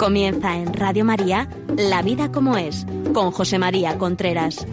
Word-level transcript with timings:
Comienza 0.00 0.56
en 0.56 0.72
Radio 0.72 1.04
María 1.04 1.46
La 1.76 2.00
vida 2.00 2.32
como 2.32 2.56
es, 2.56 2.86
con 3.12 3.32
José 3.32 3.58
María 3.58 3.98
Contreras. 3.98 4.66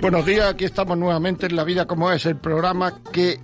Buenos 0.00 0.24
días, 0.26 0.46
aquí 0.46 0.64
estamos 0.64 0.96
nuevamente 0.96 1.46
en 1.46 1.56
La 1.56 1.64
vida 1.64 1.86
como 1.88 2.12
es, 2.12 2.24
el 2.24 2.36
programa 2.36 3.00
que 3.12 3.40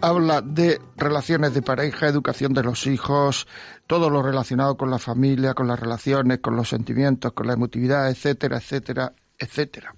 habla 0.00 0.40
de 0.42 0.80
relaciones 0.96 1.54
de 1.54 1.62
pareja, 1.62 2.08
educación 2.08 2.52
de 2.52 2.62
los 2.62 2.86
hijos, 2.86 3.46
todo 3.86 4.10
lo 4.10 4.22
relacionado 4.22 4.76
con 4.76 4.90
la 4.90 4.98
familia, 4.98 5.54
con 5.54 5.66
las 5.66 5.78
relaciones, 5.78 6.38
con 6.38 6.56
los 6.56 6.68
sentimientos, 6.68 7.32
con 7.32 7.46
la 7.46 7.54
emotividad, 7.54 8.10
etcétera, 8.10 8.58
etcétera, 8.58 9.12
etcétera. 9.38 9.94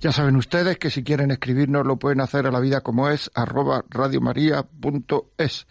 Ya 0.00 0.12
saben 0.12 0.36
ustedes 0.36 0.78
que 0.78 0.90
si 0.90 1.02
quieren 1.02 1.30
escribirnos 1.30 1.86
lo 1.86 1.98
pueden 1.98 2.20
hacer 2.20 2.46
a 2.46 2.50
la 2.50 2.60
vida 2.60 2.82
como 2.82 3.08
es 3.08 3.30
arroba 3.34 3.84
radiomaria.es. 3.88 5.66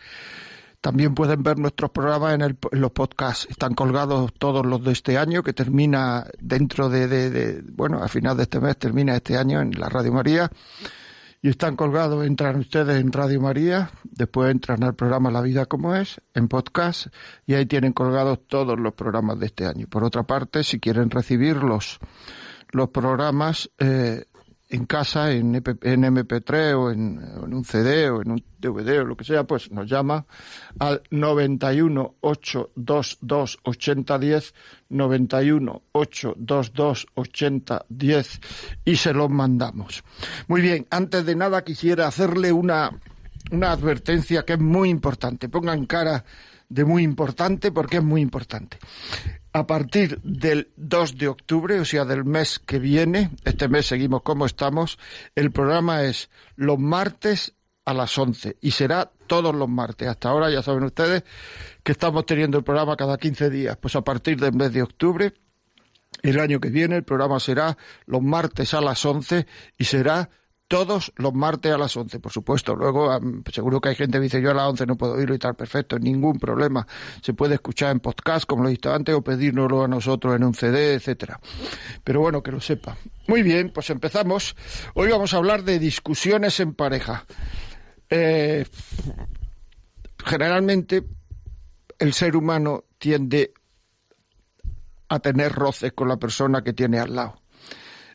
También 0.81 1.15
pueden 1.15 1.43
ver 1.43 1.57
nuestros 1.57 1.91
programas 1.91 2.33
en, 2.33 2.57
los 2.71 2.91
podcasts. 2.91 3.47
Están 3.49 3.73
colgados 3.73 4.33
todos 4.33 4.65
los 4.65 4.83
de 4.83 4.91
este 4.91 5.17
año, 5.17 5.41
que 5.41 5.53
termina 5.53 6.25
dentro 6.39 6.89
de, 6.89 7.07
de, 7.07 7.61
bueno, 7.71 8.03
a 8.03 8.09
final 8.09 8.35
de 8.35 8.43
este 8.43 8.59
mes 8.59 8.77
termina 8.77 9.15
este 9.15 9.37
año 9.37 9.61
en 9.61 9.71
la 9.79 9.87
Radio 9.87 10.11
María 10.11 10.51
y 11.43 11.49
están 11.49 11.75
colgados, 11.75 12.25
entran 12.25 12.55
ustedes 12.55 13.01
en 13.01 13.11
Radio 13.11 13.41
María, 13.41 13.91
después 14.03 14.49
entran 14.49 14.81
al 14.81 14.95
programa 14.95 15.29
La 15.29 15.41
Vida 15.41 15.65
como 15.65 15.93
es, 15.93 16.21
en 16.33 16.47
podcast, 16.47 17.07
y 17.45 17.53
ahí 17.53 17.65
tienen 17.65 17.91
colgados 17.91 18.47
todos 18.47 18.79
los 18.79 18.93
programas 18.93 19.37
de 19.39 19.47
este 19.47 19.65
año. 19.65 19.85
Por 19.87 20.05
otra 20.05 20.23
parte, 20.23 20.63
si 20.63 20.79
quieren 20.79 21.09
recibir 21.09 21.57
los, 21.57 21.99
los 22.71 22.89
programas, 22.91 23.69
eh, 23.77 24.23
en 24.73 24.87
casa, 24.87 25.31
en, 25.31 25.53
MP3 25.53 26.73
o 26.75 26.89
en, 26.89 27.19
un 27.53 27.63
CD 27.63 28.09
o 28.09 28.23
en 28.23 28.31
un 28.31 28.43
DVD 28.59 29.01
o 29.01 29.05
lo 29.05 29.15
que 29.15 29.23
sea, 29.23 29.43
pues 29.43 29.71
nos 29.71 29.87
llama 29.87 30.25
al 30.79 31.03
91 31.11 32.15
822 32.21 33.59
8010, 33.61 34.55
91 34.89 35.81
822 35.91 37.07
8010 37.13 38.41
y 38.83 38.95
se 38.95 39.13
los 39.13 39.29
mandamos. 39.29 40.03
Muy 40.47 40.61
bien, 40.61 40.87
antes 40.89 41.23
de 41.23 41.35
nada 41.35 41.63
quisiera 41.63 42.07
hacerle 42.07 42.51
una, 42.51 42.89
una 43.51 43.71
advertencia 43.71 44.43
que 44.43 44.53
es 44.53 44.59
muy 44.59 44.89
importante. 44.89 45.49
Pongan 45.49 45.85
cara 45.85 46.25
de 46.67 46.83
muy 46.83 47.03
importante 47.03 47.71
porque 47.71 47.97
es 47.97 48.03
muy 48.03 48.21
importante 48.21 48.79
a 49.53 49.67
partir 49.67 50.19
del 50.23 50.71
2 50.77 51.17
de 51.17 51.27
octubre, 51.27 51.79
o 51.79 51.85
sea, 51.85 52.05
del 52.05 52.25
mes 52.25 52.59
que 52.59 52.79
viene, 52.79 53.29
este 53.45 53.67
mes 53.67 53.85
seguimos 53.85 54.23
como 54.23 54.47
estamos, 54.47 54.97
el 55.35 55.51
programa 55.51 56.03
es 56.03 56.31
los 56.55 56.79
martes 56.79 57.53
a 57.85 57.93
las 57.93 58.17
11 58.17 58.57
y 58.61 58.71
será 58.71 59.11
todos 59.27 59.53
los 59.53 59.69
martes. 59.69 60.07
Hasta 60.07 60.29
ahora 60.29 60.49
ya 60.49 60.63
saben 60.63 60.83
ustedes 60.83 61.23
que 61.83 61.91
estamos 61.91 62.25
teniendo 62.25 62.57
el 62.57 62.63
programa 62.63 62.97
cada 62.97 63.17
15 63.17 63.49
días. 63.51 63.77
Pues 63.77 63.95
a 63.95 64.01
partir 64.01 64.39
del 64.39 64.53
mes 64.53 64.73
de 64.73 64.81
octubre, 64.81 65.33
el 66.23 66.39
año 66.39 66.59
que 66.59 66.69
viene, 66.69 66.95
el 66.95 67.03
programa 67.03 67.39
será 67.39 67.77
los 68.05 68.21
martes 68.21 68.73
a 68.73 68.81
las 68.81 69.05
11 69.05 69.45
y 69.77 69.83
será 69.83 70.29
todos 70.67 71.11
los 71.17 71.33
martes 71.33 71.71
a 71.71 71.77
las 71.77 71.95
11, 71.95 72.19
por 72.19 72.31
supuesto. 72.31 72.75
Luego, 72.75 73.19
seguro 73.51 73.79
que 73.79 73.89
hay 73.89 73.95
gente 73.95 74.17
que 74.17 74.23
dice, 74.23 74.41
yo 74.41 74.51
a 74.51 74.53
las 74.53 74.69
11 74.69 74.85
no 74.87 74.95
puedo 74.97 75.13
oírlo 75.13 75.35
y 75.35 75.39
tal, 75.39 75.55
perfecto, 75.55 75.99
ningún 75.99 76.39
problema. 76.39 76.87
Se 77.21 77.33
puede 77.33 77.55
escuchar 77.55 77.91
en 77.91 77.99
podcast, 77.99 78.45
como 78.45 78.63
lo 78.63 78.69
he 78.69 78.71
visto 78.71 78.93
antes, 78.93 79.13
o 79.13 79.21
pedírnoslo 79.21 79.83
a 79.83 79.87
nosotros 79.87 80.35
en 80.35 80.43
un 80.43 80.53
CD, 80.53 80.95
etcétera. 80.95 81.39
Pero 82.03 82.21
bueno, 82.21 82.41
que 82.41 82.51
lo 82.51 82.59
sepa. 82.59 82.97
Muy 83.27 83.43
bien, 83.43 83.71
pues 83.71 83.89
empezamos. 83.89 84.55
Hoy 84.95 85.09
vamos 85.09 85.33
a 85.33 85.37
hablar 85.37 85.63
de 85.63 85.79
discusiones 85.79 86.59
en 86.59 86.73
pareja. 86.73 87.25
Eh, 88.09 88.65
generalmente, 90.25 91.03
el 91.99 92.13
ser 92.13 92.35
humano 92.35 92.85
tiende 92.97 93.53
a 95.09 95.19
tener 95.19 95.51
roces 95.51 95.93
con 95.93 96.07
la 96.07 96.17
persona 96.17 96.63
que 96.63 96.73
tiene 96.73 96.99
al 96.99 97.15
lado. 97.15 97.42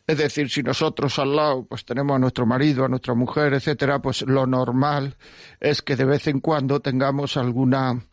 Es 0.09 0.17
decir, 0.17 0.49
si 0.49 0.63
nosotros 0.63 1.19
al 1.19 1.35
lado 1.35 1.67
pues 1.67 1.85
tenemos 1.85 2.15
a 2.15 2.19
nuestro 2.19 2.43
marido, 2.47 2.83
a 2.83 2.87
nuestra 2.87 3.13
mujer, 3.13 3.53
etcétera, 3.53 4.01
pues 4.01 4.23
lo 4.23 4.47
normal 4.47 5.15
es 5.59 5.83
que 5.83 5.95
de 5.95 6.03
vez 6.03 6.25
en 6.25 6.39
cuando 6.39 6.79
tengamos 6.79 7.37
alguna 7.37 8.07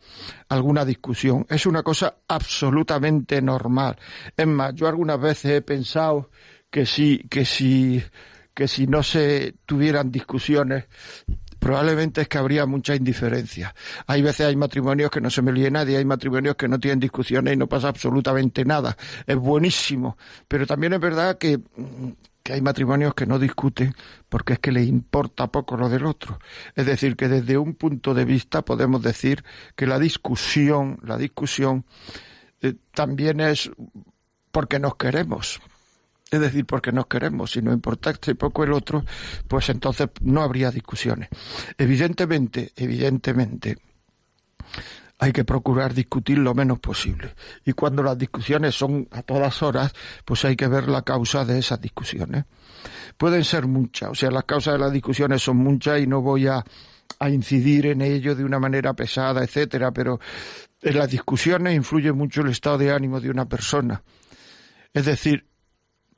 alguna 0.47 0.85
discusión. 0.85 1.47
Es 1.49 1.65
una 1.65 1.81
cosa 1.81 2.17
absolutamente 2.27 3.41
normal. 3.41 3.97
Es 4.37 4.45
más, 4.45 4.75
yo 4.75 4.87
algunas 4.87 5.19
veces 5.19 5.53
he 5.53 5.61
pensado 5.63 6.29
que 6.69 6.85
si 6.85 7.17
que 7.31 7.47
que 8.53 8.67
si 8.67 8.85
no 8.85 9.01
se 9.01 9.55
tuvieran 9.65 10.11
discusiones 10.11 10.85
probablemente 11.59 12.21
es 12.21 12.27
que 12.27 12.37
habría 12.37 12.65
mucha 12.65 12.95
indiferencia. 12.95 13.73
Hay 14.05 14.21
veces 14.21 14.47
hay 14.47 14.55
matrimonios 14.55 15.11
que 15.11 15.21
no 15.21 15.29
se 15.29 15.41
me 15.41 15.51
líe 15.51 15.71
nadie, 15.71 15.97
hay 15.97 16.05
matrimonios 16.05 16.55
que 16.55 16.67
no 16.67 16.79
tienen 16.79 16.99
discusiones 16.99 17.53
y 17.53 17.57
no 17.57 17.67
pasa 17.67 17.89
absolutamente 17.89 18.65
nada. 18.65 18.97
Es 19.25 19.35
buenísimo. 19.35 20.17
Pero 20.47 20.65
también 20.65 20.93
es 20.93 20.99
verdad 20.99 21.37
que, 21.37 21.59
que 22.43 22.53
hay 22.53 22.61
matrimonios 22.61 23.13
que 23.13 23.25
no 23.25 23.39
discuten 23.39 23.93
porque 24.29 24.53
es 24.53 24.59
que 24.59 24.71
les 24.71 24.87
importa 24.87 25.47
poco 25.47 25.77
lo 25.77 25.89
del 25.89 26.05
otro. 26.05 26.39
Es 26.75 26.85
decir, 26.85 27.15
que 27.15 27.27
desde 27.27 27.57
un 27.57 27.75
punto 27.75 28.13
de 28.13 28.25
vista 28.25 28.63
podemos 28.63 29.01
decir 29.01 29.43
que 29.75 29.87
la 29.87 29.99
discusión, 29.99 30.99
la 31.03 31.17
discusión 31.17 31.85
eh, 32.61 32.73
también 32.93 33.39
es 33.39 33.69
porque 34.51 34.79
nos 34.79 34.95
queremos 34.95 35.59
es 36.29 36.39
decir, 36.39 36.65
porque 36.65 36.91
nos 36.91 37.07
queremos, 37.07 37.51
si 37.51 37.61
no 37.61 37.71
importase 37.71 38.35
poco 38.35 38.63
el 38.63 38.73
otro, 38.73 39.05
pues 39.47 39.69
entonces 39.69 40.09
no 40.21 40.41
habría 40.41 40.71
discusiones. 40.71 41.29
Evidentemente, 41.77 42.73
evidentemente, 42.75 43.77
hay 45.19 45.31
que 45.31 45.45
procurar 45.45 45.93
discutir 45.93 46.37
lo 46.37 46.53
menos 46.53 46.79
posible. 46.79 47.33
Y 47.65 47.73
cuando 47.73 48.03
las 48.03 48.17
discusiones 48.17 48.75
son 48.75 49.07
a 49.11 49.23
todas 49.23 49.63
horas, 49.63 49.93
pues 50.25 50.43
hay 50.45 50.55
que 50.55 50.67
ver 50.67 50.89
la 50.89 51.01
causa 51.01 51.45
de 51.45 51.59
esas 51.59 51.81
discusiones. 51.81 52.45
Pueden 53.17 53.43
ser 53.43 53.65
muchas, 53.65 54.09
o 54.09 54.15
sea, 54.15 54.29
las 54.29 54.43
causas 54.43 54.73
de 54.73 54.79
las 54.79 54.91
discusiones 54.91 55.41
son 55.41 55.57
muchas 55.57 56.01
y 56.01 56.07
no 56.07 56.21
voy 56.21 56.47
a, 56.47 56.63
a 57.19 57.29
incidir 57.29 57.87
en 57.87 58.01
ello 58.01 58.35
de 58.35 58.43
una 58.43 58.59
manera 58.59 58.93
pesada, 58.93 59.43
etcétera, 59.43 59.91
pero 59.91 60.19
en 60.81 60.97
las 60.97 61.09
discusiones 61.09 61.75
influye 61.75 62.11
mucho 62.11 62.41
el 62.41 62.49
estado 62.49 62.77
de 62.77 62.91
ánimo 62.91 63.19
de 63.19 63.31
una 63.31 63.47
persona. 63.47 64.03
Es 64.93 65.05
decir, 65.05 65.47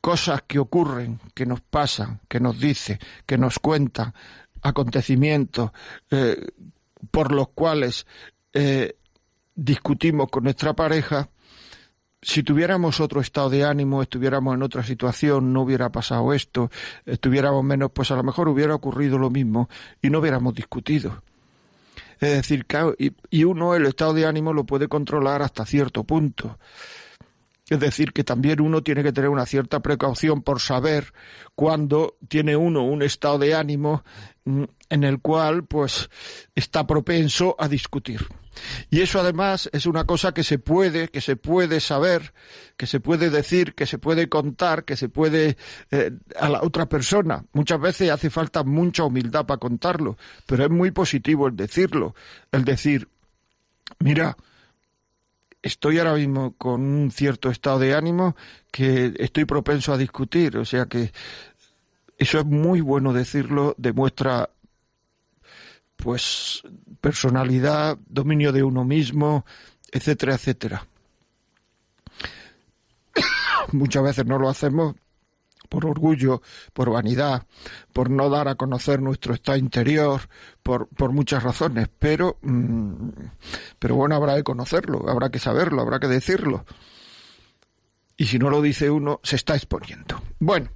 cosas 0.01 0.43
que 0.47 0.59
ocurren, 0.59 1.19
que 1.33 1.45
nos 1.45 1.61
pasan, 1.61 2.21
que 2.27 2.39
nos 2.39 2.59
dice, 2.59 2.99
que 3.25 3.37
nos 3.37 3.59
cuentan, 3.59 4.13
acontecimientos 4.61 5.71
eh, 6.11 6.47
por 7.11 7.33
los 7.33 7.49
cuales 7.49 8.05
eh, 8.53 8.97
discutimos 9.55 10.29
con 10.29 10.43
nuestra 10.43 10.73
pareja, 10.73 11.29
si 12.21 12.43
tuviéramos 12.43 12.99
otro 12.99 13.21
estado 13.21 13.49
de 13.49 13.63
ánimo, 13.63 14.01
estuviéramos 14.01 14.53
en 14.53 14.63
otra 14.63 14.83
situación, 14.83 15.53
no 15.53 15.61
hubiera 15.61 15.89
pasado 15.89 16.33
esto, 16.33 16.69
estuviéramos 17.05 17.63
menos, 17.63 17.91
pues 17.93 18.11
a 18.11 18.15
lo 18.15 18.23
mejor 18.23 18.49
hubiera 18.49 18.75
ocurrido 18.75 19.17
lo 19.17 19.29
mismo 19.29 19.69
y 20.01 20.09
no 20.09 20.19
hubiéramos 20.19 20.53
discutido. 20.53 21.23
Es 22.19 22.29
decir, 22.35 22.65
y 23.29 23.43
uno 23.45 23.75
el 23.75 23.85
estado 23.85 24.13
de 24.13 24.25
ánimo 24.25 24.51
lo 24.51 24.65
puede 24.65 24.89
controlar 24.89 25.41
hasta 25.41 25.65
cierto 25.65 26.03
punto. 26.03 26.59
Es 27.69 27.79
decir, 27.79 28.13
que 28.13 28.23
también 28.23 28.61
uno 28.61 28.81
tiene 28.81 29.03
que 29.03 29.13
tener 29.13 29.29
una 29.29 29.45
cierta 29.45 29.79
precaución 29.81 30.41
por 30.41 30.59
saber 30.59 31.13
cuándo 31.55 32.17
tiene 32.27 32.55
uno 32.55 32.83
un 32.83 33.03
estado 33.03 33.37
de 33.37 33.53
ánimo 33.53 34.03
mm, 34.45 34.63
en 34.89 35.03
el 35.03 35.19
cual 35.19 35.65
pues 35.65 36.09
está 36.55 36.87
propenso 36.87 37.55
a 37.59 37.67
discutir. 37.67 38.25
Y 38.89 39.01
eso 39.01 39.19
además 39.19 39.69
es 39.71 39.85
una 39.85 40.05
cosa 40.05 40.33
que 40.33 40.43
se 40.43 40.59
puede, 40.59 41.09
que 41.09 41.21
se 41.21 41.35
puede 41.35 41.79
saber, 41.79 42.33
que 42.75 42.87
se 42.87 42.99
puede 42.99 43.29
decir, 43.29 43.73
que 43.75 43.85
se 43.85 43.99
puede 43.99 44.29
contar, 44.29 44.83
que 44.83 44.95
se 44.95 45.09
puede 45.09 45.57
eh, 45.91 46.11
a 46.39 46.49
la 46.49 46.61
otra 46.61 46.87
persona. 46.87 47.45
Muchas 47.53 47.79
veces 47.79 48.09
hace 48.09 48.29
falta 48.29 48.63
mucha 48.63 49.03
humildad 49.03 49.45
para 49.45 49.59
contarlo, 49.59 50.17
pero 50.45 50.65
es 50.65 50.69
muy 50.69 50.91
positivo 50.91 51.47
el 51.47 51.55
decirlo, 51.55 52.15
el 52.51 52.65
decir, 52.65 53.07
mira, 53.99 54.35
estoy 55.61 55.99
ahora 55.99 56.15
mismo 56.15 56.53
con 56.57 56.81
un 56.81 57.11
cierto 57.11 57.49
estado 57.49 57.79
de 57.79 57.95
ánimo 57.95 58.35
que 58.71 59.13
estoy 59.17 59.45
propenso 59.45 59.93
a 59.93 59.97
discutir. 59.97 60.57
O 60.57 60.65
sea 60.65 60.85
que 60.85 61.11
eso 62.17 62.39
es 62.39 62.45
muy 62.45 62.81
bueno 62.81 63.13
decirlo, 63.13 63.75
demuestra 63.77 64.49
pues 65.95 66.63
personalidad, 67.01 67.97
dominio 68.07 68.51
de 68.51 68.63
uno 68.63 68.85
mismo, 68.85 69.45
etcétera, 69.91 70.35
etcétera. 70.35 70.87
Muchas 73.71 74.03
veces 74.03 74.25
no 74.25 74.37
lo 74.39 74.49
hacemos 74.49 74.95
por 75.69 75.85
orgullo, 75.85 76.41
por 76.73 76.89
vanidad, 76.89 77.45
por 77.93 78.09
no 78.09 78.29
dar 78.29 78.47
a 78.47 78.55
conocer 78.55 79.01
nuestro 79.01 79.33
estado 79.33 79.57
interior, 79.57 80.21
por, 80.63 80.87
por 80.87 81.13
muchas 81.13 81.43
razones, 81.43 81.87
pero, 81.99 82.37
mm, 82.41 83.09
pero 83.77 83.95
bueno, 83.95 84.15
habrá 84.15 84.35
que 84.35 84.43
conocerlo, 84.43 85.07
habrá 85.07 85.29
que 85.29 85.39
saberlo, 85.39 85.81
habrá 85.81 85.99
que 85.99 86.07
decirlo. 86.07 86.65
Y 88.17 88.25
si 88.25 88.37
no 88.37 88.49
lo 88.49 88.61
dice 88.61 88.89
uno, 88.89 89.21
se 89.23 89.37
está 89.37 89.55
exponiendo. 89.55 90.21
Bueno, 90.39 90.69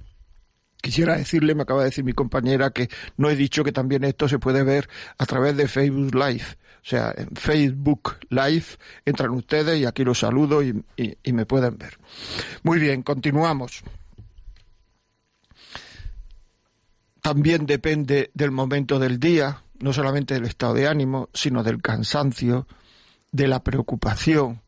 Quisiera 0.84 1.16
decirle, 1.16 1.54
me 1.54 1.62
acaba 1.62 1.80
de 1.80 1.86
decir 1.86 2.04
mi 2.04 2.12
compañera, 2.12 2.68
que 2.68 2.90
no 3.16 3.30
he 3.30 3.36
dicho 3.36 3.64
que 3.64 3.72
también 3.72 4.04
esto 4.04 4.28
se 4.28 4.38
puede 4.38 4.62
ver 4.64 4.86
a 5.16 5.24
través 5.24 5.56
de 5.56 5.66
Facebook 5.66 6.14
Live. 6.14 6.44
O 6.44 6.86
sea, 6.86 7.14
en 7.16 7.34
Facebook 7.34 8.18
Live 8.28 8.66
entran 9.06 9.30
ustedes 9.30 9.80
y 9.80 9.86
aquí 9.86 10.04
los 10.04 10.18
saludo 10.18 10.62
y, 10.62 10.84
y 10.98 11.32
me 11.32 11.46
pueden 11.46 11.78
ver. 11.78 11.96
Muy 12.64 12.78
bien, 12.78 13.02
continuamos. 13.02 13.82
También 17.24 17.64
depende 17.64 18.30
del 18.34 18.50
momento 18.50 18.98
del 18.98 19.18
día, 19.18 19.62
no 19.80 19.94
solamente 19.94 20.34
del 20.34 20.44
estado 20.44 20.74
de 20.74 20.86
ánimo, 20.86 21.30
sino 21.32 21.62
del 21.62 21.80
cansancio, 21.80 22.66
de 23.32 23.48
la 23.48 23.64
preocupación, 23.64 24.60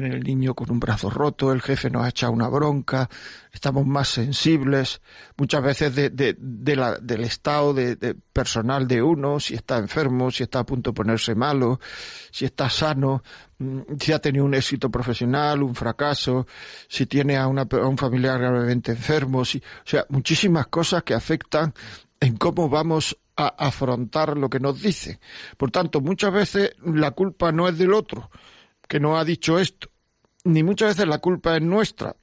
viene 0.00 0.14
el 0.14 0.24
niño 0.24 0.54
con 0.54 0.70
un 0.70 0.80
brazo 0.80 1.08
roto, 1.08 1.52
el 1.52 1.62
jefe 1.62 1.88
nos 1.88 2.04
ha 2.04 2.08
echado 2.08 2.32
una 2.32 2.48
bronca, 2.48 3.08
estamos 3.52 3.86
más 3.86 4.08
sensibles, 4.08 5.00
muchas 5.36 5.62
veces 5.62 5.94
de, 5.94 6.10
de, 6.10 6.76
la, 6.76 6.98
del 6.98 7.22
estado 7.22 7.72
de, 7.72 8.16
personal 8.32 8.88
de 8.88 9.02
uno, 9.02 9.38
si 9.38 9.54
está 9.54 9.78
enfermo, 9.78 10.32
si 10.32 10.42
está 10.42 10.60
a 10.60 10.66
punto 10.66 10.90
de 10.90 10.94
ponerse 10.94 11.36
malo, 11.36 11.78
si 12.32 12.44
está 12.44 12.68
sano, 12.68 13.22
mm, 13.58 13.80
si 14.00 14.12
ha 14.12 14.18
tenido 14.18 14.44
un 14.44 14.54
éxito 14.54 14.90
profesional, 14.90 15.62
un 15.62 15.76
fracaso, 15.76 16.46
si 16.88 17.06
tiene 17.06 17.36
a, 17.36 17.46
una, 17.46 17.68
un 17.70 17.96
familiar 17.96 18.40
gravemente 18.40 18.90
enfermo, 18.92 19.44
si, 19.44 19.58
o 19.58 19.86
sea, 19.86 20.06
muchísimas 20.08 20.66
cosas 20.66 21.04
que 21.04 21.14
afectan 21.14 21.72
en 22.18 22.36
cómo 22.36 22.68
vamos 22.68 23.16
a 23.36 23.46
afrontar 23.46 24.36
lo 24.36 24.50
que 24.50 24.60
nos 24.60 24.80
dice. 24.80 25.20
Por 25.56 25.70
tanto, 25.70 26.00
muchas 26.00 26.32
veces 26.32 26.72
la 26.84 27.12
culpa 27.12 27.52
no 27.52 27.68
es 27.68 27.78
del 27.78 27.92
otro, 27.92 28.30
que 28.88 29.00
no 29.00 29.18
ha 29.18 29.24
dicho 29.24 29.58
esto, 29.58 29.88
ni 30.44 30.62
muchas 30.62 30.96
veces 30.96 31.08
la 31.08 31.18
culpa 31.18 31.56
es 31.56 31.62
nuestra, 31.62 32.16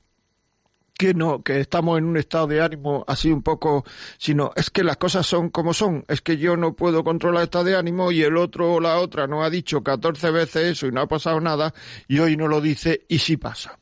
que 0.97 1.13
no, 1.15 1.41
que 1.41 1.59
estamos 1.59 1.97
en 1.97 2.05
un 2.05 2.17
estado 2.17 2.45
de 2.45 2.61
ánimo 2.61 3.03
así 3.07 3.31
un 3.31 3.41
poco, 3.41 3.83
sino 4.19 4.51
es 4.55 4.69
que 4.69 4.83
las 4.83 4.97
cosas 4.97 5.25
son 5.25 5.49
como 5.49 5.73
son, 5.73 6.05
es 6.07 6.21
que 6.21 6.37
yo 6.37 6.55
no 6.57 6.75
puedo 6.75 7.03
controlar 7.03 7.43
estado 7.43 7.63
de 7.65 7.75
ánimo 7.75 8.11
y 8.11 8.21
el 8.21 8.37
otro 8.37 8.73
o 8.73 8.79
la 8.79 8.99
otra 8.99 9.25
no 9.25 9.43
ha 9.43 9.49
dicho 9.49 9.81
14 9.81 10.29
veces 10.29 10.63
eso 10.73 10.87
y 10.87 10.91
no 10.91 11.01
ha 11.01 11.07
pasado 11.07 11.39
nada 11.41 11.73
y 12.07 12.19
hoy 12.19 12.37
no 12.37 12.47
lo 12.47 12.61
dice 12.61 13.05
y 13.07 13.17
sí 13.17 13.37
pasa. 13.37 13.79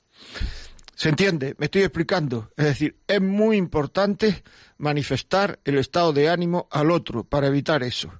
¿Se 0.95 1.09
entiende? 1.09 1.55
Me 1.57 1.65
estoy 1.65 1.83
explicando. 1.83 2.51
Es 2.55 2.65
decir, 2.65 2.97
es 3.07 3.21
muy 3.21 3.57
importante 3.57 4.43
manifestar 4.77 5.59
el 5.65 5.77
estado 5.77 6.13
de 6.13 6.29
ánimo 6.29 6.67
al 6.71 6.91
otro 6.91 7.23
para 7.23 7.47
evitar 7.47 7.83
eso 7.83 8.11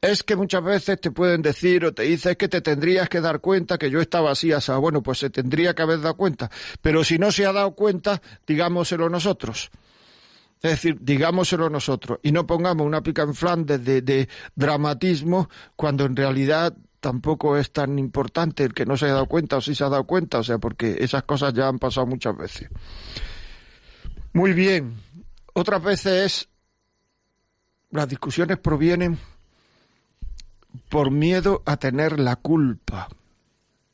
es 0.00 0.22
que 0.22 0.36
muchas 0.36 0.62
veces 0.62 1.00
te 1.00 1.10
pueden 1.10 1.42
decir 1.42 1.84
o 1.84 1.92
te 1.92 2.02
dicen 2.02 2.36
que 2.36 2.48
te 2.48 2.60
tendrías 2.60 3.08
que 3.08 3.20
dar 3.20 3.40
cuenta 3.40 3.78
que 3.78 3.90
yo 3.90 4.00
estaba 4.00 4.30
así, 4.30 4.52
así. 4.52 4.72
Bueno, 4.72 5.02
pues 5.02 5.18
se 5.18 5.30
tendría 5.30 5.74
que 5.74 5.82
haber 5.82 6.00
dado 6.00 6.16
cuenta. 6.16 6.50
Pero 6.80 7.04
si 7.04 7.18
no 7.18 7.32
se 7.32 7.46
ha 7.46 7.52
dado 7.52 7.72
cuenta, 7.74 8.20
digámoselo 8.46 9.08
nosotros. 9.08 9.70
Es 10.60 10.72
decir, 10.72 10.98
digámoselo 11.00 11.70
nosotros 11.70 12.18
y 12.22 12.32
no 12.32 12.44
pongamos 12.46 12.84
una 12.84 13.00
pica 13.00 13.22
en 13.22 13.34
flandes 13.34 13.84
de, 13.84 14.02
de 14.02 14.28
dramatismo 14.56 15.48
cuando 15.76 16.04
en 16.04 16.16
realidad 16.16 16.76
tampoco 16.98 17.56
es 17.56 17.72
tan 17.72 17.96
importante 17.98 18.64
el 18.64 18.74
que 18.74 18.84
no 18.84 18.96
se 18.96 19.04
haya 19.04 19.14
dado 19.14 19.26
cuenta 19.26 19.58
o 19.58 19.60
si 19.60 19.76
se 19.76 19.84
ha 19.84 19.88
dado 19.88 20.04
cuenta, 20.04 20.40
o 20.40 20.42
sea, 20.42 20.58
porque 20.58 20.96
esas 20.98 21.22
cosas 21.22 21.54
ya 21.54 21.68
han 21.68 21.78
pasado 21.78 22.08
muchas 22.08 22.36
veces. 22.36 22.68
Muy 24.32 24.52
bien. 24.52 24.96
Otras 25.54 25.80
veces 25.80 26.48
las 27.90 28.08
discusiones 28.08 28.58
provienen 28.58 29.16
por 30.88 31.10
miedo 31.10 31.62
a 31.66 31.76
tener 31.76 32.18
la 32.18 32.36
culpa. 32.36 33.08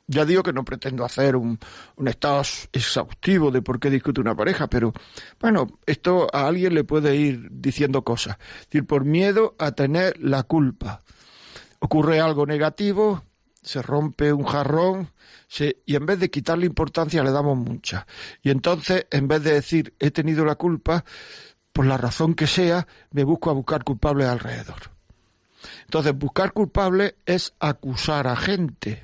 Ya 0.07 0.27
digo 0.27 0.43
que 0.43 0.53
no 0.53 0.65
pretendo 0.65 1.05
hacer 1.05 1.35
un, 1.35 1.59
estado 2.05 2.43
exhaustivo 2.73 3.51
de 3.51 3.63
por 3.63 3.81
qué 3.81 3.89
discute 3.89 4.21
una 4.21 4.37
pareja, 4.37 4.67
pero 4.67 4.93
bueno, 5.41 5.67
esto 5.87 6.29
a 6.33 6.47
alguien 6.47 6.75
le 6.75 6.85
puede 6.85 7.17
ir 7.17 7.49
diciendo 7.51 8.03
cosas. 8.03 8.37
Es 8.61 8.67
decir, 8.67 8.87
por 8.87 9.05
miedo 9.05 9.55
a 9.59 9.73
tener 9.73 10.19
la 10.21 10.43
culpa. 10.43 11.01
Ocurre 11.79 12.21
algo 12.21 12.45
negativo, 12.45 13.25
se 13.63 13.81
rompe 13.81 14.33
un 14.33 14.45
jarrón, 14.45 15.09
se, 15.49 15.79
y 15.87 15.97
en 15.97 16.05
vez 16.05 16.19
de 16.19 16.31
quitarle 16.31 16.67
importancia 16.67 17.25
le 17.25 17.31
damos 17.31 17.57
mucha. 17.57 18.07
Y 18.43 18.51
entonces, 18.51 19.07
en 19.11 19.27
vez 19.27 19.43
de 19.43 19.55
decir 19.55 19.95
he 19.99 20.11
tenido 20.11 20.45
la 20.45 20.57
culpa, 20.57 21.05
por 21.73 21.87
la 21.87 21.97
razón 21.97 22.35
que 22.35 22.47
sea, 22.47 22.87
me 23.11 23.25
busco 23.25 23.51
a 23.51 23.55
buscar 23.55 23.85
culpables 23.85 24.29
alrededor. 24.29 24.94
Entonces, 25.85 26.17
buscar 26.17 26.53
culpable 26.53 27.17
es 27.27 27.55
acusar 27.59 28.27
a 28.27 28.37
gente. 28.37 29.03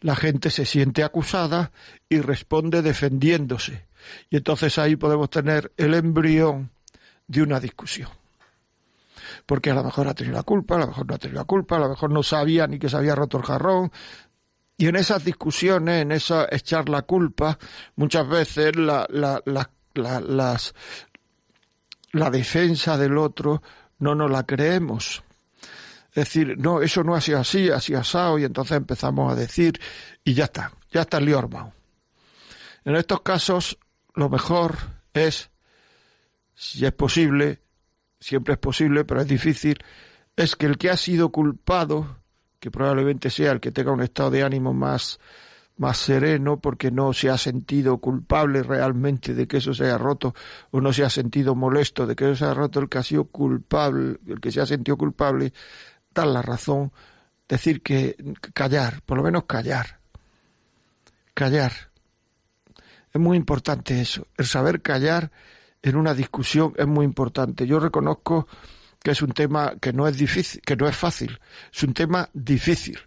La 0.00 0.16
gente 0.16 0.50
se 0.50 0.66
siente 0.66 1.02
acusada 1.02 1.72
y 2.08 2.20
responde 2.20 2.82
defendiéndose. 2.82 3.86
Y 4.30 4.36
entonces 4.36 4.78
ahí 4.78 4.96
podemos 4.96 5.30
tener 5.30 5.72
el 5.76 5.94
embrión 5.94 6.70
de 7.26 7.42
una 7.42 7.60
discusión. 7.60 8.10
Porque 9.46 9.70
a 9.70 9.74
lo 9.74 9.82
mejor 9.82 10.08
ha 10.08 10.14
tenido 10.14 10.36
la 10.36 10.42
culpa, 10.42 10.76
a 10.76 10.80
lo 10.80 10.88
mejor 10.88 11.06
no 11.06 11.14
ha 11.14 11.18
tenido 11.18 11.40
la 11.40 11.46
culpa, 11.46 11.76
a 11.76 11.80
lo 11.80 11.88
mejor 11.88 12.10
no 12.10 12.22
sabía 12.22 12.66
ni 12.66 12.78
que 12.78 12.88
se 12.88 12.96
había 12.96 13.14
roto 13.14 13.38
el 13.38 13.44
jarrón. 13.44 13.90
Y 14.76 14.88
en 14.88 14.96
esas 14.96 15.24
discusiones, 15.24 16.02
en 16.02 16.12
esa 16.12 16.48
echar 16.50 16.88
la 16.88 17.02
culpa, 17.02 17.58
muchas 17.96 18.28
veces 18.28 18.76
la, 18.76 19.06
la, 19.08 19.40
la, 19.46 20.20
las, 20.20 20.74
la 22.12 22.30
defensa 22.30 22.98
del 22.98 23.16
otro 23.16 23.62
no 23.98 24.14
nos 24.14 24.30
la 24.30 24.44
creemos. 24.44 25.22
Es 26.10 26.26
decir, 26.26 26.56
no, 26.58 26.80
eso 26.80 27.02
no 27.02 27.14
ha 27.14 27.20
sido 27.20 27.40
así, 27.40 27.70
ha 27.70 27.80
sido 27.80 28.00
asado, 28.00 28.38
y 28.38 28.44
entonces 28.44 28.76
empezamos 28.76 29.32
a 29.32 29.34
decir, 29.34 29.80
y 30.22 30.34
ya 30.34 30.44
está, 30.44 30.72
ya 30.92 31.02
está 31.02 31.18
el. 31.18 31.28
En 32.84 32.94
estos 32.96 33.22
casos, 33.22 33.78
lo 34.14 34.28
mejor 34.28 34.76
es, 35.12 35.50
si 36.54 36.86
es 36.86 36.92
posible, 36.92 37.60
siempre 38.20 38.54
es 38.54 38.60
posible, 38.60 39.04
pero 39.04 39.22
es 39.22 39.26
difícil, 39.26 39.78
es 40.36 40.54
que 40.54 40.66
el 40.66 40.78
que 40.78 40.90
ha 40.90 40.96
sido 40.96 41.30
culpado, 41.30 42.18
que 42.60 42.70
probablemente 42.70 43.28
sea 43.30 43.52
el 43.52 43.60
que 43.60 43.72
tenga 43.72 43.90
un 43.90 44.02
estado 44.02 44.30
de 44.30 44.44
ánimo 44.44 44.72
más, 44.72 45.18
más 45.76 45.98
sereno 45.98 46.60
porque 46.60 46.90
no 46.90 47.12
se 47.12 47.30
ha 47.30 47.38
sentido 47.38 47.98
culpable 47.98 48.62
realmente 48.62 49.34
de 49.34 49.46
que 49.48 49.56
eso 49.56 49.74
se 49.74 49.84
haya 49.84 49.98
roto 49.98 50.34
o 50.70 50.80
no 50.80 50.92
se 50.92 51.04
ha 51.04 51.10
sentido 51.10 51.54
molesto 51.54 52.06
de 52.06 52.14
que 52.14 52.26
eso 52.26 52.36
se 52.36 52.44
haya 52.44 52.54
roto 52.54 52.80
el 52.80 52.88
que 52.88 52.98
ha 52.98 53.02
sido 53.02 53.24
culpable, 53.24 54.18
el 54.26 54.40
que 54.40 54.52
se 54.52 54.60
ha 54.60 54.66
sentido 54.66 54.96
culpable 54.96 55.52
dar 56.12 56.28
la 56.28 56.42
razón, 56.42 56.92
decir 57.48 57.82
que 57.82 58.16
callar, 58.52 59.02
por 59.02 59.18
lo 59.18 59.24
menos 59.24 59.44
callar. 59.44 59.98
Callar. 61.34 61.72
Es 63.12 63.20
muy 63.20 63.36
importante 63.36 64.00
eso. 64.00 64.28
El 64.36 64.46
saber 64.46 64.80
callar 64.80 65.32
en 65.82 65.96
una 65.96 66.14
discusión 66.14 66.72
es 66.76 66.86
muy 66.86 67.04
importante. 67.04 67.66
Yo 67.66 67.80
reconozco 67.80 68.46
que 69.02 69.10
es 69.10 69.22
un 69.22 69.32
tema 69.32 69.74
que 69.80 69.92
no 69.92 70.08
es 70.08 70.16
difícil, 70.16 70.62
que 70.62 70.76
no 70.76 70.88
es 70.88 70.96
fácil, 70.96 71.38
es 71.72 71.82
un 71.82 71.92
tema 71.92 72.30
difícil. 72.32 72.98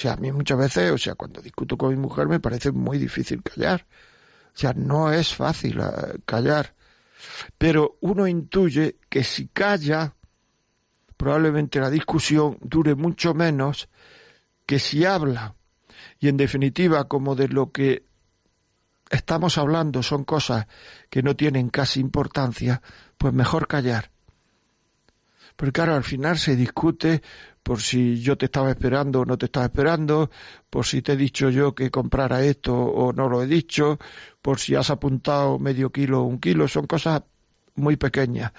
Sea, 0.00 0.14
a 0.14 0.16
mí 0.16 0.32
muchas 0.32 0.56
veces, 0.56 0.90
o 0.92 0.96
sea, 0.96 1.14
cuando 1.14 1.42
discuto 1.42 1.76
con 1.76 1.90
mi 1.90 1.96
mujer 1.96 2.26
me 2.26 2.40
parece 2.40 2.72
muy 2.72 2.96
difícil 2.96 3.42
callar. 3.42 3.86
O 4.46 4.58
sea, 4.58 4.72
no 4.72 5.12
es 5.12 5.34
fácil 5.34 5.78
eh, 5.78 6.20
callar. 6.24 6.74
Pero 7.58 7.98
uno 8.00 8.26
intuye 8.26 8.96
que 9.10 9.22
si 9.22 9.48
calla, 9.48 10.14
probablemente 11.18 11.80
la 11.80 11.90
discusión 11.90 12.56
dure 12.62 12.94
mucho 12.94 13.34
menos 13.34 13.90
que 14.64 14.78
si 14.78 15.04
habla. 15.04 15.54
Y 16.18 16.28
en 16.28 16.38
definitiva, 16.38 17.06
como 17.06 17.36
de 17.36 17.48
lo 17.48 17.70
que 17.70 18.06
estamos 19.10 19.58
hablando 19.58 20.02
son 20.02 20.24
cosas 20.24 20.66
que 21.10 21.22
no 21.22 21.36
tienen 21.36 21.68
casi 21.68 22.00
importancia, 22.00 22.80
pues 23.18 23.34
mejor 23.34 23.68
callar. 23.68 24.10
Porque 25.56 25.72
claro, 25.72 25.94
al 25.94 26.04
final 26.04 26.38
se 26.38 26.56
discute 26.56 27.20
por 27.62 27.80
si 27.80 28.20
yo 28.20 28.36
te 28.36 28.46
estaba 28.46 28.70
esperando 28.70 29.20
o 29.20 29.24
no 29.24 29.36
te 29.38 29.46
estaba 29.46 29.66
esperando, 29.66 30.30
por 30.68 30.86
si 30.86 31.02
te 31.02 31.12
he 31.12 31.16
dicho 31.16 31.50
yo 31.50 31.74
que 31.74 31.90
comprara 31.90 32.42
esto 32.42 32.74
o 32.74 33.12
no 33.12 33.28
lo 33.28 33.42
he 33.42 33.46
dicho, 33.46 33.98
por 34.42 34.58
si 34.58 34.74
has 34.74 34.90
apuntado 34.90 35.58
medio 35.58 35.90
kilo 35.90 36.22
o 36.22 36.24
un 36.24 36.40
kilo, 36.40 36.68
son 36.68 36.86
cosas 36.86 37.22
muy 37.74 37.96
pequeñas 37.96 38.52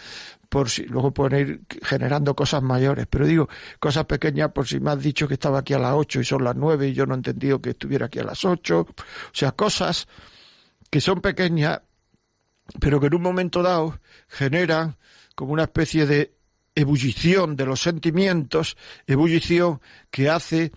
por 0.51 0.70
si 0.70 0.84
luego 0.84 1.13
pueden 1.13 1.48
ir 1.48 1.62
generando 1.81 2.36
cosas 2.36 2.62
mayores, 2.62 3.08
pero 3.10 3.25
digo 3.25 3.48
cosas 3.79 4.03
pequeñas 4.03 4.51
por 4.51 4.67
si 4.67 4.81
me 4.81 4.91
has 4.91 5.01
dicho 5.01 5.25
que 5.25 5.36
estaba 5.36 5.60
aquí 5.60 5.74
a 5.74 5.79
las 5.79 5.93
ocho 5.93 6.20
y 6.20 6.25
son 6.25 6.43
las 6.43 6.58
nueve 6.58 6.89
y 6.89 6.93
yo 6.93 7.05
no 7.05 7.13
he 7.13 7.17
entendido 7.17 7.62
que 7.62 7.70
estuviera 7.70 8.08
aquí 8.08 8.20
a 8.20 8.25
las 8.25 8.43
ocho, 8.43 8.81
o 8.81 8.96
sea, 9.31 9.53
cosas 9.53 10.10
que 10.89 11.00
son 11.00 11.22
pequeñas, 11.22 11.79
pero 12.81 13.00
que 13.00 13.08
en 13.08 13.15
un 13.15 13.22
momento 13.22 13.63
dado 13.63 13.98
generan 14.27 14.98
como 15.36 15.53
una 15.53 15.63
especie 15.63 16.05
de 16.05 16.34
ebullición 16.75 17.55
de 17.55 17.65
los 17.65 17.81
sentimientos, 17.81 18.77
ebullición 19.07 19.81
que 20.09 20.29
hace 20.29 20.71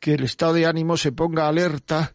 que 0.00 0.14
el 0.14 0.24
estado 0.24 0.54
de 0.54 0.66
ánimo 0.66 0.96
se 0.96 1.12
ponga 1.12 1.48
alerta 1.48 2.14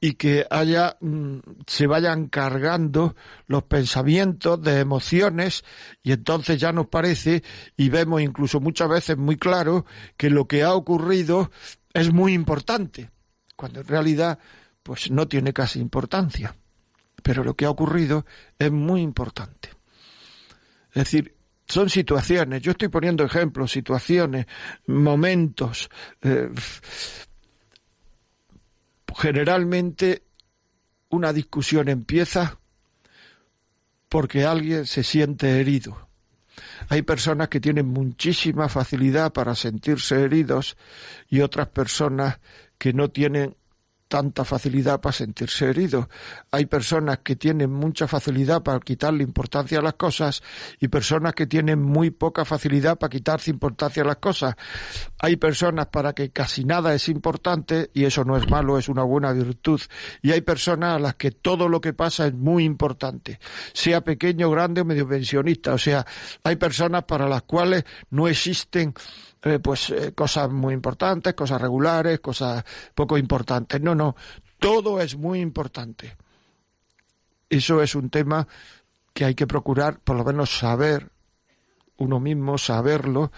y 0.00 0.14
que 0.14 0.46
haya 0.50 0.96
mm, 1.00 1.38
se 1.66 1.86
vayan 1.86 2.26
cargando 2.28 3.16
los 3.46 3.62
pensamientos 3.62 4.60
de 4.60 4.80
emociones 4.80 5.64
y 6.02 6.12
entonces 6.12 6.60
ya 6.60 6.72
nos 6.72 6.88
parece 6.88 7.42
y 7.76 7.88
vemos 7.88 8.20
incluso 8.20 8.60
muchas 8.60 8.88
veces 8.88 9.16
muy 9.16 9.36
claro 9.36 9.86
que 10.16 10.28
lo 10.28 10.46
que 10.46 10.62
ha 10.62 10.74
ocurrido 10.74 11.50
es 11.94 12.12
muy 12.12 12.34
importante 12.34 13.10
cuando 13.56 13.80
en 13.80 13.86
realidad 13.86 14.38
pues 14.82 15.10
no 15.10 15.26
tiene 15.26 15.52
casi 15.52 15.80
importancia. 15.80 16.54
Pero 17.22 17.42
lo 17.42 17.54
que 17.54 17.64
ha 17.64 17.70
ocurrido 17.70 18.26
es 18.58 18.70
muy 18.70 19.00
importante. 19.00 19.70
Es 20.90 21.04
decir 21.04 21.34
son 21.66 21.88
situaciones 21.88 22.62
yo 22.62 22.72
estoy 22.72 22.88
poniendo 22.88 23.24
ejemplos 23.24 23.72
situaciones 23.72 24.46
momentos 24.86 25.88
eh, 26.22 26.50
generalmente 29.16 30.22
una 31.08 31.32
discusión 31.32 31.88
empieza 31.88 32.58
porque 34.08 34.44
alguien 34.44 34.86
se 34.86 35.02
siente 35.02 35.60
herido. 35.60 36.08
Hay 36.88 37.02
personas 37.02 37.48
que 37.48 37.60
tienen 37.60 37.86
muchísima 37.86 38.68
facilidad 38.68 39.32
para 39.32 39.54
sentirse 39.54 40.22
heridos 40.22 40.76
y 41.28 41.40
otras 41.40 41.68
personas 41.68 42.38
que 42.78 42.92
no 42.92 43.10
tienen 43.10 43.56
tanta 44.08 44.44
facilidad 44.44 45.00
para 45.00 45.12
sentirse 45.12 45.68
herido. 45.68 46.08
Hay 46.50 46.66
personas 46.66 47.18
que 47.18 47.36
tienen 47.36 47.72
mucha 47.72 48.06
facilidad 48.06 48.62
para 48.62 48.80
quitarle 48.80 49.24
importancia 49.24 49.78
a 49.78 49.82
las 49.82 49.94
cosas 49.94 50.42
y 50.78 50.88
personas 50.88 51.34
que 51.34 51.46
tienen 51.46 51.82
muy 51.82 52.10
poca 52.10 52.44
facilidad 52.44 52.98
para 52.98 53.10
quitarse 53.10 53.50
importancia 53.50 54.02
a 54.02 54.06
las 54.06 54.16
cosas. 54.16 54.54
Hay 55.18 55.36
personas 55.36 55.86
para 55.86 56.12
que 56.12 56.30
casi 56.30 56.64
nada 56.64 56.94
es 56.94 57.08
importante 57.08 57.90
y 57.94 58.04
eso 58.04 58.24
no 58.24 58.36
es 58.36 58.48
malo, 58.48 58.78
es 58.78 58.88
una 58.88 59.02
buena 59.02 59.32
virtud. 59.32 59.80
Y 60.22 60.32
hay 60.32 60.42
personas 60.42 60.96
a 60.96 60.98
las 60.98 61.14
que 61.16 61.30
todo 61.30 61.68
lo 61.68 61.80
que 61.80 61.92
pasa 61.92 62.26
es 62.26 62.34
muy 62.34 62.64
importante, 62.64 63.38
sea 63.72 64.02
pequeño, 64.02 64.50
grande 64.50 64.82
o 64.82 64.84
medio 64.84 65.08
pensionista. 65.08 65.74
O 65.74 65.78
sea, 65.78 66.06
hay 66.42 66.56
personas 66.56 67.04
para 67.04 67.28
las 67.28 67.42
cuales 67.42 67.84
no 68.10 68.28
existen 68.28 68.94
eh, 69.44 69.58
pues 69.58 69.90
eh, 69.90 70.12
cosas 70.14 70.50
muy 70.50 70.72
importantes, 70.72 71.34
cosas 71.34 71.60
regulares, 71.60 72.20
cosas 72.20 72.64
poco 72.94 73.18
importantes. 73.18 73.78
No, 73.80 73.94
no, 73.94 74.16
todo 74.58 75.00
es 75.00 75.16
muy 75.16 75.40
importante. 75.40 76.16
Eso 77.50 77.82
es 77.82 77.94
un 77.94 78.08
tema 78.08 78.48
que 79.12 79.26
hay 79.26 79.34
que 79.34 79.46
procurar, 79.46 80.00
por 80.00 80.16
lo 80.16 80.24
menos 80.24 80.58
saber 80.58 81.10
uno 81.98 82.20
mismo, 82.20 82.56
saberlo, 82.56 83.30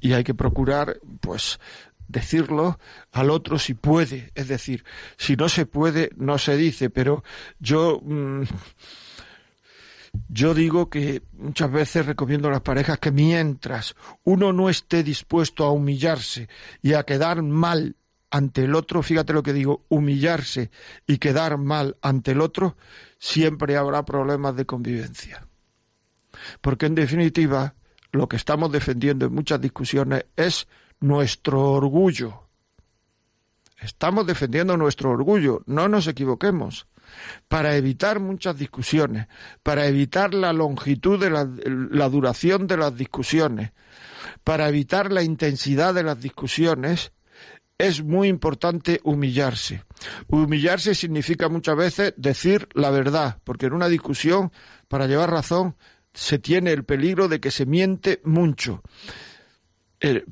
y 0.00 0.12
hay 0.12 0.24
que 0.24 0.34
procurar, 0.34 0.98
pues, 1.20 1.60
decirlo 2.08 2.80
al 3.12 3.30
otro 3.30 3.58
si 3.58 3.74
puede. 3.74 4.32
Es 4.34 4.48
decir, 4.48 4.84
si 5.16 5.36
no 5.36 5.48
se 5.48 5.64
puede, 5.64 6.10
no 6.16 6.38
se 6.38 6.56
dice, 6.56 6.90
pero 6.90 7.22
yo. 7.60 8.00
Mm, 8.02 8.42
yo 10.28 10.54
digo 10.54 10.88
que 10.88 11.22
muchas 11.32 11.70
veces 11.70 12.06
recomiendo 12.06 12.48
a 12.48 12.52
las 12.52 12.60
parejas 12.60 12.98
que 12.98 13.10
mientras 13.10 13.94
uno 14.24 14.52
no 14.52 14.68
esté 14.68 15.02
dispuesto 15.02 15.64
a 15.64 15.72
humillarse 15.72 16.48
y 16.82 16.94
a 16.94 17.04
quedar 17.04 17.42
mal 17.42 17.96
ante 18.30 18.64
el 18.64 18.74
otro, 18.74 19.02
fíjate 19.02 19.34
lo 19.34 19.42
que 19.42 19.52
digo, 19.52 19.84
humillarse 19.88 20.70
y 21.06 21.18
quedar 21.18 21.58
mal 21.58 21.98
ante 22.00 22.32
el 22.32 22.40
otro, 22.40 22.76
siempre 23.18 23.76
habrá 23.76 24.04
problemas 24.04 24.56
de 24.56 24.64
convivencia. 24.64 25.46
Porque 26.62 26.86
en 26.86 26.94
definitiva, 26.94 27.74
lo 28.10 28.28
que 28.28 28.36
estamos 28.36 28.72
defendiendo 28.72 29.26
en 29.26 29.34
muchas 29.34 29.60
discusiones 29.60 30.24
es 30.36 30.66
nuestro 31.00 31.72
orgullo. 31.72 32.48
Estamos 33.80 34.26
defendiendo 34.26 34.76
nuestro 34.76 35.10
orgullo, 35.10 35.62
no 35.66 35.88
nos 35.88 36.06
equivoquemos 36.06 36.86
para 37.48 37.76
evitar 37.76 38.20
muchas 38.20 38.56
discusiones, 38.58 39.26
para 39.62 39.86
evitar 39.86 40.34
la 40.34 40.52
longitud 40.52 41.20
de 41.20 41.30
la, 41.30 42.08
duración 42.08 42.66
de 42.66 42.76
las 42.76 42.96
discusiones, 42.96 43.72
para 44.44 44.68
evitar 44.68 45.12
la 45.12 45.22
intensidad 45.22 45.94
de 45.94 46.02
las 46.02 46.20
discusiones, 46.20 47.12
es 47.78 48.02
muy 48.02 48.28
importante 48.28 49.00
humillarse. 49.02 49.84
Humillarse 50.28 50.94
significa 50.94 51.48
muchas 51.48 51.76
veces 51.76 52.14
decir 52.16 52.68
la 52.74 52.90
verdad, 52.90 53.38
porque 53.44 53.66
en 53.66 53.72
una 53.72 53.88
discusión, 53.88 54.52
para 54.88 55.06
llevar 55.06 55.30
razón, 55.30 55.76
se 56.14 56.38
tiene 56.38 56.72
el 56.72 56.84
peligro 56.84 57.28
de 57.28 57.40
que 57.40 57.50
se 57.50 57.66
miente 57.66 58.20
mucho. 58.24 58.82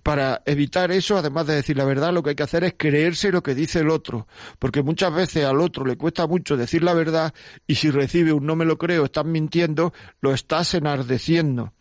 Para 0.02 0.42
evitar 0.46 0.90
eso, 0.90 1.16
además 1.16 1.46
de 1.46 1.54
decir 1.54 1.76
la 1.76 1.84
verdad, 1.84 2.12
lo 2.12 2.24
que 2.24 2.30
hay 2.30 2.36
que 2.36 2.42
hacer 2.42 2.64
es 2.64 2.74
creerse 2.76 3.30
lo 3.30 3.42
que 3.42 3.54
dice 3.54 3.78
el 3.78 3.90
otro, 3.90 4.26
porque 4.58 4.82
muchas 4.82 5.14
veces 5.14 5.44
al 5.44 5.60
otro 5.60 5.84
le 5.84 5.96
cuesta 5.96 6.26
mucho 6.26 6.56
decir 6.56 6.82
la 6.82 6.92
verdad 6.92 7.32
y 7.68 7.76
si 7.76 7.92
recibe 7.92 8.32
un 8.32 8.46
no 8.46 8.56
me 8.56 8.64
lo 8.64 8.78
creo, 8.78 9.04
estás 9.04 9.24
mintiendo, 9.24 9.92
lo 10.20 10.34
estás 10.34 10.74
enardeciendo. 10.74 11.72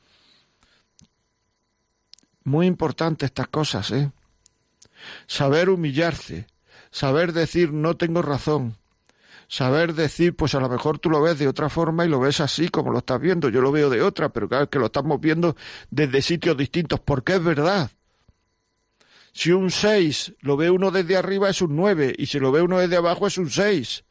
Muy 2.43 2.67
importante 2.67 3.25
estas 3.25 3.47
cosas, 3.47 3.89
¿eh? 3.89 4.11
Saber 5.25 5.69
humillarse, 5.69 6.45
saber 6.91 7.33
decir 7.33 7.73
no 7.73 7.97
tengo 7.97 8.21
razón, 8.21 8.77
saber 9.49 9.95
decir, 9.95 10.35
pues 10.35 10.53
a 10.53 10.59
lo 10.59 10.69
mejor 10.69 10.99
tú 10.99 11.09
lo 11.09 11.21
ves 11.21 11.39
de 11.39 11.47
otra 11.47 11.69
forma 11.69 12.05
y 12.05 12.07
lo 12.07 12.19
ves 12.19 12.39
así 12.39 12.69
como 12.69 12.91
lo 12.91 12.99
estás 12.99 13.19
viendo, 13.19 13.49
yo 13.49 13.61
lo 13.61 13.71
veo 13.71 13.89
de 13.89 14.01
otra, 14.01 14.29
pero 14.29 14.47
claro 14.47 14.69
que 14.69 14.79
lo 14.79 14.85
estamos 14.85 15.19
viendo 15.19 15.57
desde 15.89 16.21
sitios 16.21 16.55
distintos, 16.55 16.99
porque 16.99 17.33
es 17.33 17.43
verdad. 17.43 17.91
Si 19.33 19.51
un 19.51 19.71
6 19.71 20.35
lo 20.41 20.55
ve 20.55 20.69
uno 20.69 20.91
desde 20.91 21.17
arriba 21.17 21.49
es 21.49 21.61
un 21.61 21.75
9 21.75 22.15
y 22.17 22.27
si 22.27 22.39
lo 22.39 22.51
ve 22.51 22.61
uno 22.61 22.77
desde 22.77 22.97
abajo 22.97 23.25
es 23.25 23.37
un 23.37 23.49
6. 23.49 24.03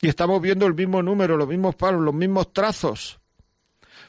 Y 0.00 0.08
estamos 0.08 0.42
viendo 0.42 0.66
el 0.66 0.74
mismo 0.74 1.02
número, 1.02 1.36
los 1.36 1.48
mismos 1.48 1.76
palos, 1.76 2.02
los 2.02 2.14
mismos 2.14 2.52
trazos. 2.52 3.20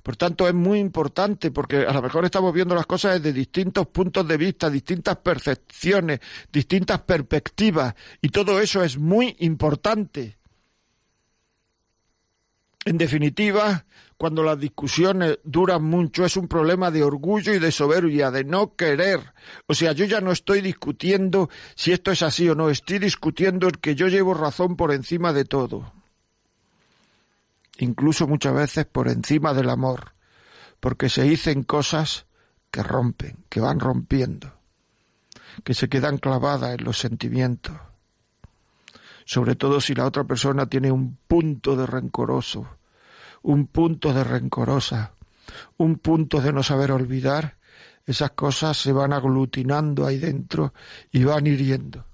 Por 0.08 0.16
tanto, 0.16 0.48
es 0.48 0.54
muy 0.54 0.80
importante 0.80 1.52
porque 1.52 1.86
a 1.86 1.92
lo 1.92 2.02
mejor 2.02 2.24
estamos 2.24 2.54
viendo 2.54 2.74
las 2.74 2.86
cosas 2.86 3.22
desde 3.22 3.38
distintos 3.38 3.88
puntos 3.88 4.26
de 4.26 4.38
vista, 4.38 4.70
distintas 4.70 5.18
percepciones, 5.18 6.22
distintas 6.50 7.02
perspectivas, 7.02 7.94
y 8.22 8.30
todo 8.30 8.62
eso 8.62 8.82
es 8.86 8.98
muy 8.98 9.36
importante. 9.40 10.38
En 12.86 12.98
definitiva, 12.98 13.86
cuando 14.16 14.44
las 14.44 14.58
discusiones 14.58 15.40
duran 15.44 15.84
mucho 15.84 16.24
es 16.24 16.38
un 16.38 16.48
problema 16.48 16.90
de 16.90 17.04
orgullo 17.04 17.54
y 17.54 17.60
de 17.60 17.74
soberbia, 17.74 18.32
de 18.32 18.46
no 18.46 18.78
querer. 18.78 19.34
O 19.68 19.74
sea, 19.74 19.92
yo 19.92 20.06
ya 20.06 20.22
no 20.22 20.32
estoy 20.32 20.62
discutiendo 20.62 21.50
si 21.76 21.92
esto 21.92 22.12
es 22.12 22.22
así 22.22 22.48
o 22.48 22.56
no, 22.56 22.70
estoy 22.70 23.00
discutiendo 23.00 23.68
el 23.68 23.80
que 23.80 23.94
yo 23.94 24.08
llevo 24.08 24.34
razón 24.34 24.78
por 24.78 24.94
encima 24.94 25.34
de 25.34 25.44
todo 25.44 25.97
incluso 27.80 28.28
muchas 28.28 28.54
veces 28.54 28.86
por 28.86 29.08
encima 29.08 29.54
del 29.54 29.70
amor, 29.70 30.14
porque 30.80 31.10
se 31.10 31.24
dicen 31.24 31.64
cosas 31.64 32.26
que 32.72 32.84
rompen, 32.84 33.46
que 33.50 33.60
van 33.60 33.80
rompiendo, 33.80 34.54
que 35.64 35.74
se 35.74 35.90
quedan 35.90 36.18
clavadas 36.18 36.78
en 36.78 36.84
los 36.84 36.98
sentimientos, 36.98 37.76
sobre 39.26 39.56
todo 39.56 39.82
si 39.82 39.94
la 39.94 40.06
otra 40.06 40.24
persona 40.24 40.68
tiene 40.68 40.92
un 40.92 41.18
punto 41.28 41.76
de 41.76 41.86
rencoroso, 41.86 42.68
un 43.42 43.68
punto 43.68 44.14
de 44.14 44.24
rencorosa, 44.24 45.14
un 45.78 45.98
punto 45.98 46.42
de 46.42 46.54
no 46.54 46.64
saber 46.64 46.92
olvidar, 46.92 47.58
esas 48.06 48.32
cosas 48.32 48.78
se 48.78 48.94
van 48.94 49.12
aglutinando 49.12 50.06
ahí 50.06 50.18
dentro 50.18 50.74
y 51.12 51.24
van 51.26 51.46
hiriendo. 51.46 52.06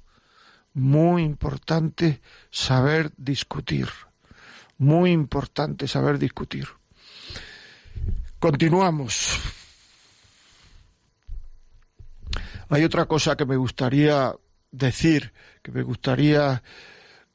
Muy 0.74 1.22
importante 1.22 2.20
saber 2.50 3.12
discutir 3.15 3.88
muy 4.77 5.11
importante 5.11 5.87
saber 5.87 6.19
discutir. 6.19 6.67
Continuamos. 8.39 9.39
Hay 12.69 12.83
otra 12.83 13.05
cosa 13.05 13.37
que 13.37 13.45
me 13.45 13.55
gustaría 13.55 14.33
decir, 14.71 15.31
que 15.61 15.71
me 15.71 15.83
gustaría, 15.83 16.61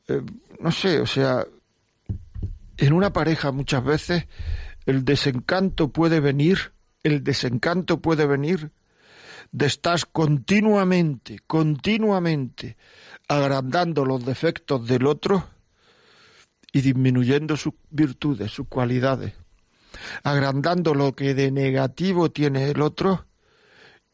eh, 0.08 0.22
no 0.60 0.72
sé, 0.72 1.00
o 1.00 1.06
sea, 1.06 1.46
en 2.76 2.92
una 2.92 3.12
pareja 3.12 3.52
muchas 3.52 3.84
veces 3.84 4.26
el 4.86 5.04
desencanto 5.04 5.88
puede 5.88 6.20
venir, 6.20 6.72
el 7.02 7.22
desencanto 7.22 8.00
puede 8.00 8.26
venir 8.26 8.72
de 9.52 9.66
estar 9.66 10.00
continuamente, 10.12 11.40
continuamente 11.46 12.76
agrandando 13.28 14.04
los 14.04 14.24
defectos 14.24 14.86
del 14.86 15.06
otro 15.06 15.48
y 16.72 16.80
disminuyendo 16.80 17.56
sus 17.56 17.74
virtudes, 17.90 18.50
sus 18.50 18.68
cualidades, 18.68 19.34
agrandando 20.22 20.94
lo 20.94 21.14
que 21.14 21.34
de 21.34 21.50
negativo 21.50 22.30
tiene 22.30 22.70
el 22.70 22.82
otro 22.82 23.26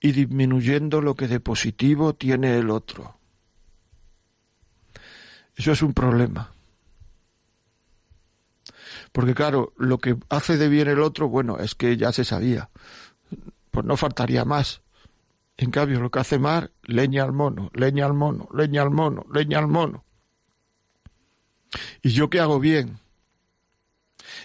y 0.00 0.12
disminuyendo 0.12 1.00
lo 1.00 1.14
que 1.14 1.28
de 1.28 1.40
positivo 1.40 2.14
tiene 2.14 2.58
el 2.58 2.70
otro. 2.70 3.18
Eso 5.56 5.72
es 5.72 5.82
un 5.82 5.94
problema. 5.94 6.52
Porque 9.12 9.34
claro, 9.34 9.72
lo 9.76 9.98
que 9.98 10.16
hace 10.28 10.56
de 10.56 10.68
bien 10.68 10.88
el 10.88 11.00
otro, 11.00 11.28
bueno, 11.28 11.58
es 11.58 11.74
que 11.74 11.96
ya 11.96 12.12
se 12.12 12.24
sabía. 12.24 12.70
Pues 13.70 13.86
no 13.86 13.96
faltaría 13.96 14.44
más. 14.44 14.82
En 15.56 15.70
cambio, 15.70 16.00
lo 16.00 16.10
que 16.10 16.18
hace 16.18 16.38
mal, 16.38 16.72
leña 16.82 17.22
al 17.22 17.32
mono, 17.32 17.70
leña 17.74 18.06
al 18.06 18.14
mono, 18.14 18.48
leña 18.52 18.82
al 18.82 18.90
mono, 18.90 19.24
leña 19.32 19.58
al 19.58 19.68
mono. 19.68 20.03
¿Y 22.02 22.10
yo 22.10 22.30
qué 22.30 22.40
hago 22.40 22.60
bien? 22.60 22.98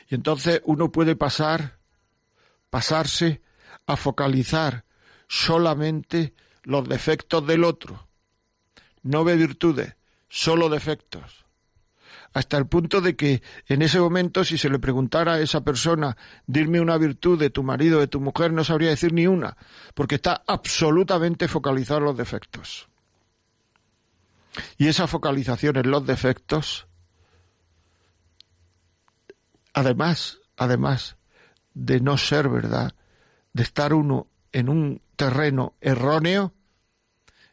Y 0.09 0.15
entonces 0.15 0.61
uno 0.65 0.91
puede 0.91 1.15
pasar, 1.15 1.77
pasarse 2.69 3.41
a 3.85 3.95
focalizar 3.95 4.85
solamente 5.27 6.33
los 6.63 6.87
defectos 6.87 7.45
del 7.45 7.63
otro. 7.63 8.07
No 9.01 9.23
ve 9.23 9.35
virtudes, 9.35 9.95
solo 10.27 10.69
defectos. 10.69 11.45
Hasta 12.33 12.57
el 12.57 12.67
punto 12.67 13.01
de 13.01 13.15
que 13.15 13.41
en 13.67 13.81
ese 13.81 13.99
momento 13.99 14.43
si 14.43 14.57
se 14.57 14.69
le 14.69 14.77
preguntara 14.77 15.33
a 15.33 15.39
esa 15.39 15.61
persona, 15.61 16.15
dime 16.45 16.79
una 16.79 16.97
virtud 16.97 17.39
de 17.39 17.49
tu 17.49 17.63
marido, 17.63 17.99
de 17.99 18.07
tu 18.07 18.19
mujer, 18.19 18.53
no 18.53 18.63
sabría 18.63 18.89
decir 18.89 19.13
ni 19.13 19.25
una, 19.25 19.57
porque 19.95 20.15
está 20.15 20.43
absolutamente 20.45 21.47
focalizado 21.47 21.99
en 21.99 22.05
los 22.05 22.17
defectos. 22.17 22.87
Y 24.77 24.87
esa 24.87 25.07
focalización 25.07 25.77
en 25.77 25.89
los 25.89 26.05
defectos, 26.05 26.87
además, 29.79 30.39
además 30.57 31.15
de 31.73 32.01
no 32.01 32.17
ser 32.17 32.49
verdad, 32.49 32.93
de 33.53 33.63
estar 33.63 33.93
uno 33.93 34.27
en 34.51 34.67
un 34.67 35.01
terreno 35.15 35.75
erróneo, 35.79 36.53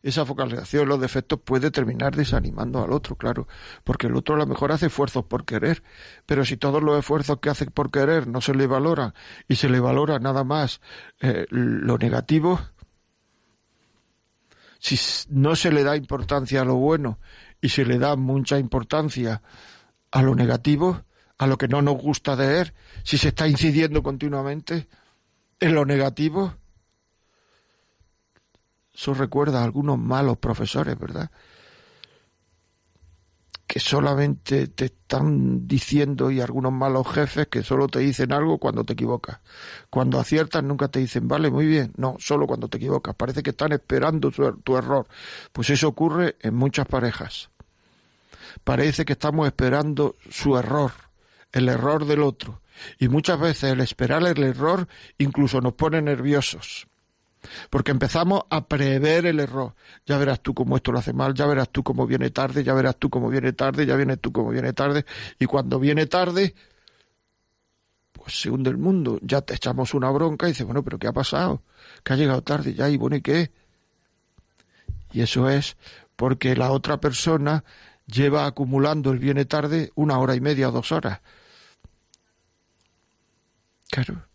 esa 0.02 0.26
focalización 0.26 0.88
los 0.88 1.00
defectos 1.00 1.40
puede 1.40 1.70
terminar 1.70 2.16
desanimando 2.16 2.82
al 2.82 2.92
otro, 2.92 3.16
claro, 3.16 3.46
porque 3.84 4.08
el 4.08 4.16
otro 4.16 4.34
a 4.34 4.38
lo 4.38 4.46
mejor 4.46 4.72
hace 4.72 4.86
esfuerzos 4.86 5.24
por 5.24 5.44
querer, 5.44 5.82
pero 6.26 6.44
si 6.44 6.56
todos 6.56 6.82
los 6.82 6.98
esfuerzos 6.98 7.38
que 7.38 7.50
hace 7.50 7.66
por 7.66 7.90
querer 7.90 8.26
no 8.26 8.40
se 8.40 8.54
le 8.54 8.66
valoran 8.66 9.14
y 9.48 9.56
se 9.56 9.68
le 9.68 9.80
valora 9.80 10.18
nada 10.18 10.42
más 10.42 10.80
eh, 11.20 11.46
lo 11.50 11.96
negativo, 11.98 12.60
si 14.78 14.98
no 15.30 15.54
se 15.54 15.70
le 15.70 15.84
da 15.84 15.96
importancia 15.96 16.62
a 16.62 16.64
lo 16.64 16.74
bueno 16.74 17.18
y 17.60 17.68
se 17.68 17.84
le 17.84 17.98
da 17.98 18.16
mucha 18.16 18.58
importancia 18.58 19.42
a 20.10 20.22
lo 20.22 20.34
negativo, 20.34 21.05
a 21.38 21.46
lo 21.46 21.58
que 21.58 21.68
no 21.68 21.82
nos 21.82 21.96
gusta 21.96 22.36
de 22.36 22.60
él, 22.60 22.72
si 23.04 23.18
se 23.18 23.28
está 23.28 23.46
incidiendo 23.48 24.02
continuamente 24.02 24.88
en 25.60 25.74
lo 25.74 25.84
negativo, 25.84 26.54
eso 28.94 29.12
recuerda 29.12 29.60
a 29.60 29.64
algunos 29.64 29.98
malos 29.98 30.38
profesores, 30.38 30.98
¿verdad? 30.98 31.30
Que 33.66 33.78
solamente 33.78 34.68
te 34.68 34.86
están 34.86 35.68
diciendo 35.68 36.30
y 36.30 36.40
algunos 36.40 36.72
malos 36.72 37.06
jefes 37.06 37.48
que 37.48 37.62
solo 37.62 37.88
te 37.88 37.98
dicen 37.98 38.32
algo 38.32 38.56
cuando 38.56 38.84
te 38.84 38.94
equivocas. 38.94 39.40
Cuando 39.90 40.18
aciertas 40.18 40.64
nunca 40.64 40.88
te 40.88 41.00
dicen, 41.00 41.28
vale, 41.28 41.50
muy 41.50 41.66
bien. 41.66 41.92
No, 41.98 42.16
solo 42.18 42.46
cuando 42.46 42.68
te 42.68 42.78
equivocas. 42.78 43.14
Parece 43.14 43.42
que 43.42 43.50
están 43.50 43.72
esperando 43.72 44.30
tu, 44.30 44.50
tu 44.62 44.78
error. 44.78 45.06
Pues 45.52 45.68
eso 45.68 45.88
ocurre 45.88 46.36
en 46.40 46.54
muchas 46.54 46.86
parejas. 46.86 47.50
Parece 48.64 49.04
que 49.04 49.12
estamos 49.12 49.46
esperando 49.46 50.16
su 50.30 50.56
error, 50.56 50.92
el 51.52 51.68
error 51.68 52.04
del 52.06 52.22
otro. 52.22 52.60
Y 52.98 53.08
muchas 53.08 53.40
veces 53.40 53.72
el 53.72 53.80
esperar 53.80 54.22
el 54.26 54.42
error 54.42 54.86
incluso 55.18 55.60
nos 55.60 55.74
pone 55.74 56.02
nerviosos 56.02 56.86
porque 57.70 57.90
empezamos 57.90 58.42
a 58.50 58.66
prever 58.66 59.26
el 59.26 59.40
error. 59.40 59.74
Ya 60.04 60.18
verás 60.18 60.40
tú 60.40 60.54
cómo 60.54 60.76
esto 60.76 60.92
lo 60.92 60.98
hace 60.98 61.12
mal, 61.12 61.34
ya 61.34 61.46
verás 61.46 61.70
tú 61.70 61.82
cómo 61.82 62.06
viene 62.06 62.30
tarde, 62.30 62.64
ya 62.64 62.74
verás 62.74 62.96
tú 62.96 63.10
cómo 63.10 63.28
viene 63.28 63.52
tarde, 63.52 63.86
ya 63.86 63.96
vienes 63.96 64.20
tú 64.20 64.32
cómo 64.32 64.50
viene 64.50 64.72
tarde. 64.72 65.04
Y 65.38 65.46
cuando 65.46 65.78
viene 65.78 66.06
tarde, 66.06 66.54
pues 68.12 68.40
se 68.40 68.50
hunde 68.50 68.70
el 68.70 68.78
mundo. 68.78 69.18
Ya 69.22 69.40
te 69.40 69.54
echamos 69.54 69.94
una 69.94 70.10
bronca 70.10 70.46
y 70.46 70.50
dices, 70.50 70.66
bueno, 70.66 70.82
pero 70.82 70.98
¿qué 70.98 71.08
ha 71.08 71.12
pasado? 71.12 71.62
Que 72.02 72.12
ha 72.12 72.16
llegado 72.16 72.42
tarde 72.42 72.74
ya 72.74 72.88
y 72.88 72.96
bueno, 72.96 73.16
¿y 73.16 73.22
qué? 73.22 73.52
Y 75.12 75.22
eso 75.22 75.48
es 75.48 75.76
porque 76.16 76.56
la 76.56 76.70
otra 76.70 76.98
persona 77.00 77.64
lleva 78.06 78.46
acumulando 78.46 79.10
el 79.10 79.18
viene 79.18 79.44
tarde 79.44 79.90
una 79.94 80.18
hora 80.18 80.34
y 80.34 80.40
media 80.40 80.68
o 80.68 80.72
dos 80.72 80.92
horas. 80.92 81.20
Claro 83.90 84.26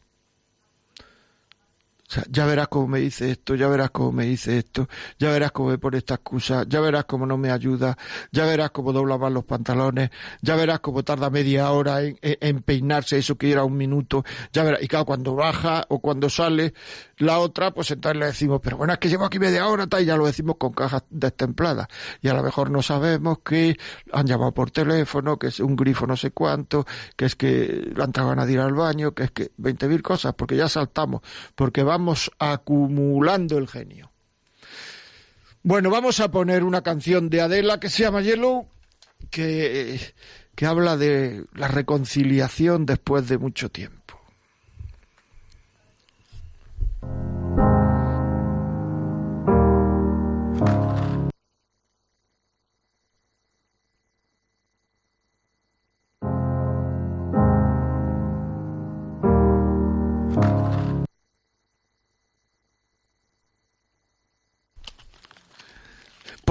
ya 2.30 2.46
verás 2.46 2.68
cómo 2.68 2.88
me 2.88 3.00
dice 3.00 3.32
esto, 3.32 3.56
ya 3.56 3.68
verás 3.68 3.92
cómo 3.92 4.12
me 4.12 4.26
dice 4.26 4.58
esto, 4.58 4.88
ya 5.18 5.32
verás 5.32 5.52
cómo 5.52 5.70
me 5.70 5.78
pone 5.78 5.98
esta 5.98 6.16
excusa, 6.16 6.66
ya 6.68 6.82
verás 6.82 7.06
cómo 7.06 7.26
no 7.26 7.38
me 7.38 7.52
ayuda, 7.52 7.98
ya 8.32 8.46
verás 8.46 8.72
cómo 8.72 8.92
dobla 8.92 9.18
más 9.18 9.32
los 9.32 9.46
pantalones, 9.46 10.10
ya 10.42 10.56
verás 10.56 10.80
cómo 10.82 11.04
tarda 11.04 11.30
media 11.30 11.72
hora 11.72 12.00
en, 12.02 12.62
peinarse, 12.64 13.18
eso 13.18 13.38
que 13.38 13.52
era 13.52 13.64
un 13.64 13.78
minuto, 13.78 14.24
ya 14.52 14.64
verás, 14.64 14.82
y 14.84 14.88
claro, 14.88 15.06
cuando 15.06 15.36
baja 15.36 15.86
o 15.90 16.00
cuando 16.00 16.30
sale 16.30 16.74
la 17.18 17.40
otra, 17.40 17.72
pues 17.72 17.92
entonces 17.92 18.20
le 18.20 18.26
decimos, 18.28 18.60
pero 18.64 18.78
bueno, 18.78 18.94
es 18.94 19.00
que 19.00 19.10
llevo 19.10 19.26
aquí 19.26 19.40
media 19.40 19.68
hora, 19.68 19.88
y 20.00 20.06
ya 20.06 20.18
lo 20.18 20.26
decimos 20.26 20.58
con 20.58 20.74
cajas 20.74 21.04
destempladas, 21.10 21.88
y 22.22 22.28
a 22.28 22.34
lo 22.34 22.44
mejor 22.44 22.70
no 22.70 22.82
sabemos 22.82 23.40
que 23.40 23.78
han 24.12 24.28
llamado 24.28 24.54
por 24.54 24.72
teléfono, 24.72 25.38
que 25.38 25.48
es 25.48 25.60
un 25.60 25.76
grifo 25.76 26.06
no 26.08 26.18
sé 26.18 26.32
cuánto, 26.32 26.86
que 27.16 27.26
es 27.26 27.36
que 27.36 27.92
la 27.96 28.06
entraban 28.06 28.40
a 28.40 28.50
ir 28.50 28.60
al 28.60 28.74
baño, 28.74 29.14
que 29.14 29.24
es 29.24 29.32
que 29.32 29.52
veinte 29.58 29.88
mil 29.88 30.02
cosas, 30.02 30.34
porque 30.34 30.56
ya 30.58 30.68
saltamos, 30.68 31.22
porque 31.56 31.84
vamos 31.84 32.01
acumulando 32.40 33.58
el 33.58 33.68
genio. 33.68 34.12
Bueno, 35.64 35.90
vamos 35.90 36.20
a 36.20 36.32
poner 36.32 36.64
una 36.64 36.82
canción 36.82 37.30
de 37.30 37.42
Adela 37.42 37.80
que 37.80 37.90
se 37.90 38.04
llama 38.04 38.22
Yellow, 38.22 38.68
que, 39.30 40.00
que 40.56 40.66
habla 40.66 40.98
de 40.98 41.46
la 41.54 41.68
reconciliación 41.68 42.86
después 42.86 43.28
de 43.28 43.38
mucho 43.38 43.70
tiempo. 43.70 44.01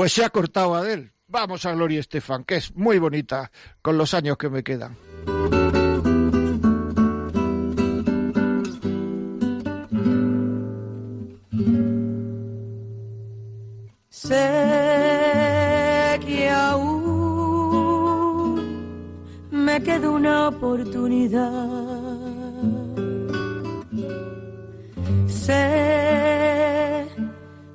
Pues 0.00 0.14
se 0.14 0.24
ha 0.24 0.30
cortado 0.30 0.74
Adel. 0.74 1.12
Vamos 1.28 1.66
a 1.66 1.74
Gloria 1.74 2.00
Estefan, 2.00 2.44
que 2.44 2.56
es 2.56 2.74
muy 2.74 2.98
bonita 2.98 3.52
con 3.82 3.98
los 3.98 4.14
años 4.14 4.38
que 4.38 4.48
me 4.48 4.62
quedan. 4.62 4.96
Sé 14.08 14.38
que 16.26 16.48
aún 16.48 17.90
me 19.50 19.82
queda 19.82 20.08
una 20.08 20.48
oportunidad. 20.48 21.52
Sé 25.26 26.79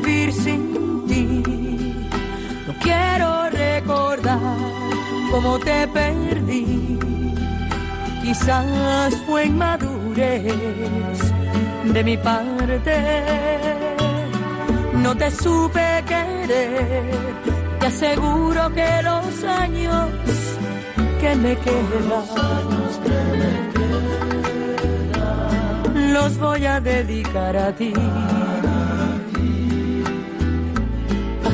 Vivir 0.00 0.32
sin 0.32 1.06
ti. 1.06 1.42
No 2.66 2.72
quiero 2.80 3.50
recordar 3.50 4.56
cómo 5.30 5.58
te 5.58 5.86
perdí. 5.88 6.98
Quizás 8.22 9.14
fue 9.26 9.46
inmadurez 9.46 11.18
de 11.84 12.04
mi 12.04 12.16
parte. 12.16 12.96
No 14.94 15.14
te 15.16 15.30
supe 15.30 16.04
querer. 16.06 17.04
Te 17.80 17.86
aseguro 17.86 18.72
que 18.72 19.02
los 19.02 19.44
años 19.44 20.08
que 21.20 21.34
me 21.36 21.56
quedan 21.56 22.24
los 26.14 26.38
voy 26.38 26.64
a 26.64 26.80
dedicar 26.80 27.56
a 27.56 27.72
ti. 27.72 27.92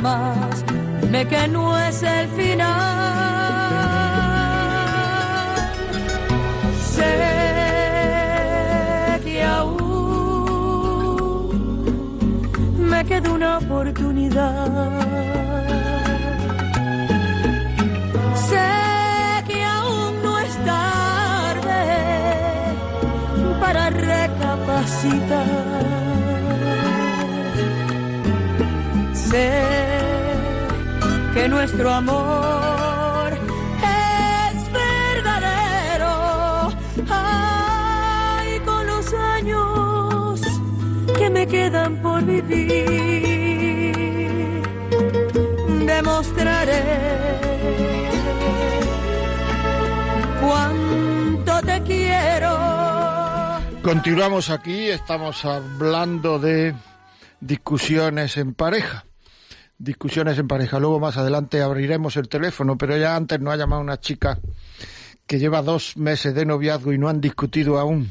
jamás, 0.00 0.64
me 1.10 1.26
que 1.26 1.48
no 1.48 1.76
es 1.78 2.02
el 2.02 2.28
final. 2.28 2.70
Sé 6.94 7.16
que 9.24 9.42
aún 9.42 9.80
me 12.76 13.04
queda 13.04 13.30
una 13.32 13.58
oportunidad 13.58 14.90
Sé 18.34 18.68
que 19.46 19.64
nuestro 31.48 31.90
amor 31.90 33.32
es 33.32 34.72
verdadero. 34.72 36.12
Ay, 37.08 38.58
con 38.60 38.86
los 38.86 39.14
años 39.14 40.40
que 41.16 41.30
me 41.30 41.46
quedan 41.46 41.96
por 42.02 42.24
vivir, 42.24 43.92
demostraré 45.86 46.82
cuánto 50.40 51.60
te 51.62 51.82
quiero. 51.82 52.58
Continuamos 53.82 54.50
aquí, 54.50 54.90
estamos 54.90 55.44
hablando 55.44 56.38
de 56.38 56.74
discusiones 57.40 58.36
en 58.36 58.54
pareja. 58.54 59.04
Discusiones 59.80 60.38
en 60.38 60.46
pareja. 60.46 60.78
Luego 60.78 61.00
más 61.00 61.16
adelante 61.16 61.62
abriremos 61.62 62.14
el 62.18 62.28
teléfono, 62.28 62.76
pero 62.76 62.98
ya 62.98 63.16
antes 63.16 63.40
nos 63.40 63.54
ha 63.54 63.56
llamado 63.56 63.80
una 63.80 63.98
chica 63.98 64.38
que 65.26 65.38
lleva 65.38 65.62
dos 65.62 65.96
meses 65.96 66.34
de 66.34 66.44
noviazgo 66.44 66.92
y 66.92 66.98
no 66.98 67.08
han 67.08 67.22
discutido 67.22 67.78
aún. 67.78 68.10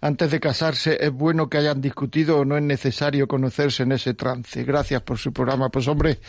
Antes 0.00 0.30
de 0.30 0.40
casarse, 0.40 0.98
¿es 1.00 1.10
bueno 1.10 1.48
que 1.48 1.58
hayan 1.58 1.80
discutido 1.80 2.38
o 2.38 2.44
no 2.44 2.56
es 2.56 2.62
necesario 2.62 3.26
conocerse 3.26 3.84
en 3.84 3.92
ese 3.92 4.14
trance? 4.14 4.64
Gracias 4.64 5.02
por 5.02 5.18
su 5.18 5.32
programa. 5.32 5.70
Pues 5.70 5.88
hombre, 5.88 6.20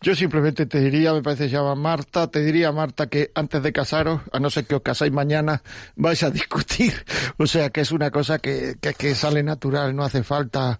yo 0.00 0.14
simplemente 0.14 0.66
te 0.66 0.80
diría, 0.80 1.12
me 1.12 1.22
parece 1.22 1.44
que 1.44 1.50
se 1.50 1.56
llama 1.56 1.74
Marta, 1.74 2.28
te 2.28 2.42
diría 2.42 2.72
Marta 2.72 3.06
que 3.06 3.30
antes 3.34 3.62
de 3.62 3.72
casaros, 3.72 4.20
a 4.32 4.38
no 4.38 4.50
ser 4.50 4.66
que 4.66 4.74
os 4.74 4.82
casáis 4.82 5.12
mañana, 5.12 5.62
vais 5.96 6.22
a 6.22 6.30
discutir. 6.30 6.92
O 7.38 7.46
sea 7.46 7.70
que 7.70 7.80
es 7.80 7.90
una 7.90 8.10
cosa 8.10 8.38
que, 8.38 8.76
que, 8.80 8.94
que 8.94 9.14
sale 9.14 9.42
natural, 9.42 9.96
no 9.96 10.04
hace 10.04 10.22
falta 10.22 10.78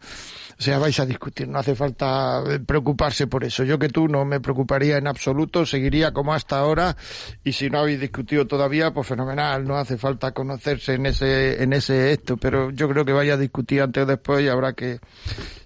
o 0.62 0.64
sea, 0.64 0.78
vais 0.78 1.00
a 1.00 1.06
discutir, 1.06 1.48
no 1.48 1.58
hace 1.58 1.74
falta 1.74 2.40
eh, 2.48 2.60
preocuparse 2.60 3.26
por 3.26 3.42
eso. 3.42 3.64
Yo 3.64 3.80
que 3.80 3.88
tú 3.88 4.06
no 4.06 4.24
me 4.24 4.38
preocuparía 4.38 4.96
en 4.96 5.08
absoluto, 5.08 5.66
seguiría 5.66 6.12
como 6.12 6.34
hasta 6.34 6.56
ahora 6.56 6.96
y 7.42 7.52
si 7.52 7.68
no 7.68 7.80
habéis 7.80 7.98
discutido 7.98 8.46
todavía, 8.46 8.92
pues 8.92 9.08
fenomenal, 9.08 9.64
no 9.64 9.76
hace 9.76 9.98
falta 9.98 10.30
conocerse 10.30 10.94
en 10.94 11.06
ese 11.06 11.60
en 11.64 11.72
ese 11.72 11.91
esto, 11.92 12.36
pero 12.36 12.70
yo 12.70 12.88
creo 12.88 13.04
que 13.04 13.12
vaya 13.12 13.34
a 13.34 13.36
discutir 13.36 13.82
antes 13.82 14.02
o 14.02 14.06
después 14.06 14.42
y 14.42 14.48
habrá 14.48 14.72
que 14.72 15.00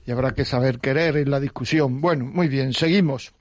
y 0.04 0.10
habrá 0.10 0.32
que 0.32 0.44
saber 0.44 0.78
querer 0.78 1.16
en 1.16 1.30
la 1.30 1.40
discusión. 1.40 2.00
Bueno, 2.00 2.24
muy 2.24 2.48
bien, 2.48 2.72
seguimos. 2.72 3.32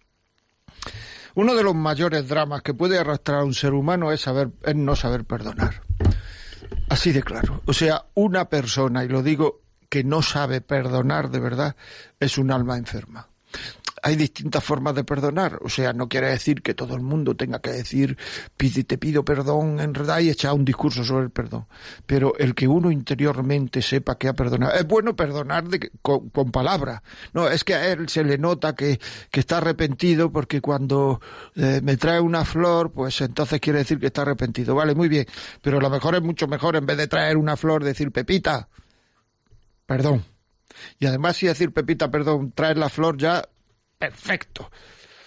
Uno 1.36 1.54
de 1.54 1.64
los 1.64 1.76
mayores 1.76 2.28
dramas 2.28 2.62
que 2.62 2.74
puede 2.74 2.98
arrastrar 2.98 3.40
a 3.40 3.44
un 3.44 3.54
ser 3.54 3.74
humano 3.74 4.12
es 4.12 4.22
saber 4.22 4.50
es 4.64 4.76
no 4.76 4.96
saber 4.96 5.26
perdonar. 5.26 5.82
Así 6.90 7.12
de 7.12 7.24
claro. 7.24 7.62
O 7.66 7.74
sea, 7.74 8.06
una 8.14 8.50
persona, 8.50 9.04
y 9.04 9.08
lo 9.08 9.22
digo 9.22 9.62
que 9.90 10.04
no 10.04 10.22
sabe 10.22 10.62
perdonar 10.62 11.30
de 11.30 11.40
verdad 11.40 11.76
es 12.20 12.38
un 12.38 12.52
alma 12.52 12.78
enferma. 12.78 13.28
Hay 14.06 14.16
distintas 14.16 14.64
formas 14.64 14.94
de 14.94 15.04
perdonar, 15.04 15.58
o 15.64 15.70
sea, 15.70 15.92
no 15.92 16.08
quiere 16.08 16.30
decir 16.30 16.62
que 16.62 16.76
todo 16.76 16.94
el 16.94 17.02
mundo 17.02 17.36
tenga 17.36 17.60
que 17.60 17.72
decir 17.72 18.16
te 18.56 19.00
pido 19.00 19.26
perdón 19.26 19.80
en 19.80 19.94
verdad 19.94 20.20
y 20.20 20.30
echar 20.30 20.54
un 20.54 20.64
discurso 20.64 21.04
sobre 21.04 21.26
el 21.26 21.32
perdón, 21.32 21.66
pero 22.06 22.38
el 22.38 22.54
que 22.54 22.68
uno 22.68 22.92
interiormente 22.92 23.82
sepa 23.82 24.16
que 24.16 24.28
ha 24.28 24.34
perdonado, 24.34 24.74
es 24.74 24.86
bueno 24.86 25.16
perdonar 25.16 25.64
con, 26.04 26.52
palabras, 26.52 27.02
no, 27.34 27.48
es 27.48 27.64
que 27.64 27.74
a 27.74 27.92
él 27.92 28.08
se 28.08 28.24
le 28.24 28.38
nota 28.38 28.76
que, 28.76 29.00
está 29.32 29.58
arrepentido 29.58 30.32
porque 30.32 30.62
cuando 30.62 31.20
eh, 31.56 31.82
me 31.84 31.98
trae 31.98 32.20
una 32.20 32.46
flor, 32.46 32.92
pues 32.92 33.20
entonces 33.22 33.60
quiere 33.60 33.80
decir 33.80 34.00
que 34.00 34.08
está 34.08 34.22
arrepentido, 34.22 34.76
vale, 34.76 34.94
muy 34.94 35.10
bien, 35.10 35.26
pero 35.64 35.80
a 35.80 35.82
lo 35.82 35.90
mejor 35.90 36.14
es 36.14 36.22
mucho 36.22 36.48
mejor 36.48 36.76
en 36.76 36.86
vez 36.86 36.98
de 36.98 37.08
traer 37.08 37.38
una 37.38 37.58
flor 37.58 37.84
decir 37.84 38.12
Pepita, 38.12 38.70
perdón. 39.88 40.24
Y 41.00 41.06
además, 41.06 41.38
si 41.38 41.48
decir 41.48 41.72
Pepita, 41.72 42.12
perdón, 42.12 42.52
traer 42.52 42.78
la 42.78 42.90
flor 42.90 43.18
ya, 43.18 43.44
perfecto. 44.10 44.72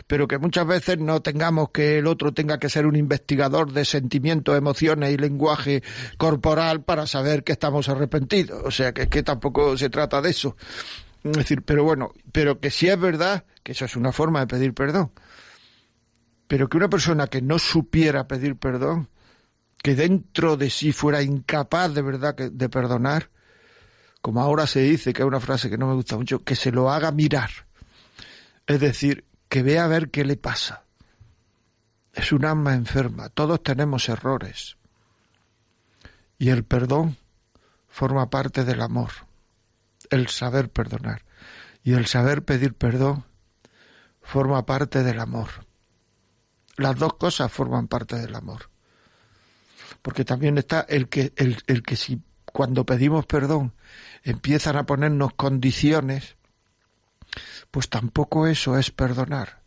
Pero 0.07 0.27
que 0.27 0.38
muchas 0.38 0.67
veces 0.67 0.99
no 0.99 1.21
tengamos 1.21 1.71
que 1.71 1.99
el 1.99 2.07
otro 2.07 2.33
tenga 2.33 2.59
que 2.59 2.71
ser 2.71 2.87
un 2.87 2.97
investigador 2.97 3.73
de 3.73 3.85
sentimientos, 3.85 4.57
emociones 4.57 5.12
y 5.12 5.19
lenguaje 5.19 5.83
corporal 6.17 6.83
para 6.83 7.07
saber 7.07 7.45
que 7.45 7.53
estamos 7.53 7.88
arrepentidos. 7.91 8.62
O 8.64 8.71
sea, 8.71 8.93
que 8.93 9.03
es 9.03 9.09
que 9.09 9.23
tampoco 9.23 9.77
se 9.77 9.91
trata 9.91 10.23
de 10.23 10.31
eso. 10.31 10.57
Es 11.25 11.33
decir, 11.33 11.62
pero 11.62 11.85
bueno, 11.85 12.12
pero 12.33 12.59
que 12.59 12.71
si 12.71 12.88
es 12.88 12.99
verdad, 12.99 13.45
que 13.62 13.73
eso 13.73 13.85
es 13.85 13.97
una 13.97 14.12
forma 14.12 14.41
de 14.41 14.47
pedir 14.47 14.73
perdón. 14.73 15.12
Pero 16.47 16.69
que 16.69 16.79
una 16.79 16.88
persona 16.88 17.27
que 17.27 17.43
no 17.43 17.59
supiera 17.59 18.27
pedir 18.27 18.57
perdón, 18.57 19.11
que 19.83 19.95
dentro 19.95 20.57
de 20.57 20.71
sí 20.71 20.93
fuera 20.93 21.23
incapaz 21.23 21.93
de 21.93 22.03
verdad 22.03 22.35
de 22.35 22.69
perdonar, 22.71 23.31
como 24.23 24.41
ahora 24.41 24.67
se 24.67 24.81
dice, 24.81 25.12
que 25.12 25.23
es 25.23 25.29
una 25.29 25.41
frase 25.41 25.69
que 25.69 25.77
no 25.77 25.87
me 25.87 25.95
gusta 25.95 26.17
mucho, 26.17 26.43
que 26.43 26.57
se 26.57 26.73
lo 26.73 26.91
haga 26.91 27.12
mirar. 27.12 27.67
Es 28.68 28.81
decir, 28.81 29.24
que 29.48 29.62
vea 29.62 29.85
a 29.85 29.88
ver 29.88 30.11
qué 30.11 30.26
le 30.26 30.37
pasa. 30.37 30.85
Es 32.12 32.33
un 32.33 32.44
alma 32.44 32.74
enferma, 32.74 33.31
todos 33.31 33.62
tenemos 33.62 34.11
errores. 34.11 34.76
Y 36.38 36.50
el 36.50 36.64
perdón 36.64 37.16
forma 37.88 38.28
parte 38.28 38.64
del 38.64 38.83
amor, 38.83 39.11
el 40.11 40.28
saber 40.28 40.70
perdonar. 40.70 41.24
Y 41.83 41.94
el 41.94 42.07
saber 42.07 42.44
pedir 42.44 42.74
perdón 42.74 43.24
forma 44.20 44.66
parte 44.66 45.02
del 45.02 45.18
amor. 45.18 45.48
Las 46.76 46.96
dos 46.98 47.14
cosas 47.14 47.50
forman 47.50 47.88
parte 47.88 48.16
del 48.16 48.35
amor. 48.35 48.68
Porque 50.02 50.26
también 50.26 50.59
está 50.59 50.83
el 50.83 51.09
que, 51.09 51.33
el, 51.37 51.57
el 51.66 51.83
que 51.83 51.96
si 51.96 52.22
cuando 52.44 52.85
pedimos 52.85 53.24
perdón 53.24 53.72
empiezan 54.22 54.76
a 54.76 54.85
ponernos 54.85 55.33
condiciones, 55.35 56.37
pues 57.70 57.88
tampoco 57.88 58.46
eso 58.46 58.78
es 58.78 58.90
perdonar. 58.90 59.59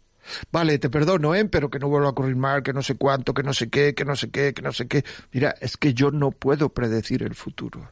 Vale, 0.51 0.77
te 0.79 0.89
perdono, 0.89 1.35
¿eh? 1.35 1.45
Pero 1.45 1.69
que 1.69 1.79
no 1.79 1.89
vuelva 1.89 2.07
a 2.07 2.11
ocurrir 2.11 2.35
mal, 2.35 2.63
que 2.63 2.73
no 2.73 2.81
sé 2.81 2.95
cuánto, 2.95 3.33
que 3.33 3.43
no 3.43 3.53
sé 3.53 3.69
qué, 3.69 3.93
que 3.95 4.05
no 4.05 4.15
sé 4.15 4.29
qué, 4.29 4.53
que 4.53 4.61
no 4.61 4.71
sé 4.71 4.87
qué. 4.87 5.03
Mira, 5.31 5.55
es 5.61 5.77
que 5.77 5.93
yo 5.93 6.11
no 6.11 6.31
puedo 6.31 6.69
predecir 6.69 7.23
el 7.23 7.35
futuro. 7.35 7.91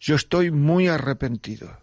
Yo 0.00 0.14
estoy 0.14 0.50
muy 0.50 0.88
arrepentido. 0.88 1.78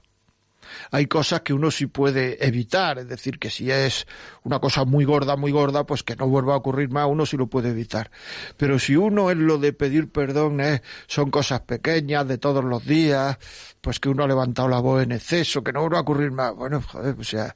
Hay 0.91 1.07
cosas 1.07 1.41
que 1.41 1.53
uno 1.53 1.71
sí 1.71 1.85
puede 1.87 2.45
evitar, 2.45 2.99
es 2.99 3.07
decir, 3.07 3.39
que 3.39 3.49
si 3.49 3.71
es 3.71 4.07
una 4.43 4.59
cosa 4.59 4.85
muy 4.85 5.05
gorda, 5.05 5.35
muy 5.35 5.51
gorda, 5.51 5.85
pues 5.85 6.03
que 6.03 6.15
no 6.15 6.27
vuelva 6.27 6.53
a 6.53 6.57
ocurrir 6.57 6.89
más, 6.89 7.07
uno 7.07 7.25
sí 7.25 7.37
lo 7.37 7.47
puede 7.47 7.69
evitar. 7.69 8.11
Pero 8.57 8.79
si 8.79 8.95
uno 8.95 9.31
es 9.31 9.37
lo 9.37 9.57
de 9.57 9.73
pedir 9.73 10.09
perdón, 10.11 10.59
son 11.07 11.31
cosas 11.31 11.61
pequeñas 11.61 12.27
de 12.27 12.37
todos 12.37 12.63
los 12.63 12.85
días, 12.85 13.37
pues 13.81 13.99
que 13.99 14.09
uno 14.09 14.23
ha 14.23 14.27
levantado 14.27 14.67
la 14.67 14.79
voz 14.79 15.03
en 15.03 15.11
exceso, 15.11 15.63
que 15.63 15.71
no 15.71 15.81
vuelva 15.81 15.99
a 15.99 16.01
ocurrir 16.01 16.31
más, 16.31 16.55
bueno, 16.55 16.81
joder, 16.81 17.15
o 17.19 17.23
sea, 17.23 17.55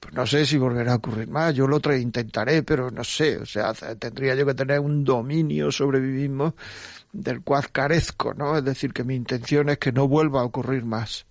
pues 0.00 0.12
no 0.12 0.26
sé 0.26 0.44
si 0.44 0.58
volverá 0.58 0.92
a 0.92 0.96
ocurrir 0.96 1.28
más, 1.28 1.54
yo 1.54 1.66
lo 1.66 1.76
otro 1.76 1.96
intentaré, 1.96 2.62
pero 2.62 2.90
no 2.90 3.04
sé, 3.04 3.38
o 3.38 3.46
sea, 3.46 3.72
tendría 3.72 4.34
yo 4.34 4.44
que 4.44 4.54
tener 4.54 4.80
un 4.80 5.04
dominio 5.04 5.72
sobre 5.72 6.00
mí 6.00 6.12
mismo 6.12 6.54
del 7.12 7.42
cual 7.42 7.70
carezco, 7.70 8.34
¿no? 8.34 8.58
Es 8.58 8.64
decir, 8.64 8.92
que 8.92 9.04
mi 9.04 9.14
intención 9.14 9.68
es 9.68 9.78
que 9.78 9.92
no 9.92 10.08
vuelva 10.08 10.40
a 10.40 10.44
ocurrir 10.44 10.84
más. 10.84 11.26